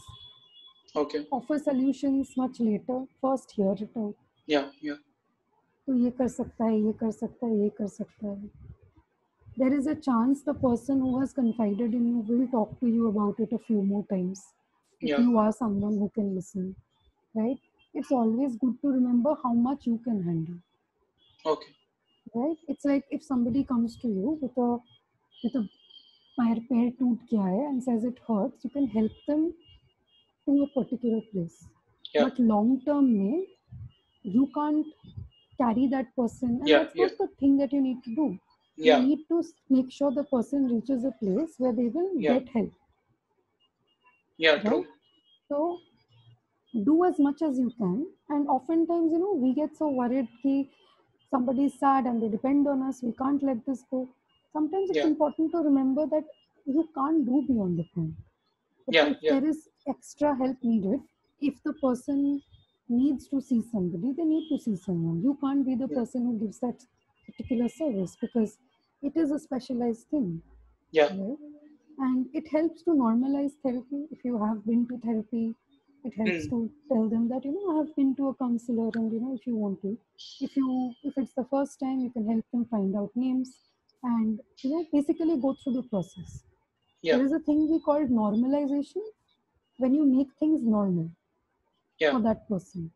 Okay. 0.97 1.27
Offer 1.31 1.59
solutions 1.59 2.33
much 2.37 2.61
later. 2.61 3.05
First, 3.21 3.53
hear 3.53 3.73
it 3.73 3.91
out. 3.97 4.15
Yeah, 4.47 4.69
yeah 4.81 4.95
तो 5.89 5.95
ये 5.95 6.11
कर 6.11 6.29
सकता 6.29 6.65
है 6.65 6.81
ये 6.81 6.93
कर 6.93 7.11
सकता 7.11 7.47
है 7.47 7.59
ये 7.59 7.69
कर 7.69 7.87
सकता 7.87 8.29
है। 8.29 8.51
There 9.59 9.75
is 9.75 9.89
a 9.91 9.93
chance 9.93 10.43
the 10.49 10.55
person 10.57 11.01
who 11.01 11.33
confided 11.33 11.95
in 11.95 12.09
you 12.09 12.23
will 12.23 12.47
talk 12.47 12.73
to 12.81 12.87
you 12.87 13.11
about 13.11 13.41
it 13.41 13.55
a 13.55 13.57
few 13.57 13.83
more 13.83 14.03
times 14.11 14.43
you 15.03 15.37
are 15.39 15.51
someone 15.51 15.99
who 15.99 16.09
can 16.09 16.35
listen 16.35 16.69
right 17.35 17.97
it's 17.97 18.13
always 18.13 18.57
good 18.57 18.77
to 18.83 18.91
remember 18.91 19.33
how 19.45 19.55
much 19.55 19.89
you 19.89 19.97
can 19.97 20.21
handle 20.23 20.59
right 22.37 22.71
it's 22.71 22.87
like 22.87 23.09
if 23.13 23.23
somebody 23.23 23.63
comes 23.63 23.99
to 24.03 24.09
you 24.09 24.39
with 24.43 24.61
with 25.35 25.57
पैर 26.39 26.61
पैर 26.61 26.91
टूट 26.91 27.23
गया 27.33 27.45
है 27.45 27.69
and 27.69 27.81
says 27.83 28.05
it 28.05 28.21
hurts 28.31 28.67
you 28.67 28.71
can 28.75 28.91
help 28.97 29.13
them 29.31 29.51
to 29.51 30.63
a 30.65 30.69
particular 30.77 31.21
place 31.31 31.59
but 32.17 32.41
long 32.41 32.79
term 32.87 33.05
में 33.05 33.47
you 34.25 34.45
can't 34.45 34.87
carry 35.59 35.87
that 35.89 36.15
person 36.17 36.61
and 36.63 36.75
Yeah, 36.75 36.79
that's 36.79 36.97
not 36.97 37.17
the 37.19 37.29
thing 37.41 37.57
that 37.59 37.73
you 37.73 37.81
need 37.81 38.03
to 38.05 38.15
do. 38.15 38.29
Yeah. 38.77 38.97
you 39.01 39.09
need 39.09 39.29
to 39.29 39.43
make 39.71 39.91
sure 39.93 40.11
the 40.13 40.25
person 40.25 40.67
reaches 40.69 41.05
a 41.05 41.13
place 41.23 41.55
where 41.59 41.73
they 41.73 41.89
will 41.89 42.11
Yeah. 42.19 42.31
get 42.33 42.49
help. 42.51 42.73
Yeah 44.39 44.59
true. 44.63 44.85
Right 44.85 44.87
so 45.49 45.81
do 46.85 47.05
as 47.05 47.19
much 47.19 47.41
as 47.43 47.59
you 47.59 47.71
can 47.79 47.97
and 48.31 48.49
oftentimes 48.55 49.13
you 49.13 49.19
know 49.23 49.33
we 49.45 49.51
get 49.59 49.77
so 49.81 49.89
worried 50.01 50.29
ki 50.43 50.53
somebody 51.35 51.65
is 51.71 51.79
sad 51.81 52.07
and 52.11 52.23
they 52.23 52.29
depend 52.35 52.69
on 52.73 52.83
us 52.89 53.03
we 53.03 53.13
can't 53.23 53.43
let 53.43 53.65
this 53.67 53.83
go. 53.91 54.09
Sometimes 54.53 54.91
it's 54.91 55.05
Yeah. 55.05 55.09
important 55.11 55.53
to 55.53 55.59
remember 55.59 56.07
that 56.15 56.25
you 56.67 56.89
can't 56.95 57.27
do 57.27 57.43
beyond 57.49 57.79
the 57.79 57.85
point. 57.95 58.15
Yeah, 58.91 59.11
if 59.11 59.19
yeah. 59.21 59.35
there 59.35 59.45
is 59.53 59.69
extra 59.95 60.35
help 60.37 60.57
needed 60.63 61.01
if 61.41 61.63
the 61.65 61.75
person 61.75 62.43
needs 62.89 63.29
to 63.29 63.41
see 63.41 63.61
somebody 63.73 64.13
they 64.19 64.25
need 64.25 64.49
to 64.49 64.59
see 64.59 64.77
someone 64.77 65.23
you 65.23 65.37
can't 65.43 65.65
be 65.67 65.75
the 65.75 65.89
Yeah. 65.89 65.99
person 65.99 66.27
who 66.27 66.39
gives 66.45 66.61
that 66.61 66.87
particular 67.27 67.69
service 67.69 68.17
because 68.21 68.59
it 69.03 69.17
is 69.17 69.31
a 69.31 69.39
specialized 69.39 70.09
thing 70.09 70.43
yeah 70.91 71.09
right? 71.09 71.39
And 71.99 72.29
it 72.35 72.49
helps 72.49 72.83
to 72.85 72.91
normalize 72.91 73.53
therapy. 73.63 74.07
If 74.11 74.25
you 74.25 74.39
have 74.43 74.65
been 74.65 74.87
to 74.89 74.99
therapy, 74.99 75.55
it 76.05 76.15
helps 76.15 76.47
Mm. 76.47 76.49
to 76.49 76.73
tell 76.91 77.09
them 77.09 77.29
that 77.31 77.45
you 77.45 77.53
know 77.53 77.73
I 77.75 77.79
have 77.85 77.95
been 77.97 78.15
to 78.17 78.29
a 78.29 78.35
counselor, 78.35 78.91
and 78.95 79.13
you 79.13 79.21
know 79.21 79.35
if 79.35 79.47
you 79.47 79.57
want 79.57 79.83
to, 79.83 79.99
if 80.41 80.57
you 80.57 80.95
if 81.03 81.19
it's 81.19 81.35
the 81.35 81.45
first 81.51 81.81
time, 81.81 82.01
you 82.05 82.11
can 82.11 82.27
help 82.31 82.45
them 82.53 82.65
find 82.67 82.97
out 82.97 83.17
names, 83.17 83.53
and 84.03 84.41
you 84.63 84.71
know 84.71 84.87
basically 84.93 85.37
go 85.47 85.55
through 85.63 85.75
the 85.75 85.83
process. 85.95 86.45
Yeah. 87.03 87.19
There 87.19 87.25
is 87.25 87.33
a 87.33 87.41
thing 87.41 87.69
we 87.71 87.81
call 87.81 88.07
normalization 88.21 89.05
when 89.79 89.95
you 89.95 90.07
make 90.07 90.35
things 90.39 90.63
normal 90.63 91.11
Yeah. 92.01 92.13
for 92.13 92.21
that 92.23 92.49
person, 92.49 92.91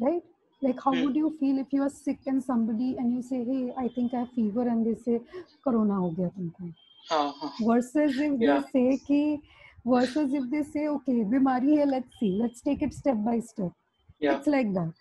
right? 0.00 0.22
Like 0.60 0.80
how 0.84 0.92
Mm. 0.94 1.02
would 1.04 1.16
you 1.16 1.36
feel 1.40 1.58
if 1.58 1.72
you 1.72 1.82
are 1.82 1.90
sick 1.90 2.18
and 2.26 2.42
somebody 2.42 2.96
and 2.98 3.12
you 3.14 3.22
say, 3.22 3.44
hey, 3.44 3.72
I 3.78 3.88
think 3.88 4.14
I 4.14 4.20
have 4.20 4.32
fever, 4.32 4.62
and 4.68 4.84
they 4.86 4.94
say, 5.00 5.20
Corona 5.62 5.94
ho 6.00 6.10
gaya 6.10 6.30
tumko 6.38 6.72
हाँ 7.10 7.52
versus 7.60 8.18
if 8.18 8.40
Yeah. 8.40 8.60
they 8.62 8.68
say 8.72 8.98
ki 9.06 9.40
versus 9.84 10.34
if 10.40 10.50
they 10.50 10.62
say 10.62 10.88
okay 10.88 11.16
bimari 11.34 11.78
hai 11.80 11.84
let's 11.94 12.18
see 12.22 12.32
let's 12.42 12.60
take 12.68 12.82
it 12.88 12.94
step 12.94 13.22
by 13.28 13.38
step 13.40 13.72
yeah 14.20 14.36
it's 14.38 14.46
like 14.56 14.72
that 14.74 14.92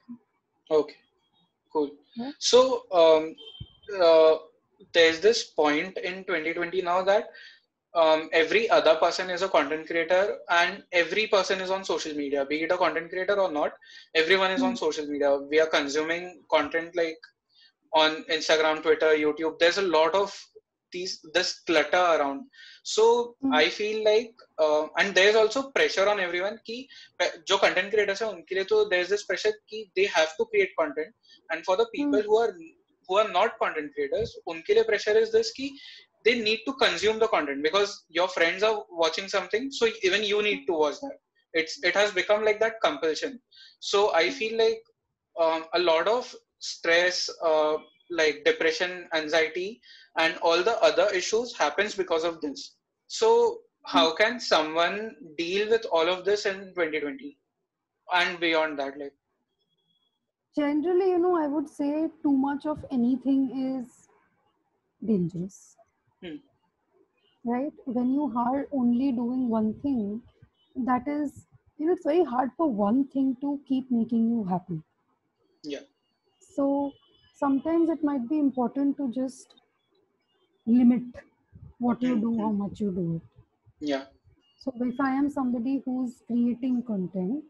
Okay, 0.69 0.95
cool. 1.71 1.91
Yeah. 2.15 2.31
So, 2.39 2.85
um, 2.91 3.35
uh, 4.01 4.35
there's 4.93 5.19
this 5.21 5.43
point 5.45 5.97
in 5.97 6.23
2020 6.25 6.81
now 6.81 7.01
that 7.03 7.29
um, 8.01 8.29
every 8.31 8.69
other 8.69 8.95
person 8.95 9.29
is 9.29 9.41
a 9.41 9.49
content 9.49 9.87
creator 9.87 10.37
and 10.49 10.83
every 10.91 11.25
person 11.27 11.61
is 11.61 11.71
on 11.71 11.83
social 11.83 12.13
media 12.13 12.45
be 12.45 12.61
it 12.65 12.71
a 12.71 12.77
content 12.77 13.09
creator 13.09 13.39
or 13.45 13.51
not 13.51 13.71
everyone 14.15 14.51
is 14.51 14.57
mm-hmm. 14.57 14.69
on 14.69 14.71
hmm. 14.71 14.85
social 14.85 15.07
media 15.07 15.31
we 15.51 15.59
are 15.59 15.71
consuming 15.77 16.25
content 16.51 16.95
like 16.95 17.17
on 17.93 18.23
instagram 18.37 18.81
twitter 18.81 19.11
youtube 19.23 19.57
there's 19.59 19.79
a 19.79 19.89
lot 19.97 20.13
of 20.13 20.37
these 20.93 21.19
this 21.33 21.49
clutter 21.67 22.03
around 22.15 22.41
so 22.83 23.03
mm-hmm. 23.43 23.53
i 23.61 23.67
feel 23.77 23.97
like 24.11 24.33
uh, 24.65 24.85
and 24.99 25.13
there's 25.15 25.35
also 25.41 25.69
pressure 25.77 26.07
on 26.13 26.19
everyone 26.27 26.57
ki 26.67 26.77
jo 27.49 27.57
content 27.65 27.91
creators 27.95 28.21
hai 28.23 28.31
unke 28.35 28.53
liye 28.57 28.83
there's 28.93 29.13
this 29.15 29.25
pressure 29.31 29.55
ki 29.71 29.79
they 29.99 30.07
have 30.17 30.33
to 30.39 30.45
create 30.51 30.73
content 30.81 31.13
and 31.51 31.65
for 31.69 31.77
the 31.81 31.87
hmm. 31.89 31.95
people 31.97 32.19
mm-hmm. 32.19 32.29
who 32.31 32.43
are 32.43 32.53
who 33.09 33.17
are 33.21 33.29
not 33.39 33.59
content 33.63 33.91
creators 33.97 34.31
unke 34.53 34.71
liye 34.77 34.85
pressure 34.91 35.17
is 35.25 35.31
this 35.37 35.51
ki 35.59 35.67
they 36.27 36.39
need 36.41 36.61
to 36.67 36.73
consume 36.83 37.19
the 37.19 37.29
content 37.35 37.63
because 37.63 38.05
your 38.19 38.29
friends 38.29 38.63
are 38.63 38.85
watching 38.91 39.29
something 39.29 39.71
so 39.71 39.89
even 40.03 40.23
you 40.23 40.43
need 40.43 40.65
to 40.67 40.73
watch 40.73 40.99
that. 41.01 41.17
It's 41.53 41.83
it 41.83 41.95
has 41.95 42.11
become 42.11 42.45
like 42.45 42.59
that 42.61 42.81
compulsion. 42.83 43.41
So 43.79 44.13
i 44.13 44.29
feel 44.29 44.57
like 44.57 44.83
um, 45.39 45.65
a 45.73 45.79
lot 45.79 46.07
of 46.07 46.35
stress 46.59 47.29
uh, 47.45 47.77
like 48.11 48.43
depression 48.45 49.07
anxiety 49.13 49.81
and 50.17 50.37
all 50.41 50.63
the 50.63 50.77
other 50.81 51.07
issues 51.13 51.55
happens 51.57 51.95
because 51.95 52.23
of 52.25 52.41
this. 52.41 52.75
So 53.07 53.61
how 53.85 54.15
can 54.15 54.39
someone 54.39 55.15
deal 55.37 55.69
with 55.69 55.85
all 55.91 56.09
of 56.09 56.25
this 56.25 56.45
in 56.45 56.73
2020 56.75 57.37
and 58.13 58.39
beyond 58.39 58.79
that 58.79 58.97
like? 58.99 59.13
Generally 60.55 61.11
you 61.11 61.19
know 61.19 61.37
i 61.37 61.47
would 61.47 61.69
say 61.69 62.09
too 62.23 62.33
much 62.35 62.65
of 62.65 62.85
anything 62.91 63.49
is 63.77 64.09
dangerous 65.05 65.76
Hmm. 66.21 66.37
right? 67.43 67.73
When 67.85 68.13
you 68.13 68.31
are 68.37 68.67
only 68.71 69.11
doing 69.11 69.49
one 69.49 69.73
thing 69.81 70.21
that 70.75 71.07
is 71.07 71.47
you 71.79 71.87
know 71.87 71.93
it's 71.93 72.05
very 72.05 72.23
hard 72.23 72.51
for 72.55 72.71
one 72.71 73.07
thing 73.07 73.37
to 73.41 73.59
keep 73.67 73.89
making 73.89 74.29
you 74.29 74.43
happy. 74.43 74.83
Yeah. 75.63 75.81
So 76.39 76.95
sometimes 77.35 77.89
it 77.91 78.03
might 78.03 78.27
be 78.27 78.39
important 78.39 78.97
to 78.97 79.11
just 79.11 79.53
limit 80.67 81.01
what 81.79 82.03
you 82.03 82.15
Hmm, 82.15 82.21
do 82.21 82.39
how 82.39 82.51
much 82.51 82.79
you 82.79 82.91
do 82.91 83.15
it. 83.15 83.21
Yeah. 83.79 84.05
So 84.57 84.73
if 84.81 84.99
I 84.99 85.13
am 85.15 85.29
somebody 85.29 85.81
who's 85.85 86.21
creating 86.27 86.83
content, 86.83 87.45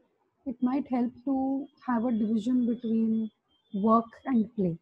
it 0.46 0.62
might 0.62 0.88
help 0.90 1.12
to 1.26 1.68
have 1.88 2.06
a 2.06 2.12
division 2.12 2.66
between 2.68 3.32
work 3.74 4.06
and 4.26 4.54
play. 4.56 4.78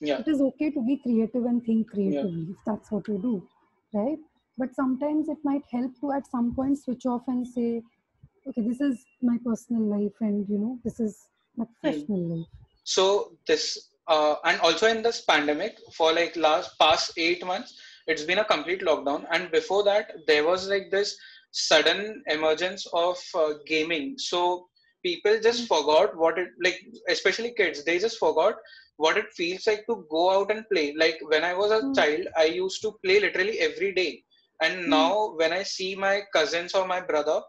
Yeah 0.00 0.20
It 0.20 0.28
is 0.28 0.40
okay 0.40 0.70
to 0.70 0.80
be 0.86 0.96
creative 0.98 1.44
and 1.44 1.62
think 1.64 1.90
creatively 1.90 2.46
if 2.50 2.56
that's 2.66 2.90
what 2.90 3.06
you 3.08 3.18
do, 3.18 3.48
right? 3.92 4.18
But 4.58 4.74
sometimes 4.74 5.28
it 5.28 5.38
might 5.44 5.62
help 5.70 5.92
to 6.00 6.12
at 6.12 6.26
some 6.26 6.54
point 6.54 6.78
switch 6.78 7.06
off 7.06 7.22
and 7.28 7.46
say, 7.46 7.82
okay, 8.48 8.62
this 8.62 8.80
is 8.80 9.04
my 9.22 9.38
personal 9.44 9.82
life 9.82 10.12
and 10.20 10.48
you 10.48 10.58
know, 10.58 10.78
this 10.84 11.00
is 11.00 11.28
my 11.56 11.64
professional 11.66 12.20
life. 12.38 12.46
so 12.84 13.32
this 13.46 13.90
uh, 14.08 14.36
and 14.44 14.60
also 14.60 14.86
in 14.86 15.02
this 15.02 15.22
pandemic 15.22 15.76
for 15.96 16.12
like 16.12 16.36
last 16.36 16.78
past 16.78 17.12
eight 17.16 17.44
months 17.44 17.78
it's 18.06 18.22
been 18.24 18.38
a 18.38 18.44
complete 18.44 18.82
lockdown 18.82 19.24
and 19.30 19.50
before 19.50 19.82
that 19.84 20.12
there 20.26 20.44
was 20.44 20.68
like 20.68 20.90
this 20.90 21.16
sudden 21.52 22.22
emergence 22.28 22.86
of 22.92 23.18
uh, 23.34 23.54
gaming 23.66 24.14
so 24.18 24.68
people 25.04 25.38
just 25.42 25.64
Mm. 25.64 25.68
forgot 25.68 26.16
what 26.16 26.38
it 26.38 26.48
like 26.64 26.78
especially 27.08 27.52
kids 27.60 27.84
they 27.84 27.98
just 27.98 28.18
forgot 28.18 28.54
what 28.96 29.16
it 29.16 29.32
feels 29.38 29.66
like 29.66 29.84
to 29.86 30.04
go 30.10 30.22
out 30.36 30.50
and 30.50 30.64
play 30.72 30.94
like 31.02 31.18
when 31.32 31.44
i 31.44 31.54
was 31.54 31.70
a 31.72 31.82
Mm. 31.82 31.98
child 31.98 32.26
i 32.36 32.44
used 32.44 32.80
to 32.82 32.92
play 33.04 33.18
literally 33.20 33.58
every 33.68 33.92
day 33.94 34.22
and 34.62 34.88
Mm. 34.88 34.90
now 34.90 35.34
when 35.40 35.52
i 35.52 35.62
see 35.62 35.94
my 35.94 36.20
cousins 36.32 36.74
or 36.74 36.86
my 36.86 37.00
brother 37.00 37.40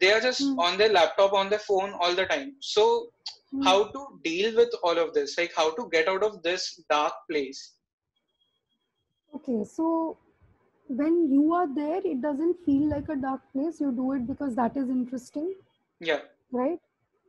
they 0.00 0.12
are 0.12 0.20
just 0.20 0.52
Mm. 0.52 0.58
on 0.58 0.76
their 0.78 0.92
laptop 0.98 1.32
on 1.32 1.48
their 1.50 1.64
phone 1.70 1.92
all 2.00 2.14
the 2.14 2.26
time 2.26 2.54
so 2.60 2.86
Mm. 3.52 3.64
how 3.68 3.84
to 3.96 4.02
deal 4.24 4.54
with 4.56 4.72
all 4.82 4.98
of 4.98 5.12
this 5.14 5.36
like 5.38 5.52
how 5.56 5.68
to 5.74 5.88
get 5.92 6.08
out 6.08 6.22
of 6.22 6.42
this 6.42 6.80
dark 6.90 7.12
place 7.30 7.62
Okay, 9.34 9.64
so 9.64 10.18
when 10.88 11.30
you 11.30 11.52
are 11.52 11.66
there, 11.72 12.00
it 12.04 12.20
doesn't 12.22 12.64
feel 12.64 12.88
like 12.88 13.08
a 13.08 13.16
dark 13.16 13.40
place. 13.52 13.80
You 13.80 13.92
do 13.92 14.12
it 14.12 14.26
because 14.26 14.54
that 14.56 14.76
is 14.76 14.88
interesting. 14.90 15.54
yeah 16.00 16.20
right? 16.52 16.80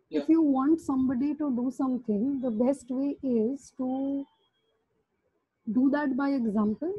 Yeah. 0.10 0.22
If 0.22 0.30
you 0.30 0.42
want 0.42 0.80
somebody 0.82 1.34
to 1.36 1.56
do 1.56 1.72
something, 1.72 2.42
the 2.42 2.52
best 2.52 2.90
way 2.90 3.18
is 3.24 3.72
to 3.78 4.26
do 5.72 5.90
that 5.92 6.16
by 6.16 6.30
example. 6.32 6.94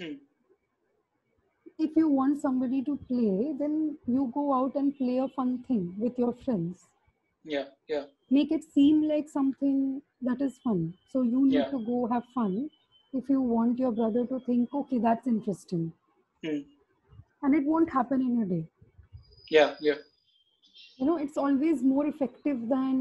Hmm. 0.00 0.14
If 1.78 1.96
you 1.96 2.08
want 2.08 2.40
somebody 2.40 2.82
to 2.84 2.96
play, 3.08 3.52
then 3.58 3.98
you 4.06 4.30
go 4.32 4.54
out 4.54 4.74
and 4.76 4.96
play 4.96 5.18
a 5.18 5.28
fun 5.28 5.64
thing 5.68 5.94
with 5.98 6.18
your 6.18 6.32
friends. 6.44 6.88
yeah 7.52 7.64
yeah 7.92 8.04
Make 8.36 8.52
it 8.56 8.64
seem 8.74 8.98
like 9.08 9.28
something 9.28 9.78
that 10.28 10.40
is 10.46 10.58
fun. 10.66 10.94
So 11.12 11.22
you 11.22 11.40
need 11.46 11.54
Yeah. 11.54 11.70
to 11.72 11.80
go 11.88 12.06
have 12.12 12.24
fun 12.34 12.70
if 13.20 13.28
you 13.34 13.40
want 13.42 13.78
your 13.84 13.90
brother 13.92 14.24
to 14.26 14.38
think, 14.46 14.72
okay, 14.82 14.98
that's 15.06 15.26
interesting. 15.26 15.92
Hmm. 16.44 16.60
And 17.42 17.54
it 17.54 17.64
won't 17.64 17.90
happen 17.98 18.22
in 18.28 18.42
a 18.42 18.46
day. 18.54 18.64
yeah 19.54 19.74
yeah 19.86 19.98
you 21.02 21.06
know 21.10 21.18
it's 21.26 21.38
always 21.46 21.82
more 21.92 22.06
effective 22.06 22.64
than 22.74 22.98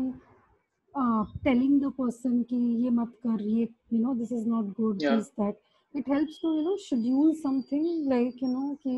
uh, 0.95 1.25
telling 1.47 1.79
the 1.83 1.91
person 1.99 2.35
ki 2.51 2.59
ye 2.83 2.91
mat 2.99 3.13
kar 3.25 3.37
ye 3.53 3.67
you 3.95 4.01
know 4.05 4.15
this 4.21 4.31
is 4.39 4.45
not 4.53 4.73
good 4.81 4.99
Yeah. 4.99 5.09
this 5.11 5.29
that 5.41 5.55
it 6.01 6.11
helps 6.15 6.39
to 6.43 6.53
you 6.57 6.63
know 6.69 6.77
schedule 6.87 7.33
something 7.45 7.87
like 8.15 8.41
you 8.47 8.51
know 8.55 8.67
ki 8.85 8.97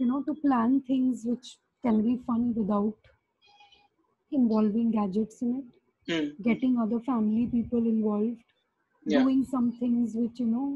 you 0.00 0.06
know 0.12 0.22
to 0.30 0.36
plan 0.46 0.80
things 0.92 1.26
which 1.32 1.56
can 1.86 2.02
be 2.08 2.16
fun 2.30 2.44
without 2.60 3.12
involving 4.32 4.90
gadgets 4.90 5.42
in 5.42 5.50
it 5.58 5.66
Hmm. 6.08 6.28
getting 6.48 6.78
other 6.84 7.00
family 7.08 7.46
people 7.54 7.86
involved 7.94 8.42
yeah 9.06 9.18
doing 9.18 9.44
some 9.54 9.68
things 9.80 10.14
which 10.22 10.40
you 10.40 10.46
know 10.54 10.68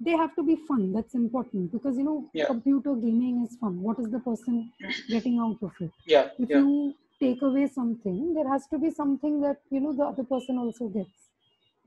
they 0.00 0.12
have 0.22 0.34
to 0.36 0.42
be 0.42 0.56
fun 0.68 0.92
that's 0.92 1.14
important 1.14 1.70
because 1.72 1.96
you 1.98 2.04
know 2.04 2.18
Yeah. 2.32 2.46
computer 2.52 2.94
gaming 3.04 3.44
is 3.46 3.56
fun 3.60 3.80
what 3.86 3.98
is 3.98 4.10
the 4.10 4.20
person 4.20 4.72
getting 5.08 5.38
out 5.38 5.58
of 5.68 5.72
it 5.80 5.92
yeah 6.06 6.28
if 6.38 6.48
yeah 6.48 6.62
you 6.62 6.94
take 7.20 7.42
away 7.42 7.66
something, 7.66 8.32
there 8.32 8.48
has 8.48 8.66
to 8.68 8.78
be 8.78 8.90
something 8.90 9.42
that 9.42 9.58
you 9.70 9.78
know 9.78 9.92
the 9.92 10.02
other 10.04 10.24
person 10.24 10.56
also 10.56 10.88
gets, 10.88 11.28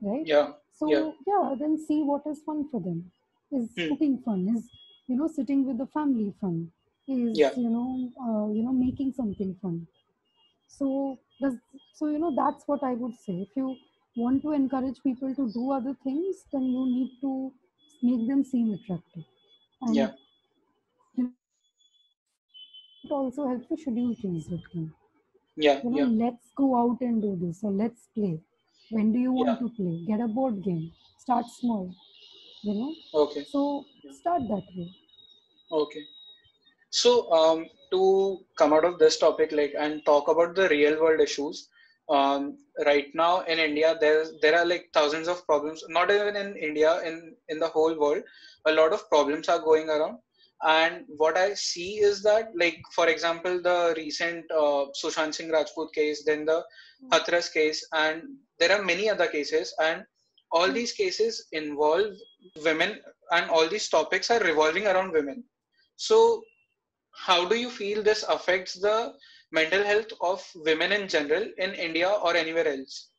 right? 0.00 0.28
Yeah. 0.28 0.52
So 0.72 0.86
Yeah. 0.90 1.10
yeah, 1.26 1.54
then 1.58 1.76
see 1.86 2.02
what 2.02 2.22
is 2.26 2.40
fun 2.46 2.68
for 2.70 2.80
them. 2.80 3.10
Is 3.50 3.74
Hmm. 3.76 3.88
cooking 3.88 4.18
fun? 4.24 4.46
Is 4.56 4.70
you 5.08 5.16
know 5.16 5.26
sitting 5.26 5.66
with 5.66 5.78
the 5.78 5.86
family 5.86 6.32
fun? 6.40 6.70
Is 7.08 7.50
you 7.56 7.70
know 7.70 7.88
uh, 8.26 8.46
you 8.54 8.62
know 8.62 8.72
making 8.72 9.12
something 9.14 9.56
fun? 9.60 9.88
So 10.68 11.18
does 11.40 11.56
so 11.94 12.06
you 12.08 12.18
know 12.18 12.34
that's 12.36 12.64
what 12.68 12.82
I 12.82 12.94
would 12.94 13.14
say. 13.26 13.36
If 13.42 13.56
you 13.56 13.76
want 14.16 14.42
to 14.42 14.52
encourage 14.52 15.02
people 15.02 15.34
to 15.34 15.50
do 15.52 15.70
other 15.72 15.94
things, 16.04 16.44
then 16.52 16.64
you 16.64 16.86
need 16.86 17.10
to 17.22 17.52
make 18.02 18.26
them 18.28 18.44
seem 18.44 18.72
attractive. 18.72 19.24
And 19.82 19.92
Yeah. 19.92 20.10
it 21.16 21.32
also 21.32 21.62
helps 23.46 23.66
to 23.68 23.76
schedule 23.76 24.14
things 24.14 24.48
with 24.50 24.62
them. 24.72 24.94
Yeah. 25.56 25.80
You 25.82 25.90
know, 25.90 25.92
Yeah. 25.92 26.02
let's 26.02 26.50
go 26.56 26.76
out 26.76 26.98
and 27.00 27.20
do 27.22 27.36
this 27.40 27.62
or 27.62 27.70
let's 27.70 28.08
play. 28.14 28.40
When 28.90 29.12
do 29.12 29.18
you 29.18 29.32
want 29.32 29.36
Yeah. 29.36 29.56
to 29.58 29.68
play? 29.68 29.98
Get 30.06 30.20
a 30.20 30.28
board 30.28 30.62
game. 30.62 30.92
Start 31.16 31.46
small. 31.48 31.94
You 32.62 32.74
know, 32.74 32.94
Okay. 33.14 33.44
so 33.44 33.84
Yeah. 34.02 34.10
start 34.10 34.42
that 34.48 34.64
way. 34.76 34.88
Okay. 35.70 36.04
So, 36.90 37.30
um, 37.32 37.66
to 37.92 38.38
come 38.56 38.72
out 38.72 38.84
of 38.84 38.98
this 38.98 39.18
topic, 39.18 39.52
like, 39.52 39.74
and 39.78 40.04
talk 40.04 40.28
about 40.28 40.54
the 40.54 40.68
real 40.68 41.00
world 41.00 41.20
issues, 41.20 41.68
um, 42.08 42.58
right 42.84 43.06
now 43.14 43.40
in 43.42 43.58
India, 43.58 43.96
there's 44.00 44.32
there 44.42 44.58
are 44.58 44.66
like 44.66 44.90
thousands 44.92 45.28
of 45.28 45.44
problems. 45.46 45.82
Not 45.88 46.10
even 46.10 46.36
in 46.36 46.56
India, 46.56 47.00
in 47.02 47.34
in 47.48 47.58
the 47.58 47.68
whole 47.68 47.98
world, 47.98 48.22
a 48.66 48.72
lot 48.72 48.92
of 48.92 49.08
problems 49.08 49.48
are 49.48 49.58
going 49.58 49.88
around. 49.88 50.18
And 50.62 51.04
what 51.18 51.36
I 51.36 51.54
see 51.54 51.98
is 51.98 52.22
that, 52.22 52.52
like, 52.58 52.80
for 52.94 53.08
example, 53.08 53.60
the 53.60 53.92
recent 53.96 54.44
uh, 54.50 54.86
Sushant 54.98 55.34
Singh 55.34 55.50
Rajput 55.50 55.92
case, 55.92 56.24
then 56.24 56.46
the 56.46 56.64
Hathras 57.12 57.52
case, 57.52 57.86
and 57.92 58.22
there 58.58 58.72
are 58.72 58.82
many 58.82 59.10
other 59.10 59.26
cases, 59.26 59.74
and 59.82 60.04
all 60.52 60.70
these 60.70 60.92
cases 60.92 61.46
involve 61.52 62.14
women, 62.64 63.00
and 63.32 63.50
all 63.50 63.68
these 63.68 63.88
topics 63.88 64.30
are 64.30 64.40
revolving 64.40 64.86
around 64.86 65.12
women. 65.12 65.44
So, 65.96 66.42
how 67.12 67.46
do 67.46 67.56
you 67.56 67.68
feel 67.68 68.02
this 68.02 68.22
affects 68.22 68.74
the 68.74 69.12
mental 69.54 69.84
health 69.84 70.12
of 70.20 70.44
women 70.70 70.92
in 70.92 71.08
general 71.08 71.44
in 71.58 71.74
India 71.74 72.10
or 72.10 72.36
anywhere 72.36 72.68
else? 72.68 73.10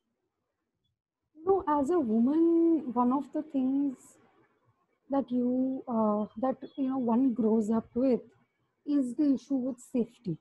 You 1.36 1.45
know, 1.45 1.63
as 1.67 1.89
a 1.91 2.00
woman, 2.00 2.93
one 2.93 3.13
of 3.13 3.32
the 3.34 3.43
things 3.43 4.17
that 5.10 5.30
you 5.32 5.84
uh, 5.88 6.26
that 6.41 6.58
you 6.78 6.89
know 6.89 6.98
one 6.98 7.34
grows 7.34 7.69
up 7.71 7.88
with 7.95 8.21
is 8.86 9.15
the 9.15 9.34
issue 9.36 9.56
with 9.67 9.80
safety. 9.80 10.38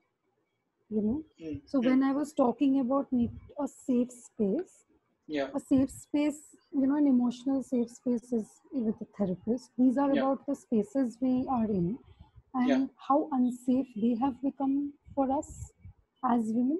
You 0.89 1.01
know, 1.01 1.23
Hmm, 1.39 1.57
so 1.65 1.79
when 1.81 2.03
I 2.03 2.13
was 2.13 2.33
talking 2.33 2.79
about 2.79 3.11
need 3.11 3.31
a 3.59 3.67
safe 3.67 4.11
space, 4.11 4.85
Yeah. 5.27 5.49
a 5.55 5.59
safe 5.59 5.89
space, 5.91 6.41
you 6.73 6.87
know, 6.87 6.97
an 6.97 7.07
emotional 7.07 7.63
safe 7.63 7.89
space 7.89 8.31
is 8.33 8.47
with 8.71 8.95
a 9.01 9.07
therapist. 9.17 9.71
These 9.77 9.97
are 9.97 10.11
Yeah. 10.11 10.21
about 10.21 10.45
the 10.47 10.55
spaces 10.55 11.17
we 11.21 11.45
are 11.49 11.65
in 11.69 11.97
and 12.53 12.89
Yeah. 12.89 13.07
how 13.07 13.29
unsafe 13.31 13.87
they 13.95 14.15
have 14.21 14.41
become 14.41 14.93
for 15.15 15.31
us 15.37 15.71
as 16.31 16.45
women. 16.47 16.79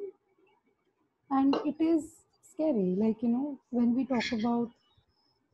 And 1.29 1.55
it 1.65 1.81
is 1.81 2.03
scary 2.51 2.95
like 2.97 3.21
you 3.21 3.29
know 3.29 3.59
when 3.71 3.95
we 3.95 4.05
talk 4.05 4.31
about 4.31 4.69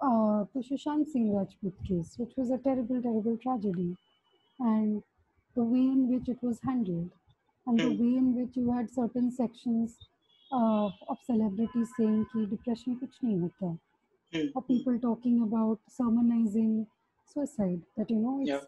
uh, 0.01 0.45
the 0.53 0.63
Singh 0.63 1.35
Rajput 1.35 1.73
case, 1.87 2.15
which 2.17 2.33
was 2.35 2.49
a 2.51 2.57
terrible, 2.57 3.01
terrible 3.01 3.37
tragedy, 3.41 3.95
and 4.59 5.03
the 5.55 5.63
way 5.63 5.79
in 5.79 6.09
which 6.11 6.27
it 6.27 6.37
was 6.41 6.59
handled, 6.65 7.11
and 7.67 7.79
the 7.79 7.89
way 7.89 8.17
in 8.17 8.35
which 8.35 8.55
you 8.55 8.71
had 8.71 8.89
certain 8.89 9.31
sections 9.31 9.97
uh, 10.51 10.87
of 11.07 11.17
celebrities 11.25 11.89
saying 11.97 12.25
that 12.33 12.49
depression 12.49 12.97
kuch 13.01 13.19
nahi 13.23 13.39
hota, 13.41 13.77
hmm. 14.33 14.47
or 14.55 14.63
people 14.63 14.97
talking 14.99 15.43
about 15.43 15.79
sermonizing 15.87 16.87
suicide 17.33 17.81
that 17.97 18.09
you 18.09 18.17
know 18.17 18.41
yeah. 18.43 18.61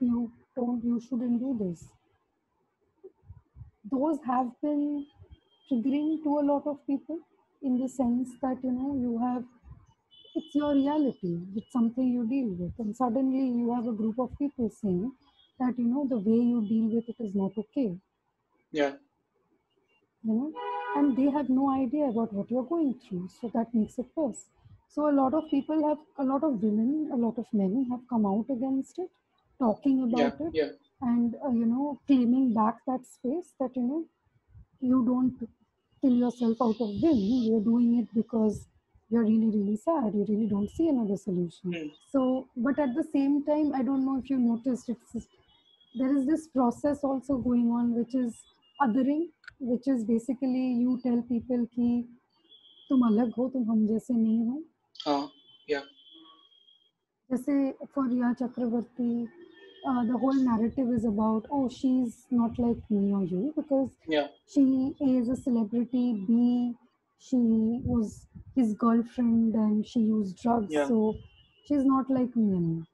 you 0.00 0.30
don't 0.56 0.84
you 0.84 1.00
shouldn't 1.00 1.40
do 1.40 1.56
this, 1.62 1.88
those 3.90 4.18
have 4.26 4.50
been 4.62 5.06
triggering 5.70 6.22
to 6.24 6.38
a 6.38 6.44
lot 6.52 6.66
of 6.66 6.86
people 6.86 7.20
in 7.62 7.78
the 7.80 7.88
sense 7.88 8.30
that 8.42 8.58
you 8.64 8.72
know 8.72 8.94
you 8.96 9.18
have 9.18 9.44
it's 10.34 10.54
your 10.54 10.74
reality 10.74 11.32
it's 11.56 11.72
something 11.72 12.08
you 12.12 12.26
deal 12.26 12.50
with 12.60 12.74
and 12.78 12.96
suddenly 12.96 13.46
you 13.60 13.74
have 13.74 13.86
a 13.88 13.92
group 14.00 14.18
of 14.18 14.36
people 14.38 14.70
saying 14.70 15.12
that 15.58 15.78
you 15.78 15.84
know 15.86 16.06
the 16.08 16.18
way 16.18 16.40
you 16.52 16.60
deal 16.68 16.88
with 16.96 17.08
it 17.08 17.16
is 17.20 17.34
not 17.34 17.52
okay 17.58 17.98
Yeah. 18.72 18.96
you 20.24 20.34
know 20.34 20.52
and 20.96 21.16
they 21.16 21.28
have 21.36 21.48
no 21.48 21.64
idea 21.70 22.04
about 22.12 22.32
what 22.32 22.50
you're 22.50 22.68
going 22.74 22.92
through 23.04 23.28
so 23.40 23.50
that 23.54 23.74
makes 23.74 23.98
it 24.02 24.06
worse 24.16 24.42
so 24.94 25.08
a 25.10 25.14
lot 25.20 25.34
of 25.38 25.44
people 25.50 25.82
have 25.88 25.98
a 26.24 26.24
lot 26.32 26.42
of 26.48 26.62
women 26.66 27.10
a 27.12 27.16
lot 27.24 27.38
of 27.42 27.46
men 27.52 27.74
have 27.90 28.02
come 28.12 28.24
out 28.32 28.46
against 28.56 28.98
it 29.04 29.10
talking 29.58 30.02
Yeah. 30.08 30.08
about 30.08 30.40
it 30.48 30.54
Yeah 30.54 30.70
and 31.01 31.35
uh, 31.45 31.49
you 31.59 31.65
know 31.65 31.99
claiming 32.07 32.53
back 32.53 32.77
that 32.87 33.05
space 33.05 33.53
that 33.59 33.75
you 33.75 33.83
know 33.89 34.01
you 34.91 35.03
don't 35.05 35.37
kill 36.01 36.15
yourself 36.23 36.61
out 36.67 36.81
of 36.85 36.89
whim 37.03 37.21
you're 37.47 37.61
doing 37.67 37.99
it 37.99 38.07
because 38.19 38.67
you're 39.09 39.23
really 39.29 39.49
really 39.57 39.75
sad 39.85 40.13
you 40.19 40.25
really 40.29 40.47
don't 40.53 40.69
see 40.77 40.87
another 40.89 41.17
solution 41.17 41.73
Hmm. 41.77 41.87
so 42.13 42.23
but 42.67 42.79
at 42.85 42.93
the 42.99 43.05
same 43.15 43.35
time 43.49 43.71
i 43.79 43.83
don't 43.89 44.05
know 44.09 44.17
if 44.23 44.29
you 44.33 44.37
noticed 44.45 44.89
it's 44.95 45.27
there 45.99 46.15
is 46.17 46.25
this 46.31 46.47
process 46.57 47.03
also 47.11 47.37
going 47.49 47.67
on 47.79 47.93
which 47.99 48.15
is 48.23 48.35
othering 48.87 49.23
which 49.71 49.87
is 49.95 50.03
basically 50.13 50.65
you 50.85 50.99
tell 51.07 51.21
people 51.33 51.65
कि 51.77 51.89
तुम 52.89 53.01
अलग 53.07 53.31
हो 53.37 53.47
तुम 53.53 53.69
हम 53.71 53.85
जैसे 53.87 54.13
नहीं 54.17 54.45
हो 54.49 54.63
Uh, 55.13 55.27
yeah. 55.71 55.83
जैसे 57.31 57.55
for 57.93 58.03
Riya 58.11 58.29
Chakravarti 58.41 59.09
uh, 59.88 60.04
the 60.04 60.16
whole 60.18 60.40
narrative 60.50 60.88
is 60.96 61.04
about 61.04 61.46
oh 61.50 61.68
she's 61.68 62.26
not 62.30 62.58
like 62.58 62.82
me 62.90 63.12
or 63.12 63.24
you 63.24 63.52
because 63.56 63.90
Yeah. 64.06 64.28
she 64.52 64.94
is 65.00 65.28
a 65.28 65.36
celebrity 65.36 66.04
b 66.28 66.74
she 67.18 67.36
was 67.92 68.26
his 68.56 68.74
girlfriend 68.74 69.54
and 69.54 69.86
she 69.86 70.00
used 70.00 70.36
drugs 70.42 70.72
Yeah. 70.78 70.86
so 70.88 71.16
she's 71.66 71.84
not 71.84 72.10
like 72.18 72.34
me 72.36 72.48
anymore 72.56 72.86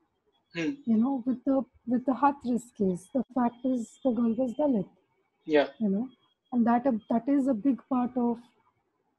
Hmm. 0.54 0.70
you 0.90 0.96
know 1.00 1.22
with 1.26 1.40
the 1.44 1.56
with 1.94 2.04
the 2.06 2.12
Hathras 2.20 2.66
case 2.78 3.02
the 3.14 3.22
fact 3.38 3.64
is 3.70 3.88
the 4.04 4.12
girl 4.20 4.32
was 4.42 4.54
Dalit 4.60 4.88
Yeah. 5.56 5.68
you 5.78 5.90
know 5.94 6.08
and 6.52 6.66
that 6.66 6.84
that 7.10 7.28
is 7.28 7.48
a 7.48 7.54
big 7.66 7.82
part 7.94 8.16
of 8.16 8.38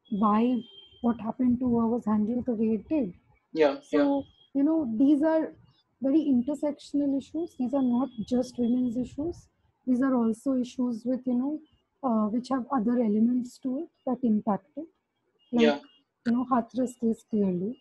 why 0.10 0.62
what 1.02 1.20
happened 1.22 1.60
to 1.60 1.68
her 1.80 1.88
was 1.88 2.06
handled 2.06 2.46
the 2.46 2.54
way 2.62 2.70
it 2.78 2.88
did 2.90 3.14
Yeah. 3.54 3.76
so 3.82 4.00
Yeah. 4.00 4.60
you 4.60 4.64
know 4.64 4.78
these 5.02 5.24
are 5.24 5.54
very 6.02 6.22
intersectional 6.34 7.18
issues 7.22 7.56
these 7.60 7.74
are 7.74 7.88
not 7.98 8.10
just 8.34 8.58
women's 8.64 8.98
issues 9.06 9.48
these 9.88 10.02
are 10.02 10.14
also 10.22 10.56
issues 10.66 11.04
with 11.06 11.22
you 11.32 11.38
know 11.42 11.54
uh, 12.08 12.26
which 12.36 12.50
have 12.50 12.66
other 12.80 12.96
elements 13.10 13.58
to 13.58 13.72
it 13.84 13.90
that 14.06 14.24
impact 14.32 14.70
it 14.78 14.88
like 15.52 15.76
Yeah. 15.76 15.80
you 16.26 16.32
know 16.34 16.46
Hathras 16.52 16.94
case 17.02 17.24
clearly 17.30 17.72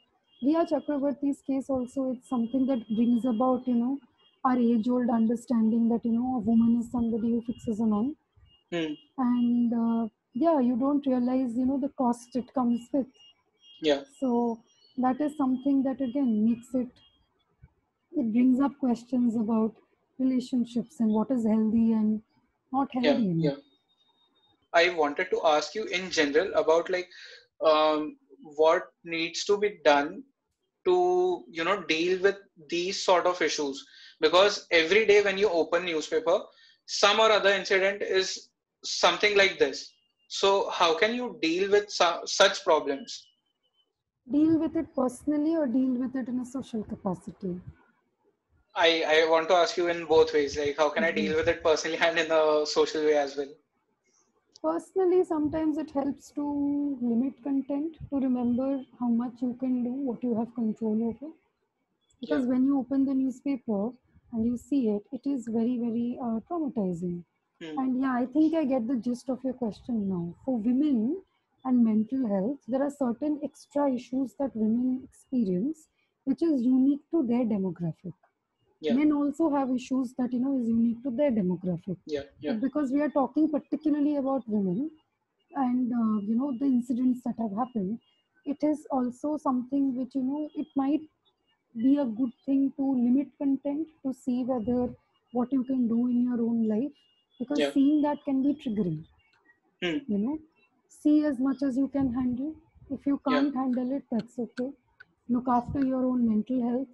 Riya 0.42 0.64
Chakravarti's 0.72 1.42
case 1.42 1.70
also 1.70 2.11
it's 2.12 2.28
something 2.28 2.66
that 2.66 2.87
brings 2.88 3.24
about 3.24 3.66
you 3.68 3.74
know 3.83 3.98
our 4.44 4.59
age 4.59 4.88
old 4.88 5.11
understanding 5.11 5.88
that 5.90 6.04
you 6.04 6.12
know 6.18 6.37
a 6.37 6.38
woman 6.50 6.81
is 6.81 6.90
somebody 6.90 7.31
who 7.33 7.42
fixes 7.42 7.81
a 7.81 7.87
man 7.87 8.16
Hmm. 8.70 8.94
and 9.18 9.74
uh, 9.74 10.09
yeah 10.33 10.59
you 10.61 10.74
don't 10.76 11.07
realize 11.07 11.54
you 11.59 11.66
know 11.66 11.78
the 11.78 11.90
cost 12.02 12.35
it 12.37 12.52
comes 12.54 12.88
with 12.92 13.07
Yeah. 13.81 14.04
so 14.20 14.62
that 14.96 15.20
is 15.20 15.37
something 15.37 15.83
that 15.85 16.00
again 16.07 16.31
makes 16.44 16.74
it 16.74 16.88
it 18.18 18.33
brings 18.33 18.61
up 18.61 18.78
questions 18.78 19.37
about 19.37 19.74
relationships 20.18 21.00
and 21.00 21.11
what 21.11 21.31
is 21.31 21.46
healthy 21.46 21.92
and 21.92 22.20
not 22.72 22.88
healthy 22.92 23.31
it. 23.31 23.37
Yeah. 23.37 23.57
I 24.74 24.90
wanted 24.90 25.30
to 25.30 25.40
ask 25.45 25.74
you 25.74 25.84
in 25.84 26.11
general 26.11 26.53
about 26.55 26.90
like 26.90 27.09
um, 27.64 28.16
what 28.40 28.88
needs 29.05 29.45
to 29.45 29.57
be 29.59 29.78
done 29.84 30.22
to 30.84 31.45
you 31.51 31.64
know 31.64 31.82
deal 31.82 32.20
with 32.20 32.36
these 32.68 33.03
sort 33.03 33.26
of 33.26 33.40
issues 33.42 33.84
because 34.20 34.66
every 34.70 35.07
day 35.07 35.22
when 35.22 35.38
you 35.38 35.49
open 35.49 35.84
newspaper 35.84 36.38
some 36.86 37.20
or 37.20 37.30
other 37.30 37.51
incident 37.51 38.03
is 38.03 38.51
something 38.84 39.36
like 39.36 39.59
this 39.59 39.92
so 40.28 40.70
how 40.70 40.97
can 40.97 41.14
you 41.14 41.36
deal 41.42 41.70
with 41.70 41.90
su- 41.90 42.22
such 42.26 42.62
problems 42.64 43.28
Deal 44.30 44.59
with 44.59 44.76
it 44.76 44.95
personally 44.95 45.57
or 45.57 45.66
deal 45.66 45.95
with 45.95 46.14
it 46.14 46.28
in 46.28 46.40
a 46.40 46.45
social 46.45 46.82
capacity. 46.82 47.59
I 48.74 49.02
i 49.14 49.26
want 49.30 49.48
to 49.48 49.54
ask 49.54 49.76
you 49.76 49.88
in 49.88 50.04
both 50.06 50.32
ways 50.32 50.56
like 50.58 50.76
how 50.76 50.88
can 50.88 51.04
i 51.04 51.10
deal 51.10 51.36
with 51.36 51.48
it 51.48 51.62
personally 51.62 51.98
and 51.98 52.18
in 52.18 52.30
a 52.30 52.66
social 52.66 53.04
way 53.04 53.16
as 53.16 53.36
well 53.36 53.52
Personally, 54.62 55.24
sometimes 55.24 55.78
it 55.78 55.90
helps 55.90 56.30
to 56.32 56.96
limit 57.00 57.42
content 57.42 57.96
to 58.10 58.16
remember 58.20 58.84
how 59.00 59.08
much 59.08 59.42
you 59.42 59.54
can 59.54 59.82
do, 59.82 59.90
what 59.90 60.22
you 60.22 60.34
have 60.36 60.54
control 60.54 61.02
over. 61.08 61.32
yeah 62.20 62.38
Because 62.38 62.46
when 62.46 62.64
you 62.66 62.78
open 62.78 63.04
the 63.04 63.14
newspaper 63.14 63.92
and 64.32 64.46
you 64.46 64.56
see 64.56 64.88
it, 64.90 65.04
it 65.12 65.26
is 65.26 65.48
very, 65.48 65.78
very 65.78 66.18
uh, 66.22 66.40
traumatizing. 66.48 67.24
Hmm. 67.60 67.78
And 67.78 68.00
yeah, 68.00 68.14
I 68.14 68.26
think 68.26 68.54
I 68.54 68.64
get 68.64 68.86
the 68.88 68.96
gist 68.96 69.28
of 69.30 69.42
your 69.44 69.54
question 69.54 70.08
now. 70.08 70.34
For 70.44 70.56
women 70.58 71.22
and 71.64 71.84
mental 71.84 72.26
health, 72.28 72.60
there 72.68 72.82
are 72.82 72.90
certain 72.90 73.40
extra 73.42 73.92
issues 73.92 74.34
that 74.38 74.54
women 74.56 75.02
experience, 75.04 75.88
which 76.24 76.42
is 76.42 76.62
unique 76.62 77.02
to 77.10 77.24
their 77.26 77.44
demographic. 77.44 78.14
Yeah. 78.81 78.95
Men 78.97 79.12
also 79.12 79.51
have 79.51 79.70
issues 79.70 80.14
that 80.14 80.33
you 80.33 80.41
know 80.41 80.59
is 80.59 80.68
unique 80.68 81.03
to 81.05 81.11
their 81.11 81.31
demographic. 81.31 81.99
Yeah. 82.07 82.24
Yeah. 82.41 82.59
Because 82.61 82.91
we 82.93 83.01
are 83.03 83.11
talking 83.11 83.51
particularly 83.51 84.16
about 84.16 84.49
women 84.49 84.91
and 85.55 85.93
uh, 85.93 86.20
you 86.22 86.35
know 86.37 86.53
the 86.59 86.66
incidents 86.66 87.22
that 87.24 87.37
have 87.39 87.53
happened, 87.53 88.01
it 88.45 88.62
is 88.62 88.87
also 88.91 89.37
something 89.37 89.95
which 89.97 90.14
you 90.14 90.22
know 90.22 90.51
it 90.55 90.68
might 90.76 91.03
be 91.76 91.97
a 91.99 92.05
good 92.05 92.33
thing 92.45 92.72
to 92.76 92.85
limit 92.95 93.29
content 93.39 93.89
to 94.03 94.12
see 94.12 94.45
whether 94.45 94.95
what 95.33 95.53
you 95.53 95.64
can 95.64 95.89
do 95.89 96.07
in 96.09 96.22
your 96.24 96.41
own 96.43 96.66
life 96.68 96.93
because 97.39 97.62
Yeah. 97.62 97.72
seeing 97.72 98.03
that 98.03 98.24
can 98.24 98.43
be 98.43 98.55
triggering 98.62 99.05
Hmm. 99.83 99.99
you 100.12 100.18
know 100.18 100.39
see 101.01 101.24
as 101.31 101.39
much 101.47 101.62
as 101.66 101.76
you 101.81 101.89
can 101.97 102.09
handle 102.18 102.55
if 102.97 103.07
you 103.11 103.16
can't 103.29 103.55
handle 103.61 103.91
it 103.99 104.05
that's 104.12 104.39
okay 104.45 104.68
look 105.35 105.49
after 105.57 105.81
your 105.91 106.03
own 106.11 106.22
mental 106.31 106.62
health 106.68 106.89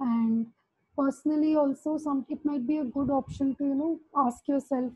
and 0.00 0.52
personally 0.98 1.54
also 1.56 1.96
some 1.98 2.24
it 2.28 2.44
might 2.44 2.66
be 2.66 2.78
a 2.78 2.84
good 2.98 3.10
option 3.10 3.54
to 3.56 3.64
you 3.72 3.74
know 3.82 3.92
ask 4.26 4.48
yourself 4.48 4.92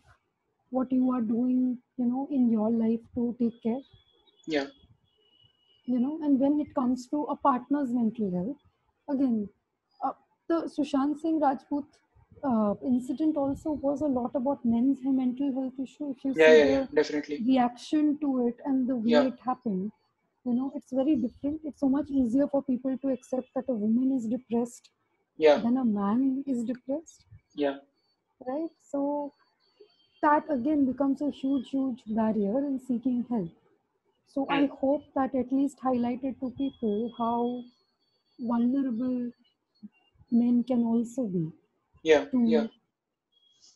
what 0.71 0.93
you 0.93 1.11
are 1.13 1.23
doing 1.23 1.63
you 1.99 2.07
know 2.07 2.29
in 2.31 2.51
your 2.51 2.71
life 2.71 3.01
to 3.15 3.37
take 3.41 3.63
care 3.63 3.83
Yeah. 4.47 4.67
you 5.87 5.99
know 5.99 6.19
and 6.23 6.39
when 6.41 6.61
it 6.61 6.75
comes 6.75 7.07
to 7.09 7.23
a 7.25 7.37
partner's 7.37 7.93
mental 7.93 8.31
health 8.37 8.63
again 9.15 9.49
uh, 10.05 10.13
the 10.49 10.59
sushant 10.77 11.19
singh 11.23 11.41
rajput 11.41 11.85
uh, 12.51 12.75
incident 12.93 13.37
also 13.37 13.73
was 13.87 14.01
a 14.01 14.13
lot 14.19 14.31
about 14.41 14.65
men's 14.65 15.01
mental 15.21 15.53
health 15.59 15.79
issue 15.87 16.11
if 16.17 16.25
you 16.25 16.35
Yeah. 16.35 16.53
see 16.53 16.59
Yeah. 16.59 16.65
Yeah. 16.75 16.87
Definitely. 16.95 17.47
reaction 17.51 18.19
to 18.21 18.31
it 18.49 18.61
and 18.65 18.89
the 18.89 18.97
way 19.09 19.19
Yeah. 19.19 19.29
it 19.33 19.41
happened 19.51 19.91
you 20.45 20.55
know 20.55 20.71
it's 20.75 20.93
very 21.01 21.17
different 21.25 21.61
it's 21.65 21.81
so 21.81 21.89
much 21.89 22.11
easier 22.23 22.47
for 22.55 22.63
people 22.63 22.97
to 23.05 23.09
accept 23.17 23.49
that 23.55 23.69
a 23.69 23.79
woman 23.85 24.13
is 24.19 24.27
depressed 24.37 24.91
Yeah. 25.41 25.65
than 25.65 25.77
a 25.77 25.85
man 25.85 26.45
is 26.47 26.65
depressed 26.65 27.27
Yeah. 27.55 27.81
right 28.47 28.71
so 28.81 29.33
that 30.23 30.45
again 30.51 30.87
becomes 30.91 31.23
a 31.23 31.31
huge 31.31 31.71
huge 31.71 32.03
barrier 32.19 32.59
in 32.71 32.79
seeking 32.89 33.19
help 33.31 33.51
so 34.35 34.47
i 34.59 34.61
hope 34.83 35.05
that 35.15 35.35
at 35.45 35.53
least 35.61 35.81
highlighted 35.89 36.39
to 36.41 36.51
people 36.63 37.13
how 37.19 37.41
vulnerable 38.53 39.33
men 40.31 40.65
can 40.65 40.83
also 40.83 41.27
be 41.27 41.53
Yeah. 42.03 42.27
to 42.33 42.41
Yeah. 42.45 42.69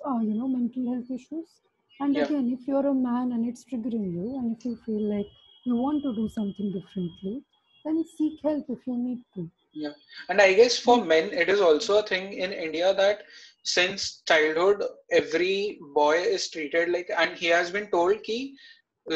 uh, 0.07 0.19
you 0.21 0.35
know 0.39 0.49
mental 0.49 0.85
health 0.93 1.11
issues 1.17 1.51
and 2.01 2.17
Yeah. 2.17 2.23
again 2.23 2.47
if 2.57 2.67
you're 2.69 2.87
a 2.91 2.95
man 2.95 3.33
and 3.37 3.47
it's 3.51 3.65
triggering 3.71 4.07
you 4.17 4.27
and 4.39 4.57
if 4.57 4.65
you 4.65 4.75
feel 4.87 5.05
like 5.15 5.31
you 5.65 5.75
want 5.85 6.03
to 6.07 6.15
do 6.21 6.29
something 6.37 6.71
differently 6.77 7.35
then 7.85 8.05
seek 8.17 8.41
help 8.49 8.69
if 8.77 8.87
you 8.87 8.97
need 9.07 9.23
to 9.35 9.51
yeah. 9.75 9.93
And 10.29 10.41
i 10.41 10.53
guess 10.55 10.79
for 10.79 11.05
men 11.05 11.33
it 11.33 11.49
is 11.49 11.61
also 11.61 11.99
a 11.99 12.07
thing 12.07 12.33
in 12.33 12.53
india 12.53 12.95
that 12.95 13.23
since 13.65 14.23
childhood 14.29 14.83
every 15.11 15.79
boy 15.95 16.17
is 16.37 16.49
treated 16.51 16.91
like 16.91 17.11
and 17.17 17.37
he 17.37 17.47
has 17.47 17.71
been 17.71 17.91
told 17.91 18.23
ki 18.23 18.39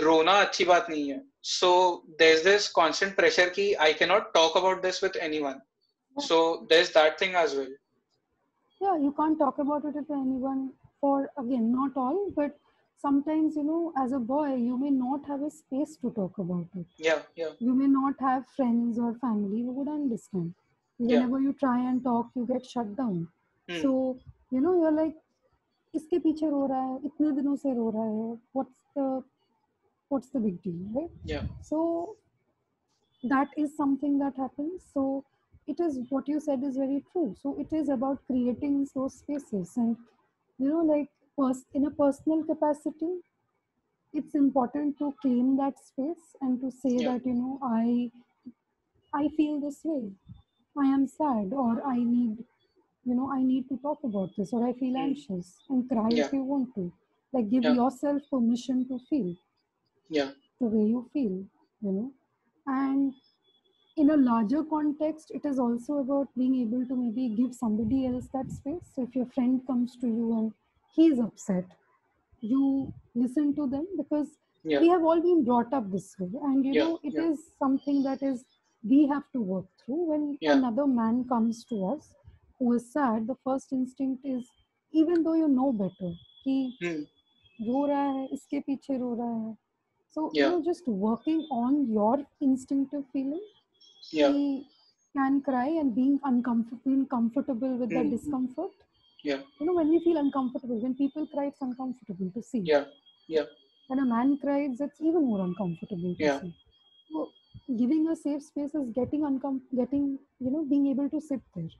rona 0.06 0.36
achhi 0.44 0.66
baat 0.70 0.88
nahi 0.92 1.14
hai. 1.14 1.20
So 1.40 2.02
there's 2.18 2.42
this 2.42 2.70
constant 2.78 3.16
pressure 3.16 3.50
ki 3.50 3.66
i 3.88 3.92
cannot 3.92 4.32
talk 4.34 4.56
about 4.56 4.82
this 4.82 5.00
with 5.02 5.16
anyone. 5.16 5.60
So 6.20 6.66
there's 6.68 6.90
that 6.90 7.18
thing 7.18 7.34
as 7.34 7.54
well. 7.54 7.68
Yeah 8.80 8.96
you 8.96 9.12
can't 9.12 9.38
talk 9.38 9.58
about 9.58 9.84
it 9.84 9.94
to 10.08 10.14
anyone 10.14 10.72
for 11.00 11.30
again 11.38 11.70
not 11.72 11.96
all 11.96 12.18
but 12.34 12.58
sometimes 13.05 13.55
you 13.55 13.63
know 13.69 13.93
as 14.03 14.11
a 14.13 14.19
boy 14.19 14.55
you 14.55 14.77
may 14.83 14.89
not 14.89 15.25
have 15.31 15.41
a 15.47 15.51
space 15.51 15.95
to 16.03 16.11
talk 16.19 16.37
about 16.43 16.67
it 16.81 16.87
Yeah. 17.07 17.21
Yeah. 17.35 17.51
you 17.59 17.73
may 17.81 17.87
not 17.87 18.19
have 18.27 18.45
friends 18.59 18.99
or 18.99 19.13
family 19.25 19.61
who 19.63 19.73
would 19.79 19.91
understand 19.95 20.53
Yeah. 20.99 21.07
whenever 21.11 21.41
you 21.45 21.53
try 21.65 21.77
and 21.89 22.03
talk 22.03 22.31
you 22.39 22.45
get 22.53 22.65
shut 22.75 22.95
down 23.01 23.19
Hmm. 23.69 23.81
so 23.81 23.91
you 24.51 24.61
know 24.67 24.75
you're 24.81 24.97
like 25.03 25.19
इसके 25.97 26.17
पीछे 26.19 26.49
रो 26.49 26.65
रहा 26.69 26.83
है 26.85 26.99
इतने 27.05 27.31
दिनों 27.39 27.55
से 27.63 27.73
रो 27.79 27.89
रहा 27.95 28.03
है 28.13 28.29
what's 28.57 28.79
the 28.97 29.07
what's 30.13 30.29
the 30.35 30.39
big 30.45 30.55
deal 30.63 30.79
right 30.95 31.11
Yeah. 31.31 31.43
so 31.67 31.81
that 33.23 33.49
is 33.57 33.75
something 33.75 34.17
that 34.19 34.35
happens 34.37 34.83
so 34.93 35.23
it 35.67 35.79
is 35.79 35.99
what 36.09 36.27
you 36.27 36.39
said 36.39 36.63
is 36.63 36.75
very 36.77 37.03
true 37.11 37.35
so 37.41 37.55
it 37.59 37.71
is 37.81 37.89
about 37.89 38.19
creating 38.27 38.87
those 38.95 39.13
spaces 39.19 39.77
and 39.77 39.95
you 40.59 40.69
know 40.69 40.81
like 40.81 41.09
pers- 41.09 41.16
in 41.38 41.86
a 41.86 41.90
personal 41.90 42.42
capacity 42.44 43.22
it's 44.12 44.34
important 44.34 44.98
to 44.98 45.14
claim 45.22 45.56
that 45.56 45.78
space 45.78 46.36
and 46.42 46.60
to 46.60 46.70
say 46.70 47.00
Yeah. 47.00 47.08
that 47.08 47.24
you 47.24 47.32
know 47.34 47.58
i 47.62 48.10
i 49.12 49.28
feel 49.36 49.60
this 49.60 49.80
way 49.84 50.10
i 50.82 50.86
am 50.96 51.06
sad 51.14 51.52
or 51.64 51.72
i 51.90 51.96
need 52.04 52.38
you 53.04 53.14
know 53.18 53.30
i 53.36 53.42
need 53.42 53.68
to 53.68 53.76
talk 53.86 54.02
about 54.10 54.30
this 54.38 54.52
or 54.52 54.66
i 54.68 54.72
feel 54.82 54.96
Hmm. 54.96 55.04
anxious 55.06 55.50
and 55.68 55.88
cry 55.90 56.10
Yeah. 56.10 56.24
if 56.24 56.32
you 56.32 56.42
want 56.52 56.74
to 56.74 56.90
like 57.32 57.50
give 57.50 57.64
Yeah. 57.64 57.74
yourself 57.78 58.22
permission 58.30 58.86
to 58.88 58.98
feel 59.10 59.34
Yeah. 60.08 60.30
the 60.60 60.66
way 60.66 60.84
you 60.92 61.00
feel 61.12 61.34
you 61.86 61.92
know 61.96 62.12
and 62.66 63.14
in 63.96 64.10
a 64.10 64.16
larger 64.16 64.62
context 64.72 65.30
it 65.38 65.44
is 65.50 65.58
also 65.58 65.98
about 66.04 66.28
being 66.36 66.54
able 66.62 66.84
to 66.90 66.96
maybe 67.02 67.28
give 67.40 67.54
somebody 67.54 68.06
else 68.08 68.28
that 68.34 68.50
space 68.58 68.90
so 68.94 69.04
if 69.08 69.16
your 69.16 69.26
friend 69.36 69.66
comes 69.66 69.96
to 70.02 70.08
you 70.08 70.26
and 70.38 70.52
he's 70.98 71.18
upset 71.28 71.78
you 72.40 72.92
listen 73.14 73.54
to 73.54 73.66
them 73.74 73.86
because 73.96 74.28
yeah. 74.64 74.80
we 74.80 74.88
have 74.88 75.02
all 75.02 75.20
been 75.20 75.44
brought 75.44 75.72
up 75.72 75.90
this 75.90 76.14
way 76.18 76.30
and 76.44 76.64
you 76.64 76.72
yeah. 76.74 76.84
know 76.84 76.98
it 77.02 77.14
yeah. 77.16 77.30
is 77.30 77.38
something 77.58 78.02
that 78.02 78.22
is 78.22 78.44
we 78.92 79.06
have 79.06 79.24
to 79.32 79.40
work 79.40 79.66
through 79.84 80.02
when 80.10 80.38
another 80.42 80.86
man 80.86 81.24
comes 81.28 81.64
to 81.64 81.84
us 81.92 82.14
who 82.58 82.72
is 82.74 82.92
sad 82.92 83.26
the 83.26 83.36
first 83.44 83.72
instinct 83.72 84.24
is 84.24 84.50
even 84.92 85.22
though 85.22 85.34
you 85.34 85.48
know 85.48 85.72
better 85.72 86.12
he 86.44 86.56
hmm. 86.80 87.02
ro 87.68 87.84
raha 87.92 89.56
so 90.16 90.30
you 90.32 90.48
know 90.48 90.62
just 90.70 90.86
working 91.06 91.40
on 91.50 91.78
your 91.98 92.16
instinctive 92.40 93.04
feeling 93.12 93.46
yeah. 94.10 94.32
he 94.32 94.66
can 95.16 95.40
cry 95.48 95.68
and 95.80 95.94
being 95.94 96.18
uncomfortable 96.30 96.82
being 96.84 97.06
comfortable 97.16 97.74
with 97.82 97.90
the 97.90 98.04
hmm. 98.04 98.14
discomfort 98.16 98.87
yeah. 99.22 99.40
you 99.60 99.66
know 99.66 99.74
when 99.74 99.88
we 99.90 99.98
feel 100.04 100.18
uncomfortable 100.18 100.78
when 100.84 100.94
people 100.94 101.26
cry 101.26 101.46
it's 101.46 101.60
uncomfortable 101.60 102.30
to 102.36 102.42
see 102.42 102.62
Yeah. 102.64 102.84
Yeah. 103.28 103.46
when 103.88 103.98
a 104.00 104.06
man 104.14 104.38
cries 104.38 104.80
it's 104.86 105.00
even 105.00 105.24
more 105.30 105.40
uncomfortable 105.48 106.14
to 106.20 106.24
Yeah. 106.24 106.38
see 106.40 106.52
so 107.10 107.28
giving 107.80 108.08
a 108.08 108.16
safe 108.16 108.42
space 108.42 108.74
is 108.80 108.88
getting 109.00 109.22
uncom- 109.30 109.66
getting 109.80 110.06
you 110.46 110.50
know 110.54 110.64
being 110.72 110.86
able 110.94 111.08
to 111.16 111.20
sit 111.30 111.40
there 111.56 111.70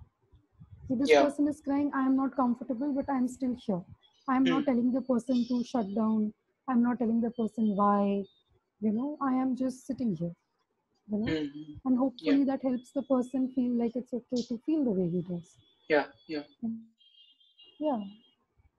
See, 0.88 0.94
this 0.96 1.10
Yeah. 1.12 1.22
person 1.22 1.48
is 1.52 1.60
crying 1.66 1.90
i 2.00 2.02
am 2.08 2.16
not 2.16 2.36
comfortable 2.36 2.92
but 2.98 3.08
i 3.14 3.16
am 3.22 3.28
still 3.36 3.54
here 3.66 3.82
i 4.28 4.36
am 4.40 4.48
not 4.52 4.62
Hmm. 4.62 4.70
telling 4.70 4.90
the 4.96 5.02
person 5.12 5.44
to 5.50 5.62
shut 5.72 5.88
down 6.00 6.32
i'm 6.68 6.82
not 6.88 6.98
telling 7.02 7.20
the 7.26 7.30
person 7.40 7.70
why 7.80 8.24
you 8.86 8.92
know 8.98 9.10
i 9.30 9.32
am 9.44 9.54
just 9.62 9.86
sitting 9.90 10.14
here 10.22 10.34
you 11.12 11.18
know 11.24 11.32
Hmm. 11.32 11.44
and 11.86 11.98
hopefully 12.04 12.44
that 12.52 12.62
helps 12.70 12.92
the 12.98 13.04
person 13.14 13.48
feel 13.56 13.72
like 13.82 13.96
it's 14.02 14.14
okay 14.20 14.42
to 14.50 14.58
feel 14.66 14.84
the 14.90 14.96
way 15.00 15.08
he 15.16 15.22
does 15.32 15.56
Yeah. 15.88 16.06
Yeah. 16.26 16.44
Yeah 17.78 18.00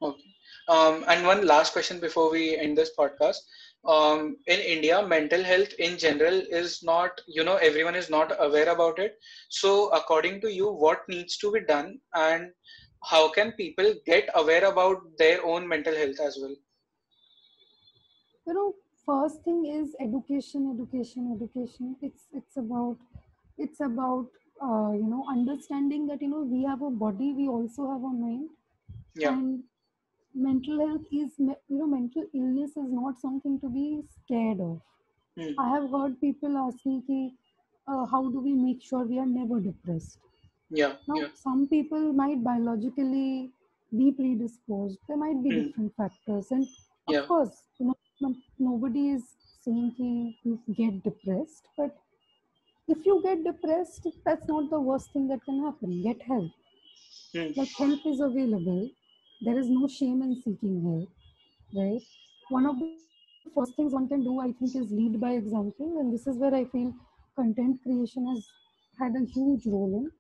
Okay. 0.02 0.36
Um, 0.68 1.04
and 1.08 1.26
one 1.26 1.46
last 1.46 1.74
question 1.74 2.00
before 2.00 2.32
we 2.32 2.58
end 2.58 2.78
this 2.78 2.92
podcast. 2.98 3.40
Um, 3.86 4.38
in 4.48 4.60
India, 4.60 5.06
mental 5.06 5.44
health 5.44 5.74
in 5.80 5.98
general 5.98 6.36
is 6.50 6.84
not, 6.84 7.22
you 7.28 7.44
know, 7.44 7.56
everyone 7.58 7.96
is 7.96 8.10
not 8.10 8.34
aware 8.40 8.70
about 8.70 9.00
it. 9.00 9.18
So, 9.50 9.90
according 9.90 10.42
to 10.42 10.52
you, 10.54 10.70
what 10.72 11.08
needs 11.08 11.38
to 11.40 11.52
be 11.52 11.62
done 11.62 12.00
and 12.14 12.52
how 13.04 13.30
can 13.30 13.54
people 13.54 13.94
get 14.06 14.30
aware 14.36 14.66
about 14.66 15.18
their 15.18 15.44
own 15.46 15.68
mental 15.68 15.96
health 15.96 16.20
as 16.20 16.38
well? 16.42 16.56
you 18.48 18.54
know 18.54 18.74
first 19.06 19.44
thing 19.44 19.60
is 19.78 19.96
education 20.06 20.64
education 20.74 21.26
education 21.36 21.96
it's 22.08 22.28
it's 22.40 22.58
about 22.58 22.98
it's 23.58 23.80
about 23.82 24.28
uh, 24.68 24.92
you 25.02 25.08
know 25.14 25.24
understanding 25.36 26.08
that 26.08 26.22
you 26.22 26.30
know 26.34 26.44
we 26.56 26.64
have 26.64 26.82
a 26.82 26.92
body 27.06 27.34
we 27.42 27.48
also 27.48 27.90
have 27.92 28.04
a 28.12 28.14
mind 28.26 28.50
Yeah. 29.20 29.36
and 29.36 29.64
mental 30.34 30.80
health 30.88 31.08
is 31.12 31.36
you 31.40 31.56
know 31.80 31.88
mental 31.88 32.26
illness 32.34 32.72
is 32.84 32.92
not 33.00 33.20
something 33.20 33.60
to 33.62 33.70
be 33.78 33.86
scared 34.16 34.62
of 34.68 34.82
Hmm. 35.36 35.54
i 35.64 35.70
have 35.76 35.90
heard 35.96 36.20
people 36.22 36.58
asking 36.66 37.02
ki, 37.08 37.20
uh, 37.88 38.06
how 38.14 38.22
do 38.36 38.40
we 38.48 38.54
make 38.66 38.82
sure 38.90 39.04
we 39.14 39.20
are 39.26 39.32
never 39.40 39.60
depressed 39.68 40.20
Yeah. 40.70 40.98
now 41.08 41.20
Yeah. 41.20 41.30
some 41.46 41.68
people 41.76 42.14
might 42.22 42.44
biologically 42.50 43.52
be 44.02 44.12
predisposed 44.22 45.00
there 45.08 45.22
might 45.26 45.42
be 45.48 45.52
Hmm. 45.52 45.62
different 45.62 45.96
factors 46.04 46.52
and 46.58 46.68
of 47.14 47.26
course 47.32 47.64
you 47.80 47.88
know 47.92 48.34
nobody 48.70 49.06
is 49.18 49.26
saying 49.66 49.90
ki 49.98 50.12
you 50.50 50.56
get 50.82 51.04
depressed 51.10 51.70
but 51.82 51.98
if 52.96 53.06
you 53.06 53.22
get 53.28 53.44
depressed 53.46 54.08
that's 54.26 54.48
not 54.54 54.70
the 54.70 54.82
worst 54.92 55.14
thing 55.14 55.28
that 55.34 55.46
can 55.46 55.64
happen 55.68 56.02
get 56.10 56.22
help 56.34 56.52
Hmm. 57.34 57.52
like 57.56 57.70
help 57.78 58.06
is 58.12 58.20
available 58.22 58.90
there 59.42 59.58
is 59.60 59.70
no 59.70 59.88
shame 59.88 60.22
in 60.22 60.36
seeking 60.36 60.82
help 60.84 61.10
right? 61.74 62.02
One 62.50 62.66
of 62.66 62.80
the 62.80 62.88
first 63.56 63.76
things 63.76 63.94
one 63.94 64.08
can 64.08 64.24
do, 64.24 64.40
I 64.40 64.52
think, 64.60 64.76
is 64.76 64.92
lead 64.92 65.20
by 65.22 65.32
example, 65.34 65.98
and 66.00 66.14
this 66.14 66.28
is 66.28 66.38
where 66.38 66.54
I 66.54 66.66
feel 66.66 66.94
content 67.36 67.82
creation 67.84 68.28
has 68.28 68.48
had 69.00 69.16
a 69.16 69.26
huge 69.26 69.66
role 69.68 69.94
in. 70.00 70.12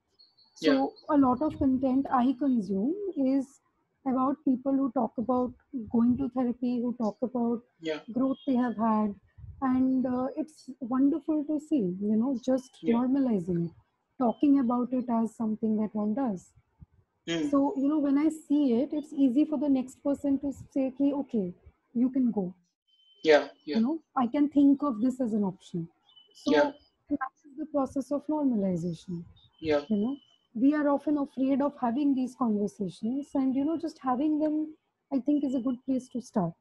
So 0.53 0.71
Yeah. 0.71 1.15
a 1.15 1.17
lot 1.17 1.41
of 1.41 1.57
content 1.59 2.05
I 2.11 2.33
consume 2.39 2.95
is 3.17 3.61
about 4.05 4.37
people 4.45 4.73
who 4.73 4.91
talk 4.91 5.13
about 5.17 5.53
going 5.91 6.17
to 6.17 6.29
therapy, 6.29 6.81
who 6.81 6.95
talk 6.97 7.17
about 7.21 7.61
Yeah. 7.81 7.99
growth 8.13 8.37
they 8.47 8.55
have 8.55 8.77
had, 8.77 9.15
and 9.61 10.05
uh, 10.05 10.27
it's 10.37 10.69
wonderful 10.79 11.43
to 11.45 11.59
see. 11.59 11.95
You 12.01 12.15
know, 12.15 12.39
just 12.45 12.71
Yeah. 12.83 12.95
normalizing 12.95 13.65
it, 13.67 13.71
talking 14.19 14.59
about 14.59 14.93
it 14.93 15.05
as 15.09 15.35
something 15.35 15.77
that 15.77 15.93
one 15.93 16.13
does. 16.13 16.51
Hmm. 17.29 17.49
So 17.49 17.73
you 17.77 17.87
know, 17.87 17.99
when 17.99 18.17
I 18.17 18.29
see 18.29 18.73
it, 18.81 18.93
it's 18.93 19.13
easy 19.13 19.45
for 19.45 19.57
the 19.59 19.69
next 19.69 20.03
person 20.03 20.39
to 20.39 20.51
say, 20.51 20.87
"Okay, 20.89 21.13
okay, 21.13 21.53
you 21.93 22.09
can 22.09 22.31
go." 22.31 22.53
Yeah. 23.23 23.49
Yeah. 23.65 23.79
You 23.79 23.81
know, 23.81 24.03
I 24.15 24.27
can 24.27 24.49
think 24.49 24.83
of 24.83 25.01
this 25.01 25.19
as 25.21 25.33
an 25.33 25.43
option. 25.43 25.89
So 26.33 26.53
Yeah. 26.53 26.71
that 27.09 27.31
is 27.45 27.57
the 27.57 27.65
process 27.65 28.11
of 28.11 28.27
normalization 28.27 29.25
Yeah. 29.59 29.85
you 29.89 29.97
know 29.97 30.17
we 30.55 30.73
are 30.75 30.89
often 30.89 31.17
afraid 31.17 31.61
of 31.61 31.77
having 31.81 32.15
these 32.15 32.35
conversations 32.35 33.31
and 33.35 33.55
you 33.55 33.65
know 33.65 33.77
just 33.77 33.99
having 33.99 34.39
them 34.39 34.75
i 35.11 35.19
think 35.19 35.43
is 35.43 35.55
a 35.55 35.61
good 35.67 35.79
place 35.85 36.07
to 36.09 36.21
start 36.21 36.53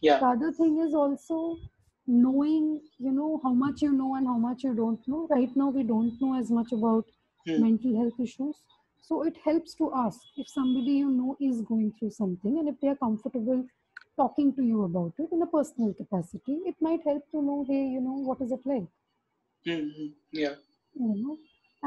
Yeah. 0.00 0.22
the 0.22 0.26
other 0.26 0.52
thing 0.52 0.78
is 0.86 0.94
also 0.94 1.58
knowing 2.06 2.66
you 2.98 3.12
know 3.12 3.40
how 3.44 3.52
much 3.52 3.82
you 3.82 3.92
know 3.92 4.14
and 4.16 4.26
how 4.26 4.38
much 4.38 4.64
you 4.64 4.74
don't 4.74 5.06
know 5.08 5.26
right 5.28 5.56
now 5.56 5.68
we 5.70 5.82
don't 5.84 6.20
know 6.20 6.34
as 6.38 6.50
much 6.50 6.72
about 6.72 7.06
Hmm. 7.46 7.64
mental 7.66 7.96
health 8.00 8.20
issues 8.20 8.64
so 9.06 9.22
it 9.28 9.36
helps 9.44 9.74
to 9.80 9.86
ask 10.02 10.20
if 10.42 10.48
somebody 10.56 10.92
you 11.04 11.10
know 11.20 11.36
is 11.48 11.62
going 11.70 11.88
through 11.98 12.10
something 12.18 12.58
and 12.58 12.68
if 12.72 12.76
they 12.82 12.88
are 12.92 13.00
comfortable 13.06 13.64
talking 14.22 14.52
to 14.58 14.62
you 14.70 14.84
about 14.84 15.12
it 15.24 15.32
in 15.36 15.42
a 15.46 15.50
personal 15.54 15.92
capacity 16.02 16.56
it 16.72 16.76
might 16.88 17.00
help 17.10 17.24
to 17.32 17.42
know 17.48 17.58
hey 17.70 17.82
you 17.96 18.00
know 18.08 18.18
what 18.30 18.40
is 18.48 18.52
it 18.58 18.70
like 18.74 18.86
Hmm. 19.66 19.88
hmm. 19.96 20.06
Yeah. 20.42 20.54
you 21.02 21.14
know 21.22 21.36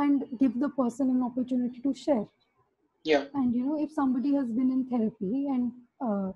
and 0.03 0.23
give 0.39 0.59
the 0.61 0.69
person 0.81 1.09
an 1.15 1.21
opportunity 1.29 1.79
to 1.87 1.93
share 2.03 2.25
Yeah. 3.09 3.25
and 3.39 3.55
you 3.57 3.65
know 3.65 3.77
if 3.83 3.91
somebody 3.99 4.33
has 4.35 4.47
been 4.59 4.71
in 4.77 4.81
therapy 4.93 5.47
and 5.55 5.71
uh, 6.07 6.31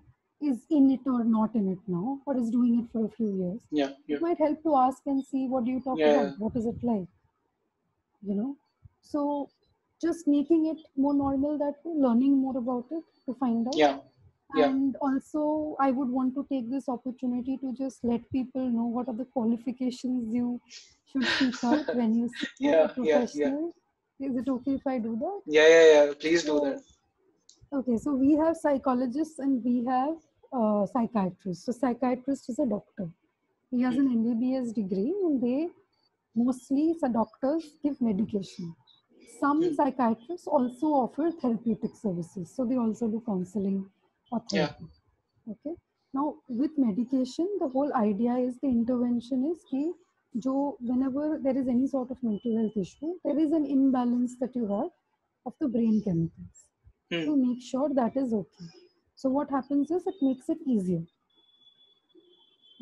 is 0.49 0.59
in 0.77 0.85
it 0.97 1.07
or 1.13 1.23
not 1.23 1.55
in 1.61 1.67
it 1.71 1.79
now 1.95 2.19
or 2.25 2.35
is 2.43 2.49
doing 2.57 2.77
it 2.81 2.91
for 2.93 3.05
a 3.05 3.09
few 3.17 3.31
years 3.41 3.61
Yeah. 3.79 3.89
Yeah. 4.07 4.15
it 4.17 4.21
might 4.27 4.37
help 4.45 4.61
to 4.67 4.75
ask 4.83 5.01
and 5.13 5.25
see 5.31 5.43
what 5.55 5.65
do 5.65 5.71
you 5.77 5.81
talk 5.89 5.99
Yeah. 6.03 6.13
about 6.13 6.39
what 6.45 6.55
is 6.61 6.69
it 6.73 6.83
like 6.91 7.09
you 8.29 8.35
know 8.35 8.55
so 9.01 9.49
just 10.01 10.27
making 10.27 10.65
it 10.71 10.79
more 10.97 11.13
normal 11.13 11.57
that 11.63 11.75
way 11.83 11.93
learning 12.07 12.37
more 12.45 12.57
about 12.57 12.85
it 12.91 13.03
to 13.25 13.33
find 13.43 13.67
out 13.67 13.75
Yeah. 13.81 13.97
Yeah. 14.55 14.65
and 14.69 14.95
also 15.07 15.41
i 15.79 15.91
would 15.97 16.09
want 16.19 16.33
to 16.37 16.45
take 16.53 16.69
this 16.75 16.87
opportunity 16.95 17.57
to 17.63 17.73
just 17.81 18.03
let 18.11 18.29
people 18.37 18.69
know 18.77 18.87
what 18.95 19.07
are 19.13 19.17
the 19.21 19.27
qualifications 19.37 20.33
you 20.39 20.47
should 21.11 21.27
seek 21.37 21.63
out 21.63 21.95
when 22.01 22.15
you 22.21 22.27
see 22.37 22.47
Yeah. 22.59 22.71
a 22.71 22.73
Yeah. 22.73 22.79
Yeah. 22.79 22.93
professional 22.95 23.71
is 24.29 24.35
it 24.41 24.49
okay 24.55 24.73
if 24.79 24.87
i 24.95 24.97
do 25.09 25.13
that 25.25 25.39
Yeah. 25.57 25.67
Yeah. 25.75 25.85
Yeah. 25.93 26.13
Please 26.23 26.43
do 26.49 26.59
that. 26.65 26.81
okay, 27.77 27.97
so 27.97 28.11
we 28.23 28.31
have 28.43 28.55
psychologists 28.57 29.39
and 29.39 29.63
we 29.63 29.75
have 29.85 30.15
uh, 30.59 30.85
psychiatrists. 30.93 31.65
So, 31.65 31.71
psychiatrist 31.71 32.49
is 32.49 32.59
a 32.59 32.65
doctor. 32.65 33.05
He 33.71 33.81
has 33.83 33.95
an 34.01 34.07
MBBS 34.15 34.73
degree, 34.79 35.13
and 35.25 35.41
they 35.41 35.59
mostly 36.35 36.85
the 37.01 37.07
doctors 37.07 37.63
give 37.83 38.01
medication 38.01 38.75
Some 39.40 39.62
Hmm. 39.62 39.74
psychiatrists 39.74 40.46
also 40.46 40.86
offer 40.86 41.30
therapeutic 41.30 41.94
services, 41.94 42.50
so 42.50 42.64
they 42.64 42.76
also 42.76 43.08
do 43.08 43.20
counseling 43.26 43.90
or 44.32 44.40
Yeah. 44.52 44.72
therapy. 44.72 44.86
Okay. 45.48 45.74
Now, 46.14 46.36
with 46.48 46.76
medication, 46.78 47.48
the 47.60 47.68
whole 47.68 47.92
idea 47.94 48.36
is 48.36 48.58
the 48.58 48.68
intervention 48.68 49.44
is 49.50 49.64
कि 49.72 49.94
जो 50.46 50.76
whenever 50.80 51.38
there 51.38 51.56
is 51.56 51.68
any 51.68 51.86
sort 51.86 52.10
of 52.10 52.22
mental 52.22 52.56
health 52.56 52.76
issue, 52.76 53.18
there 53.24 53.38
is 53.38 53.52
an 53.52 53.66
imbalance 53.66 54.36
that 54.40 54.56
you 54.56 54.66
have 54.66 54.90
of 55.44 55.54
the 55.60 55.68
brain 55.68 56.00
chemicals 56.02 56.64
Hmm. 57.10 57.24
to 57.24 57.36
make 57.36 57.62
sure 57.62 57.88
that 58.00 58.16
is 58.16 58.32
okay. 58.32 58.68
So 59.14 59.30
what 59.30 59.50
happens 59.50 59.90
is 59.90 60.06
it 60.06 60.20
makes 60.22 60.48
it 60.48 60.58
easier. 60.66 61.04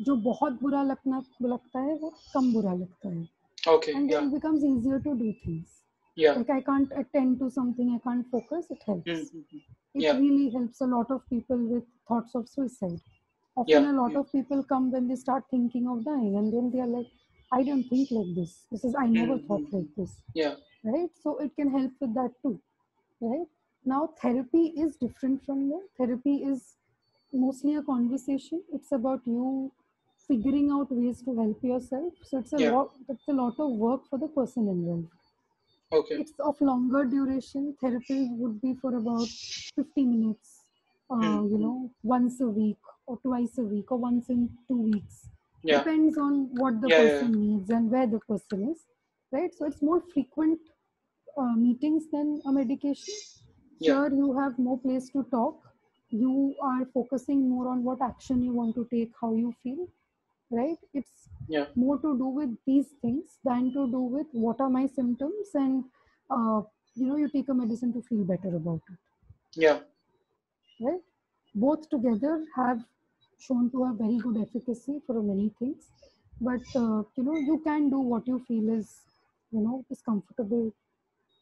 जो 0.01 0.15
बहुत 0.23 0.53
बुरा 0.61 0.81
लगना 0.83 1.23
लगता 1.41 1.79
है 1.79 1.93
वो 1.99 2.09
कम 2.33 2.51
बुरा 2.53 2.73
लगता 2.73 3.09
है 3.09 3.27
Okay. 3.67 3.93
and 3.93 4.09
then 4.09 4.15
Yeah. 4.15 4.25
it 4.27 4.33
becomes 4.33 4.63
easier 4.69 4.99
to 5.05 5.13
do 5.21 5.33
things. 5.43 5.81
Yeah. 6.16 6.34
Like 6.36 6.50
I 6.50 6.60
can't 6.60 6.90
attend 6.96 7.38
to 7.40 7.50
something, 7.50 7.90
I 7.94 7.98
can't 8.08 8.26
focus, 8.30 8.66
it 8.70 8.82
helps. 8.86 9.10
Hmm. 9.10 9.14
hmm, 9.14 9.40
hmm. 9.50 9.58
It 9.94 10.02
Yeah. 10.02 10.12
really 10.12 10.50
helps 10.50 10.80
a 10.80 10.86
lot 10.86 11.10
of 11.10 11.28
people 11.28 11.56
with 11.58 11.84
thoughts 12.08 12.34
of 12.34 12.48
suicide. 12.48 13.00
Often 13.56 13.72
Yeah, 13.72 13.92
a 13.92 13.92
lot 14.02 14.16
of 14.16 14.32
people 14.32 14.62
come 14.64 14.90
when 14.90 15.08
they 15.08 15.16
start 15.16 15.44
thinking 15.50 15.88
of 15.88 16.04
dying 16.04 16.36
and 16.36 16.52
then 16.52 16.70
they 16.72 16.80
are 16.80 16.86
like, 16.86 17.06
I 17.52 17.62
don't 17.62 17.84
think 17.88 18.10
like 18.10 18.34
this. 18.34 18.66
This 18.70 18.84
is 18.84 18.94
I 18.94 19.06
never 19.06 19.38
Hmm, 19.38 19.46
thought 19.46 19.72
like 19.72 19.94
this. 19.96 20.22
Yeah. 20.34 20.54
right? 20.84 21.10
So 21.22 21.38
it 21.38 21.54
can 21.56 21.70
help 21.70 21.92
with 22.00 22.14
that 22.14 22.32
too, 22.42 22.60
right? 23.20 23.46
Now, 23.84 24.10
therapy 24.20 24.72
is 24.76 24.96
different 24.96 25.44
from 25.44 25.68
there. 25.70 25.82
Therapy 25.98 26.36
is 26.44 26.76
mostly 27.32 27.74
a 27.76 27.82
conversation. 27.82 28.62
It's 28.72 28.92
about 28.92 29.22
you 29.26 29.72
figuring 30.28 30.70
out 30.70 30.90
ways 30.90 31.22
to 31.22 31.34
help 31.36 31.62
yourself. 31.62 32.12
So 32.22 32.38
it's 32.38 32.52
a 32.52 32.58
Yeah. 32.58 32.70
lot. 32.70 32.90
It's 33.08 33.28
a 33.28 33.32
lot 33.32 33.54
of 33.58 33.70
work 33.72 34.06
for 34.08 34.18
the 34.18 34.28
person 34.28 34.68
involved. 34.68 35.08
Okay. 35.92 36.22
It's 36.22 36.32
of 36.40 36.60
longer 36.60 37.04
duration. 37.04 37.76
Therapy 37.80 38.28
would 38.30 38.60
be 38.60 38.74
for 38.74 38.94
about 38.96 39.28
50 39.74 40.04
minutes. 40.04 40.66
Uh, 41.10 41.16
Hmm, 41.20 41.44
you 41.50 41.58
know, 41.58 41.90
once 42.04 42.40
a 42.40 42.46
week 42.48 42.78
or 43.06 43.18
twice 43.18 43.58
a 43.58 43.62
week 43.64 43.90
or 43.90 43.98
once 43.98 44.28
in 44.30 44.56
two 44.68 44.80
weeks 44.80 45.28
Yeah. 45.62 45.84
depends 45.84 46.16
on 46.16 46.54
what 46.54 46.80
the 46.80 46.90
Yeah, 46.90 47.02
yeah, 47.02 47.28
person 47.28 47.32
needs 47.40 47.70
and 47.70 47.90
where 47.90 48.06
the 48.06 48.20
person 48.20 48.68
is 48.70 48.86
right 49.32 49.52
so 49.54 49.64
it's 49.66 49.82
more 49.82 50.00
frequent 50.00 50.60
uh, 51.36 51.54
meetings 51.56 52.04
than 52.12 52.40
a 52.46 52.52
medication 52.52 53.14
Yeah. 53.78 54.00
here 54.00 54.08
you 54.20 54.36
have 54.38 54.58
more 54.58 54.78
place 54.78 55.08
to 55.10 55.22
talk 55.34 55.56
you 56.10 56.54
are 56.62 56.84
focusing 56.94 57.48
more 57.48 57.68
on 57.68 57.82
what 57.84 58.00
action 58.02 58.42
you 58.42 58.52
want 58.52 58.74
to 58.74 58.86
take 58.92 59.12
how 59.20 59.32
you 59.34 59.52
feel 59.62 59.88
right 60.50 60.78
it's 61.00 61.28
Yeah. 61.54 61.66
more 61.82 61.96
to 62.02 62.10
do 62.18 62.26
with 62.38 62.50
these 62.66 62.88
things 63.02 63.38
than 63.48 63.72
to 63.76 63.82
do 63.94 64.00
with 64.16 64.26
what 64.32 64.60
are 64.64 64.70
my 64.78 64.86
symptoms 64.98 65.48
and 65.54 65.84
uh, 66.36 66.60
you 66.94 67.06
know 67.08 67.16
you 67.22 67.28
take 67.36 67.48
a 67.48 67.54
medicine 67.62 67.92
to 67.96 68.02
feel 68.08 68.24
better 68.32 68.52
about 68.60 68.82
it 68.94 68.98
Yeah. 69.64 69.80
right? 70.80 71.00
Both 71.54 71.88
together 71.90 72.34
have 72.56 72.80
shown 73.46 73.70
to 73.72 73.84
have 73.84 73.96
very 73.96 74.18
good 74.18 74.36
efficacy 74.42 75.00
for 75.06 75.22
many 75.22 75.48
things, 75.58 75.88
but 76.40 76.76
uh, 76.80 77.02
you 77.16 77.24
know 77.28 77.36
you 77.48 77.56
can 77.64 77.88
do 77.94 78.00
what 78.12 78.26
you 78.32 78.38
feel 78.48 78.68
is 78.78 78.90
you 79.50 79.60
know 79.66 79.84
is 79.90 80.02
comfortable 80.10 80.70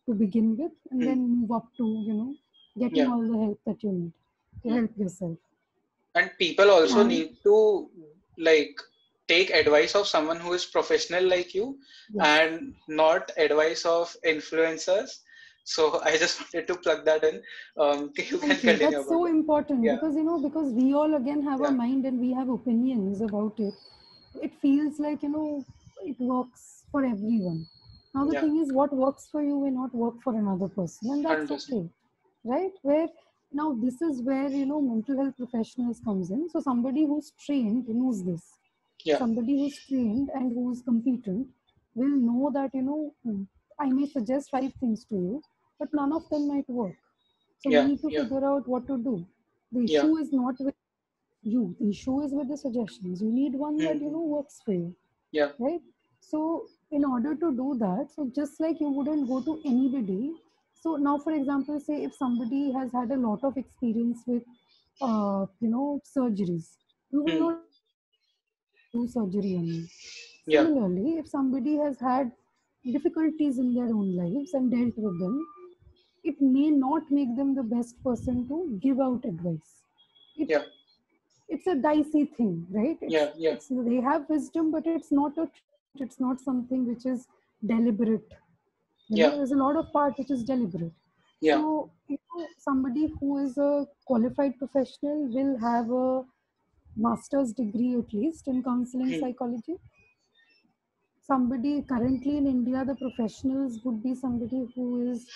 to 0.06 0.14
begin 0.14 0.56
with, 0.56 0.72
and 0.90 1.00
Hmm. 1.02 1.06
then 1.08 1.28
move 1.34 1.52
up 1.58 1.66
to 1.80 1.86
you 2.08 2.14
know 2.20 2.30
getting 2.84 2.98
Yeah. 3.02 3.12
all 3.14 3.26
the 3.32 3.38
help 3.44 3.60
that 3.70 3.82
you 3.88 3.92
need 3.98 4.12
to 4.62 4.68
Yeah. 4.68 4.76
help 4.78 4.96
yourself. 5.04 5.36
And 6.14 6.30
people 6.38 6.70
also 6.76 7.00
And- 7.02 7.10
need 7.14 7.36
to 7.48 7.56
like 8.50 8.80
take 9.28 9.50
advice 9.50 9.94
of 9.94 10.06
someone 10.08 10.40
who 10.40 10.52
is 10.54 10.64
professional 10.66 11.24
like 11.24 11.54
you 11.54 11.78
Yes. 12.08 12.40
and 12.40 12.74
not 12.88 13.30
advice 13.36 13.84
of 13.84 14.14
influencers. 14.26 15.10
So 15.64 16.00
I 16.04 16.16
just 16.16 16.40
wanted 16.40 16.66
to 16.68 16.76
plug 16.76 17.04
that 17.06 17.24
in. 17.24 17.42
Um, 17.78 18.12
you 18.16 18.38
can 18.38 18.60
you. 18.62 18.72
continue 18.72 18.78
That's 18.78 19.06
so 19.08 19.18
that. 19.20 19.22
important 19.26 19.82
Yeah. 19.82 19.90
because 19.90 20.16
you 20.16 20.24
know 20.24 20.38
because 20.38 20.72
we 20.72 20.94
all 20.94 21.14
again 21.16 21.42
have 21.42 21.62
a 21.62 21.70
Yeah. 21.70 21.70
mind 21.70 22.04
and 22.06 22.18
we 22.20 22.32
have 22.32 22.48
opinions 22.48 23.20
about 23.22 23.54
it. 23.58 23.74
It 24.42 24.54
feels 24.62 24.98
like 24.98 25.22
you 25.22 25.30
know 25.30 25.64
it 26.04 26.16
works 26.20 26.84
for 26.90 27.04
everyone. 27.04 27.66
Now 28.14 28.24
the 28.26 28.34
Yeah. 28.34 28.40
thing 28.42 28.58
is, 28.60 28.72
what 28.72 28.92
works 28.94 29.28
for 29.30 29.42
you 29.42 29.60
may 29.60 29.70
not 29.70 29.94
work 29.94 30.20
for 30.22 30.34
another 30.34 30.68
person, 30.68 31.10
and 31.10 31.24
that's 31.24 31.50
okay, 31.50 31.88
right? 32.44 32.72
Where 32.82 33.08
now 33.52 33.72
this 33.82 34.00
is 34.02 34.22
where 34.22 34.48
you 34.50 34.66
know 34.66 34.80
mental 34.80 35.22
health 35.22 35.36
professionals 35.36 36.00
comes 36.04 36.30
in. 36.30 36.48
So 36.50 36.60
somebody 36.60 37.04
who's 37.06 37.32
trained 37.46 37.88
knows 37.88 38.24
this. 38.24 38.44
Yeah. 39.04 39.18
Somebody 39.18 39.58
who's 39.58 39.78
trained 39.86 40.30
and 40.34 40.52
who's 40.54 40.82
competent 40.82 41.48
will 41.94 42.16
know 42.28 42.50
that 42.54 42.74
you 42.74 42.82
know 42.82 43.14
hmm, 43.24 43.42
I 43.78 43.90
may 43.90 44.06
suggest 44.06 44.50
five 44.50 44.72
things 44.80 45.04
to 45.06 45.14
you, 45.16 45.42
but 45.78 45.88
none 45.92 46.12
of 46.12 46.28
them 46.30 46.48
might 46.48 46.68
work. 46.68 46.96
So 47.58 47.70
Yeah, 47.70 47.82
we 47.82 47.82
need 47.82 48.02
to 48.02 48.10
yeah. 48.10 48.22
figure 48.22 48.44
out 48.44 48.68
what 48.68 48.86
to 48.88 48.98
do. 48.98 49.26
The 49.72 49.84
issue 49.84 50.16
is 50.18 50.32
not 50.32 50.56
with 50.60 50.74
you. 51.42 51.76
The 51.80 51.90
issue 51.90 52.20
is 52.22 52.32
with 52.32 52.48
the 52.48 52.56
suggestions. 52.56 53.20
You 53.22 53.32
need 53.32 53.54
one 53.54 53.82
that 53.84 54.00
you 54.00 54.10
Mhm. 54.10 54.10
know 54.10 54.22
works 54.36 54.60
for 54.64 54.72
you, 54.72 54.94
Yeah. 55.32 55.52
right? 55.58 55.80
So 56.20 56.66
in 56.90 57.04
order 57.04 57.34
to 57.34 57.50
do 57.56 57.76
that, 57.80 58.08
so 58.14 58.30
just 58.34 58.60
like 58.60 58.80
you 58.80 58.90
wouldn't 58.90 59.28
go 59.28 59.40
to 59.42 59.60
anybody. 59.64 60.32
So 60.74 60.96
now, 60.96 61.18
for 61.18 61.32
example, 61.32 61.80
say 61.80 62.04
if 62.04 62.14
somebody 62.14 62.72
has 62.72 62.92
had 62.92 63.10
a 63.10 63.16
lot 63.16 63.44
of 63.44 63.56
experience 63.56 64.22
with, 64.26 64.42
uh, 65.00 65.46
you 65.60 65.68
know, 65.70 66.00
surgeries, 66.04 66.76
you 67.12 67.22
will 67.24 67.38
Hmm. 67.38 67.40
not 67.40 67.58
do 68.92 69.06
surgery 69.06 69.54
on 69.56 69.66
you. 69.66 69.86
Yeah. 70.46 70.64
Similarly, 70.64 71.18
if 71.18 71.28
somebody 71.28 71.76
has 71.76 71.98
had 72.00 72.32
difficulties 72.92 73.58
in 73.58 73.74
their 73.74 73.86
own 73.86 74.16
lives 74.16 74.54
and 74.54 74.70
dealt 74.70 74.96
with 74.96 75.18
them, 75.20 75.46
it 76.24 76.40
may 76.40 76.70
not 76.70 77.10
make 77.10 77.36
them 77.36 77.54
the 77.54 77.62
best 77.62 78.02
person 78.02 78.46
to 78.48 78.78
give 78.82 79.00
out 79.00 79.24
advice. 79.24 79.74
It 80.36 80.50
Yeah. 80.50 80.64
it's 81.48 81.66
a 81.66 81.74
dicey 81.74 82.24
thing, 82.26 82.66
right? 82.70 82.98
It's, 83.00 83.12
yeah, 83.12 83.30
yeah. 83.36 83.56
they 83.90 84.00
have 84.00 84.28
wisdom, 84.28 84.70
but 84.70 84.86
it's 84.86 85.10
not 85.12 85.36
a 85.38 85.48
it's 85.96 86.20
not 86.20 86.40
something 86.40 86.86
which 86.86 87.06
is 87.06 87.26
deliberate. 87.66 88.34
You 89.08 89.16
yeah. 89.22 89.28
Know, 89.30 89.36
there's 89.38 89.52
a 89.52 89.56
lot 89.56 89.76
of 89.76 89.92
part 89.92 90.18
which 90.18 90.30
is 90.30 90.44
deliberate. 90.44 90.92
Yeah. 91.40 91.54
So 91.56 91.90
you 92.08 92.18
know, 92.36 92.46
somebody 92.58 93.12
who 93.20 93.38
is 93.38 93.56
a 93.58 93.86
qualified 94.06 94.58
professional 94.58 95.26
will 95.38 95.56
have 95.58 95.90
a 95.90 96.24
master's 96.98 97.52
degree 97.54 97.94
at 97.98 98.12
least 98.12 98.48
in 98.48 98.62
counseling 98.62 99.14
Hmm. 99.14 99.20
psychology. 99.20 99.78
Somebody 101.20 101.82
currently 101.82 102.38
in 102.38 102.46
India, 102.48 102.84
the 102.84 102.96
professionals 102.96 103.78
would 103.84 104.02
be 104.02 104.14
somebody 104.16 104.66
who 104.74 105.08
is 105.12 105.28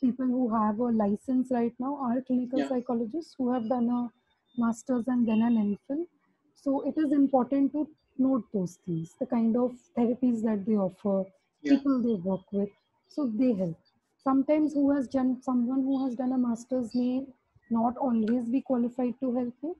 people 0.00 0.26
who 0.26 0.54
have 0.54 0.78
a 0.78 0.90
license 0.92 1.50
right 1.50 1.74
now 1.80 1.96
are 1.96 2.20
clinical 2.20 2.60
Yeah. 2.60 2.68
psychologists 2.68 3.34
who 3.36 3.50
have 3.52 3.68
done 3.68 3.88
a 3.90 4.12
master's 4.56 5.08
and 5.08 5.26
then 5.26 5.42
an 5.42 5.56
MPhil. 5.56 6.06
So 6.54 6.82
it 6.82 6.96
is 6.98 7.10
important 7.12 7.72
to 7.72 7.88
note 8.18 8.46
those 8.52 8.76
things, 8.86 9.14
the 9.18 9.26
kind 9.26 9.56
of 9.56 9.72
therapies 9.96 10.42
that 10.44 10.64
they 10.66 10.76
offer, 10.76 11.24
Yeah. 11.62 11.76
people 11.76 12.00
they 12.02 12.14
work 12.14 12.52
with. 12.52 12.70
So 13.08 13.26
they 13.26 13.54
help. 13.54 13.76
Sometimes 14.18 14.74
who 14.74 14.90
has 14.92 15.08
done 15.08 15.42
someone 15.42 15.82
who 15.82 16.04
has 16.04 16.14
done 16.14 16.32
a 16.32 16.38
master's 16.38 16.94
may 16.94 17.26
not 17.70 17.96
always 17.96 18.48
be 18.48 18.60
qualified 18.60 19.18
to 19.20 19.34
help 19.34 19.54
you. 19.62 19.76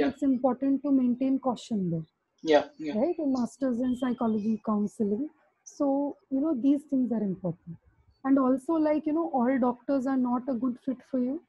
Yeah. 0.00 0.08
it's 0.08 0.22
important 0.22 0.82
to 0.82 0.90
maintain 0.92 1.38
caution 1.38 1.90
there, 1.90 2.06
Yeah. 2.42 2.64
Yeah. 2.78 2.94
right? 3.00 3.18
A 3.18 3.26
master's 3.26 3.80
in 3.80 3.96
psychology 3.96 4.60
counseling. 4.66 5.28
So, 5.64 6.16
you 6.30 6.40
know, 6.40 6.54
these 6.54 6.82
things 6.90 7.12
are 7.12 7.22
important. 7.22 7.76
And 8.24 8.38
also, 8.38 8.74
like, 8.74 9.06
you 9.06 9.12
know, 9.12 9.30
all 9.32 9.58
doctors 9.58 10.06
are 10.06 10.16
not 10.16 10.48
a 10.48 10.54
good 10.54 10.78
fit 10.84 10.98
for 11.10 11.20
you 11.20 11.40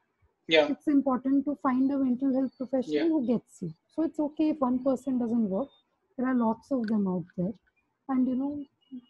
Yeah. 0.54 0.68
it's 0.72 0.88
important 0.88 1.46
to 1.46 1.56
find 1.64 1.90
a 1.92 1.98
mental 1.98 2.34
health 2.38 2.52
professional 2.58 2.96
Yeah. 3.04 3.08
who 3.12 3.20
gets 3.28 3.62
you. 3.62 3.70
So 3.96 4.04
it's 4.04 4.20
okay 4.20 4.50
if 4.50 4.60
one 4.60 4.80
person 4.88 5.18
doesn't 5.20 5.50
work. 5.50 5.70
There 6.18 6.28
are 6.28 6.36
lots 6.36 6.72
of 6.72 6.86
them 6.88 7.08
out 7.08 7.26
there, 7.38 7.54
and 8.10 8.28
you 8.28 8.36
know 8.36 8.52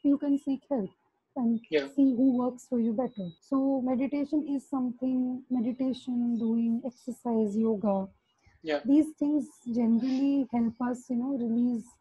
you 0.04 0.18
can 0.20 0.38
seek 0.44 0.62
help 0.70 0.92
and 1.36 1.60
Yeah. 1.70 1.88
see 1.96 2.06
who 2.20 2.28
works 2.38 2.68
for 2.68 2.80
you 2.80 2.94
better. 2.94 3.28
So 3.50 3.82
meditation 3.82 4.48
is 4.56 4.68
something. 4.70 5.44
Meditation, 5.50 6.38
doing 6.38 6.82
exercise, 6.86 7.58
yoga. 7.58 7.98
Yeah. 8.64 8.84
These 8.86 9.12
things 9.20 9.50
generally 9.74 10.48
help 10.52 10.76
us, 10.82 11.10
you 11.10 11.18
know, 11.18 11.38
release 11.38 11.98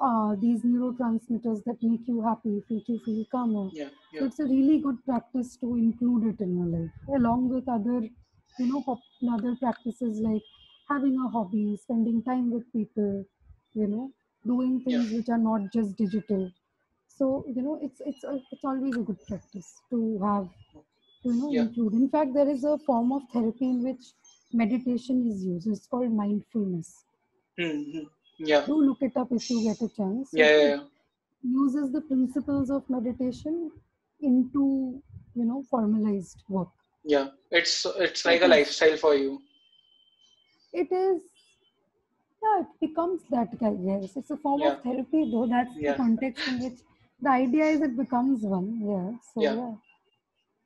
uh, 0.00 0.36
these 0.36 0.62
neurotransmitters 0.62 1.64
that 1.64 1.82
make 1.82 2.06
you 2.06 2.22
happy, 2.22 2.62
make 2.68 2.88
you 2.88 3.00
feel 3.04 3.24
calmer. 3.32 3.70
Yeah. 3.72 3.90
So 4.18 4.24
Yeah. 4.24 4.26
it's 4.26 4.38
a 4.40 4.44
really 4.44 4.78
good 4.80 5.04
practice 5.04 5.56
to 5.58 5.74
include 5.76 6.24
it 6.34 6.40
in 6.42 6.56
your 6.56 6.66
life, 6.66 6.92
along 7.16 7.48
with 7.50 7.68
other, 7.68 8.08
you 8.58 8.66
know, 8.66 9.02
other 9.32 9.54
practices 9.56 10.20
like 10.20 10.42
having 10.88 11.16
a 11.18 11.28
hobby, 11.28 11.76
spending 11.76 12.22
time 12.22 12.50
with 12.50 12.72
people, 12.72 13.24
you 13.74 13.86
know, 13.86 14.12
doing 14.46 14.82
Yeah. 14.86 14.98
things 14.98 15.12
which 15.12 15.28
are 15.28 15.38
not 15.38 15.72
just 15.72 15.96
digital. 15.96 16.52
So 17.08 17.44
you 17.48 17.62
know, 17.62 17.78
it's 17.82 18.00
it's 18.00 18.24
a, 18.24 18.40
it's 18.52 18.64
always 18.64 18.96
a 18.96 19.02
good 19.02 19.24
practice 19.26 19.82
to 19.90 20.18
have, 20.20 20.48
to, 20.72 20.84
you 21.24 21.34
know, 21.34 21.50
Yeah. 21.50 21.62
include. 21.62 21.94
In 21.94 22.08
fact, 22.08 22.34
there 22.34 22.48
is 22.48 22.64
a 22.64 22.78
form 22.78 23.12
of 23.12 23.22
therapy 23.32 23.66
in 23.70 23.82
which 23.82 24.12
meditation 24.52 25.26
is 25.30 25.44
used. 25.44 25.66
It's 25.68 25.86
called 25.86 26.12
mindfulness. 26.12 27.04
Hmm. 27.58 27.82
hmm. 27.92 28.04
Yeah. 28.38 28.64
Do 28.66 28.80
look 28.80 28.98
it 29.02 29.16
up 29.16 29.28
if 29.32 29.50
you 29.50 29.62
get 29.64 29.80
a 29.82 29.88
chance. 29.94 30.30
Yeah. 30.32 30.50
Yeah. 30.56 30.68
yeah. 30.68 30.82
uses 31.42 31.92
the 31.92 32.00
principles 32.02 32.70
of 32.70 32.88
meditation 32.90 33.70
into 34.20 34.62
you 35.34 35.44
know 35.44 35.62
formalized 35.70 36.42
work 36.48 36.68
Yeah. 37.04 37.28
It's 37.50 37.86
it's 38.06 38.24
like 38.24 38.42
a 38.42 38.48
lifestyle 38.48 38.96
for 38.96 39.14
you. 39.14 39.40
it 40.72 40.90
is 40.92 41.22
yeah 42.42 42.60
it 42.62 42.66
becomes 42.80 43.22
that 43.30 43.52
guess 43.60 44.16
it's 44.20 44.30
a 44.30 44.36
form 44.36 44.60
Yeah. 44.62 44.72
of 44.72 44.82
therapy 44.82 45.20
though 45.30 45.46
that's 45.52 45.76
Yeah. 45.76 45.92
the 45.92 45.96
context 46.02 46.48
in 46.48 46.58
which 46.64 46.80
the 47.26 47.30
idea 47.30 47.64
is 47.74 47.80
it 47.88 47.96
becomes 47.96 48.42
one 48.56 48.68
yeah 48.90 49.08
so 49.30 49.42
Yeah. 49.46 49.74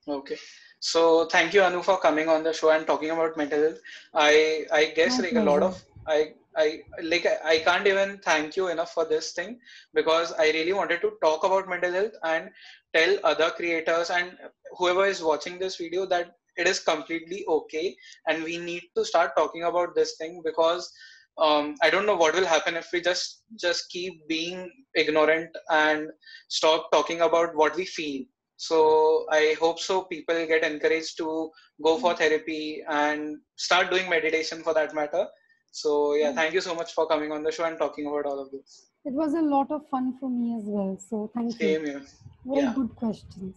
Okay. 0.09 0.39
So 0.81 1.27
thank 1.27 1.55
you, 1.55 1.63
Anu, 1.63 1.83
for 1.83 1.99
coming 1.99 2.29
on 2.29 2.43
the 2.43 2.53
show 2.53 2.71
and 2.71 2.87
talking 2.87 3.11
about 3.11 3.37
mental 3.37 3.63
health. 3.63 3.79
I 4.15 4.67
I 4.73 4.85
guess 4.97 5.19
My 5.19 5.25
like 5.27 5.37
a 5.37 5.43
lot 5.51 5.63
of 5.63 5.85
I 6.09 6.35
I 6.57 6.81
like 7.03 7.27
I, 7.27 7.37
I 7.53 7.59
can't 7.59 7.87
even 7.87 8.19
thank 8.25 8.57
you 8.57 8.69
enough 8.69 8.93
for 8.93 9.05
this 9.05 9.33
thing 9.33 9.61
because 9.95 10.33
I 10.33 10.51
really 10.51 10.73
wanted 10.73 11.01
to 11.03 11.13
talk 11.23 11.45
about 11.45 11.69
mental 11.69 11.93
health 11.93 12.17
and 12.25 12.51
tell 12.95 13.17
other 13.25 13.51
creators 13.51 14.11
and 14.11 14.37
whoever 14.77 15.07
is 15.07 15.23
watching 15.23 15.59
this 15.59 15.77
video 15.77 16.05
that 16.07 16.33
it 16.57 16.67
is 16.67 16.81
completely 16.81 17.45
okay 17.49 17.97
and 18.27 18.43
we 18.43 18.59
need 18.59 18.83
to 18.97 19.05
start 19.05 19.31
talking 19.37 19.63
about 19.65 19.95
this 19.95 20.17
thing 20.17 20.43
because 20.45 20.93
um, 21.39 21.77
I 21.81 21.89
don't 21.91 22.07
know 22.07 22.17
what 22.17 22.35
will 22.35 22.45
happen 22.45 22.77
if 22.77 22.89
we 22.93 23.01
just 23.01 23.45
just 23.59 23.89
keep 23.91 24.29
being 24.29 24.71
ignorant 24.95 25.57
and 25.71 26.11
stop 26.49 26.91
talking 26.93 27.21
about 27.23 27.55
what 27.55 27.77
we 27.77 27.87
feel 27.87 28.25
so 28.67 28.79
i 29.41 29.57
hope 29.61 29.79
so 29.89 29.95
people 30.15 30.41
get 30.53 30.65
encouraged 30.71 31.15
to 31.21 31.29
go 31.87 31.93
for 32.03 32.13
therapy 32.23 32.63
and 33.03 33.39
start 33.67 33.91
doing 33.93 34.09
meditation 34.17 34.63
for 34.67 34.75
that 34.81 34.95
matter. 35.01 35.25
So 35.81 35.91
yeah 36.21 36.31
Mm. 36.33 36.37
thank 36.39 36.55
you 36.57 36.63
so 36.65 36.75
much 36.79 36.91
for 36.97 37.05
coming 37.13 37.31
on 37.37 37.43
the 37.47 37.53
show 37.57 37.65
and 37.69 37.79
talking 37.83 38.07
about 38.09 38.27
all 38.31 38.41
of 38.45 38.49
this. 38.55 38.73
It 39.11 39.15
was 39.21 39.33
a 39.43 39.45
lot 39.53 39.71
of 39.77 39.89
fun 39.93 40.09
for 40.19 40.29
me 40.39 40.49
as 40.59 40.67
well. 40.75 40.93
So 41.09 41.21
thank 41.37 41.53
you. 41.53 41.69
Same 41.69 41.87
here. 41.91 42.03
Very 42.51 42.65
yeah. 42.65 42.75
good 42.79 42.91
questions. 43.03 43.55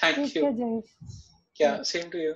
Thank 0.00 0.16
take 0.16 0.34
you. 0.36 0.42
care 0.42 0.80
yeah 1.60 1.82
same 1.82 2.10
to 2.14 2.18
you 2.26 2.34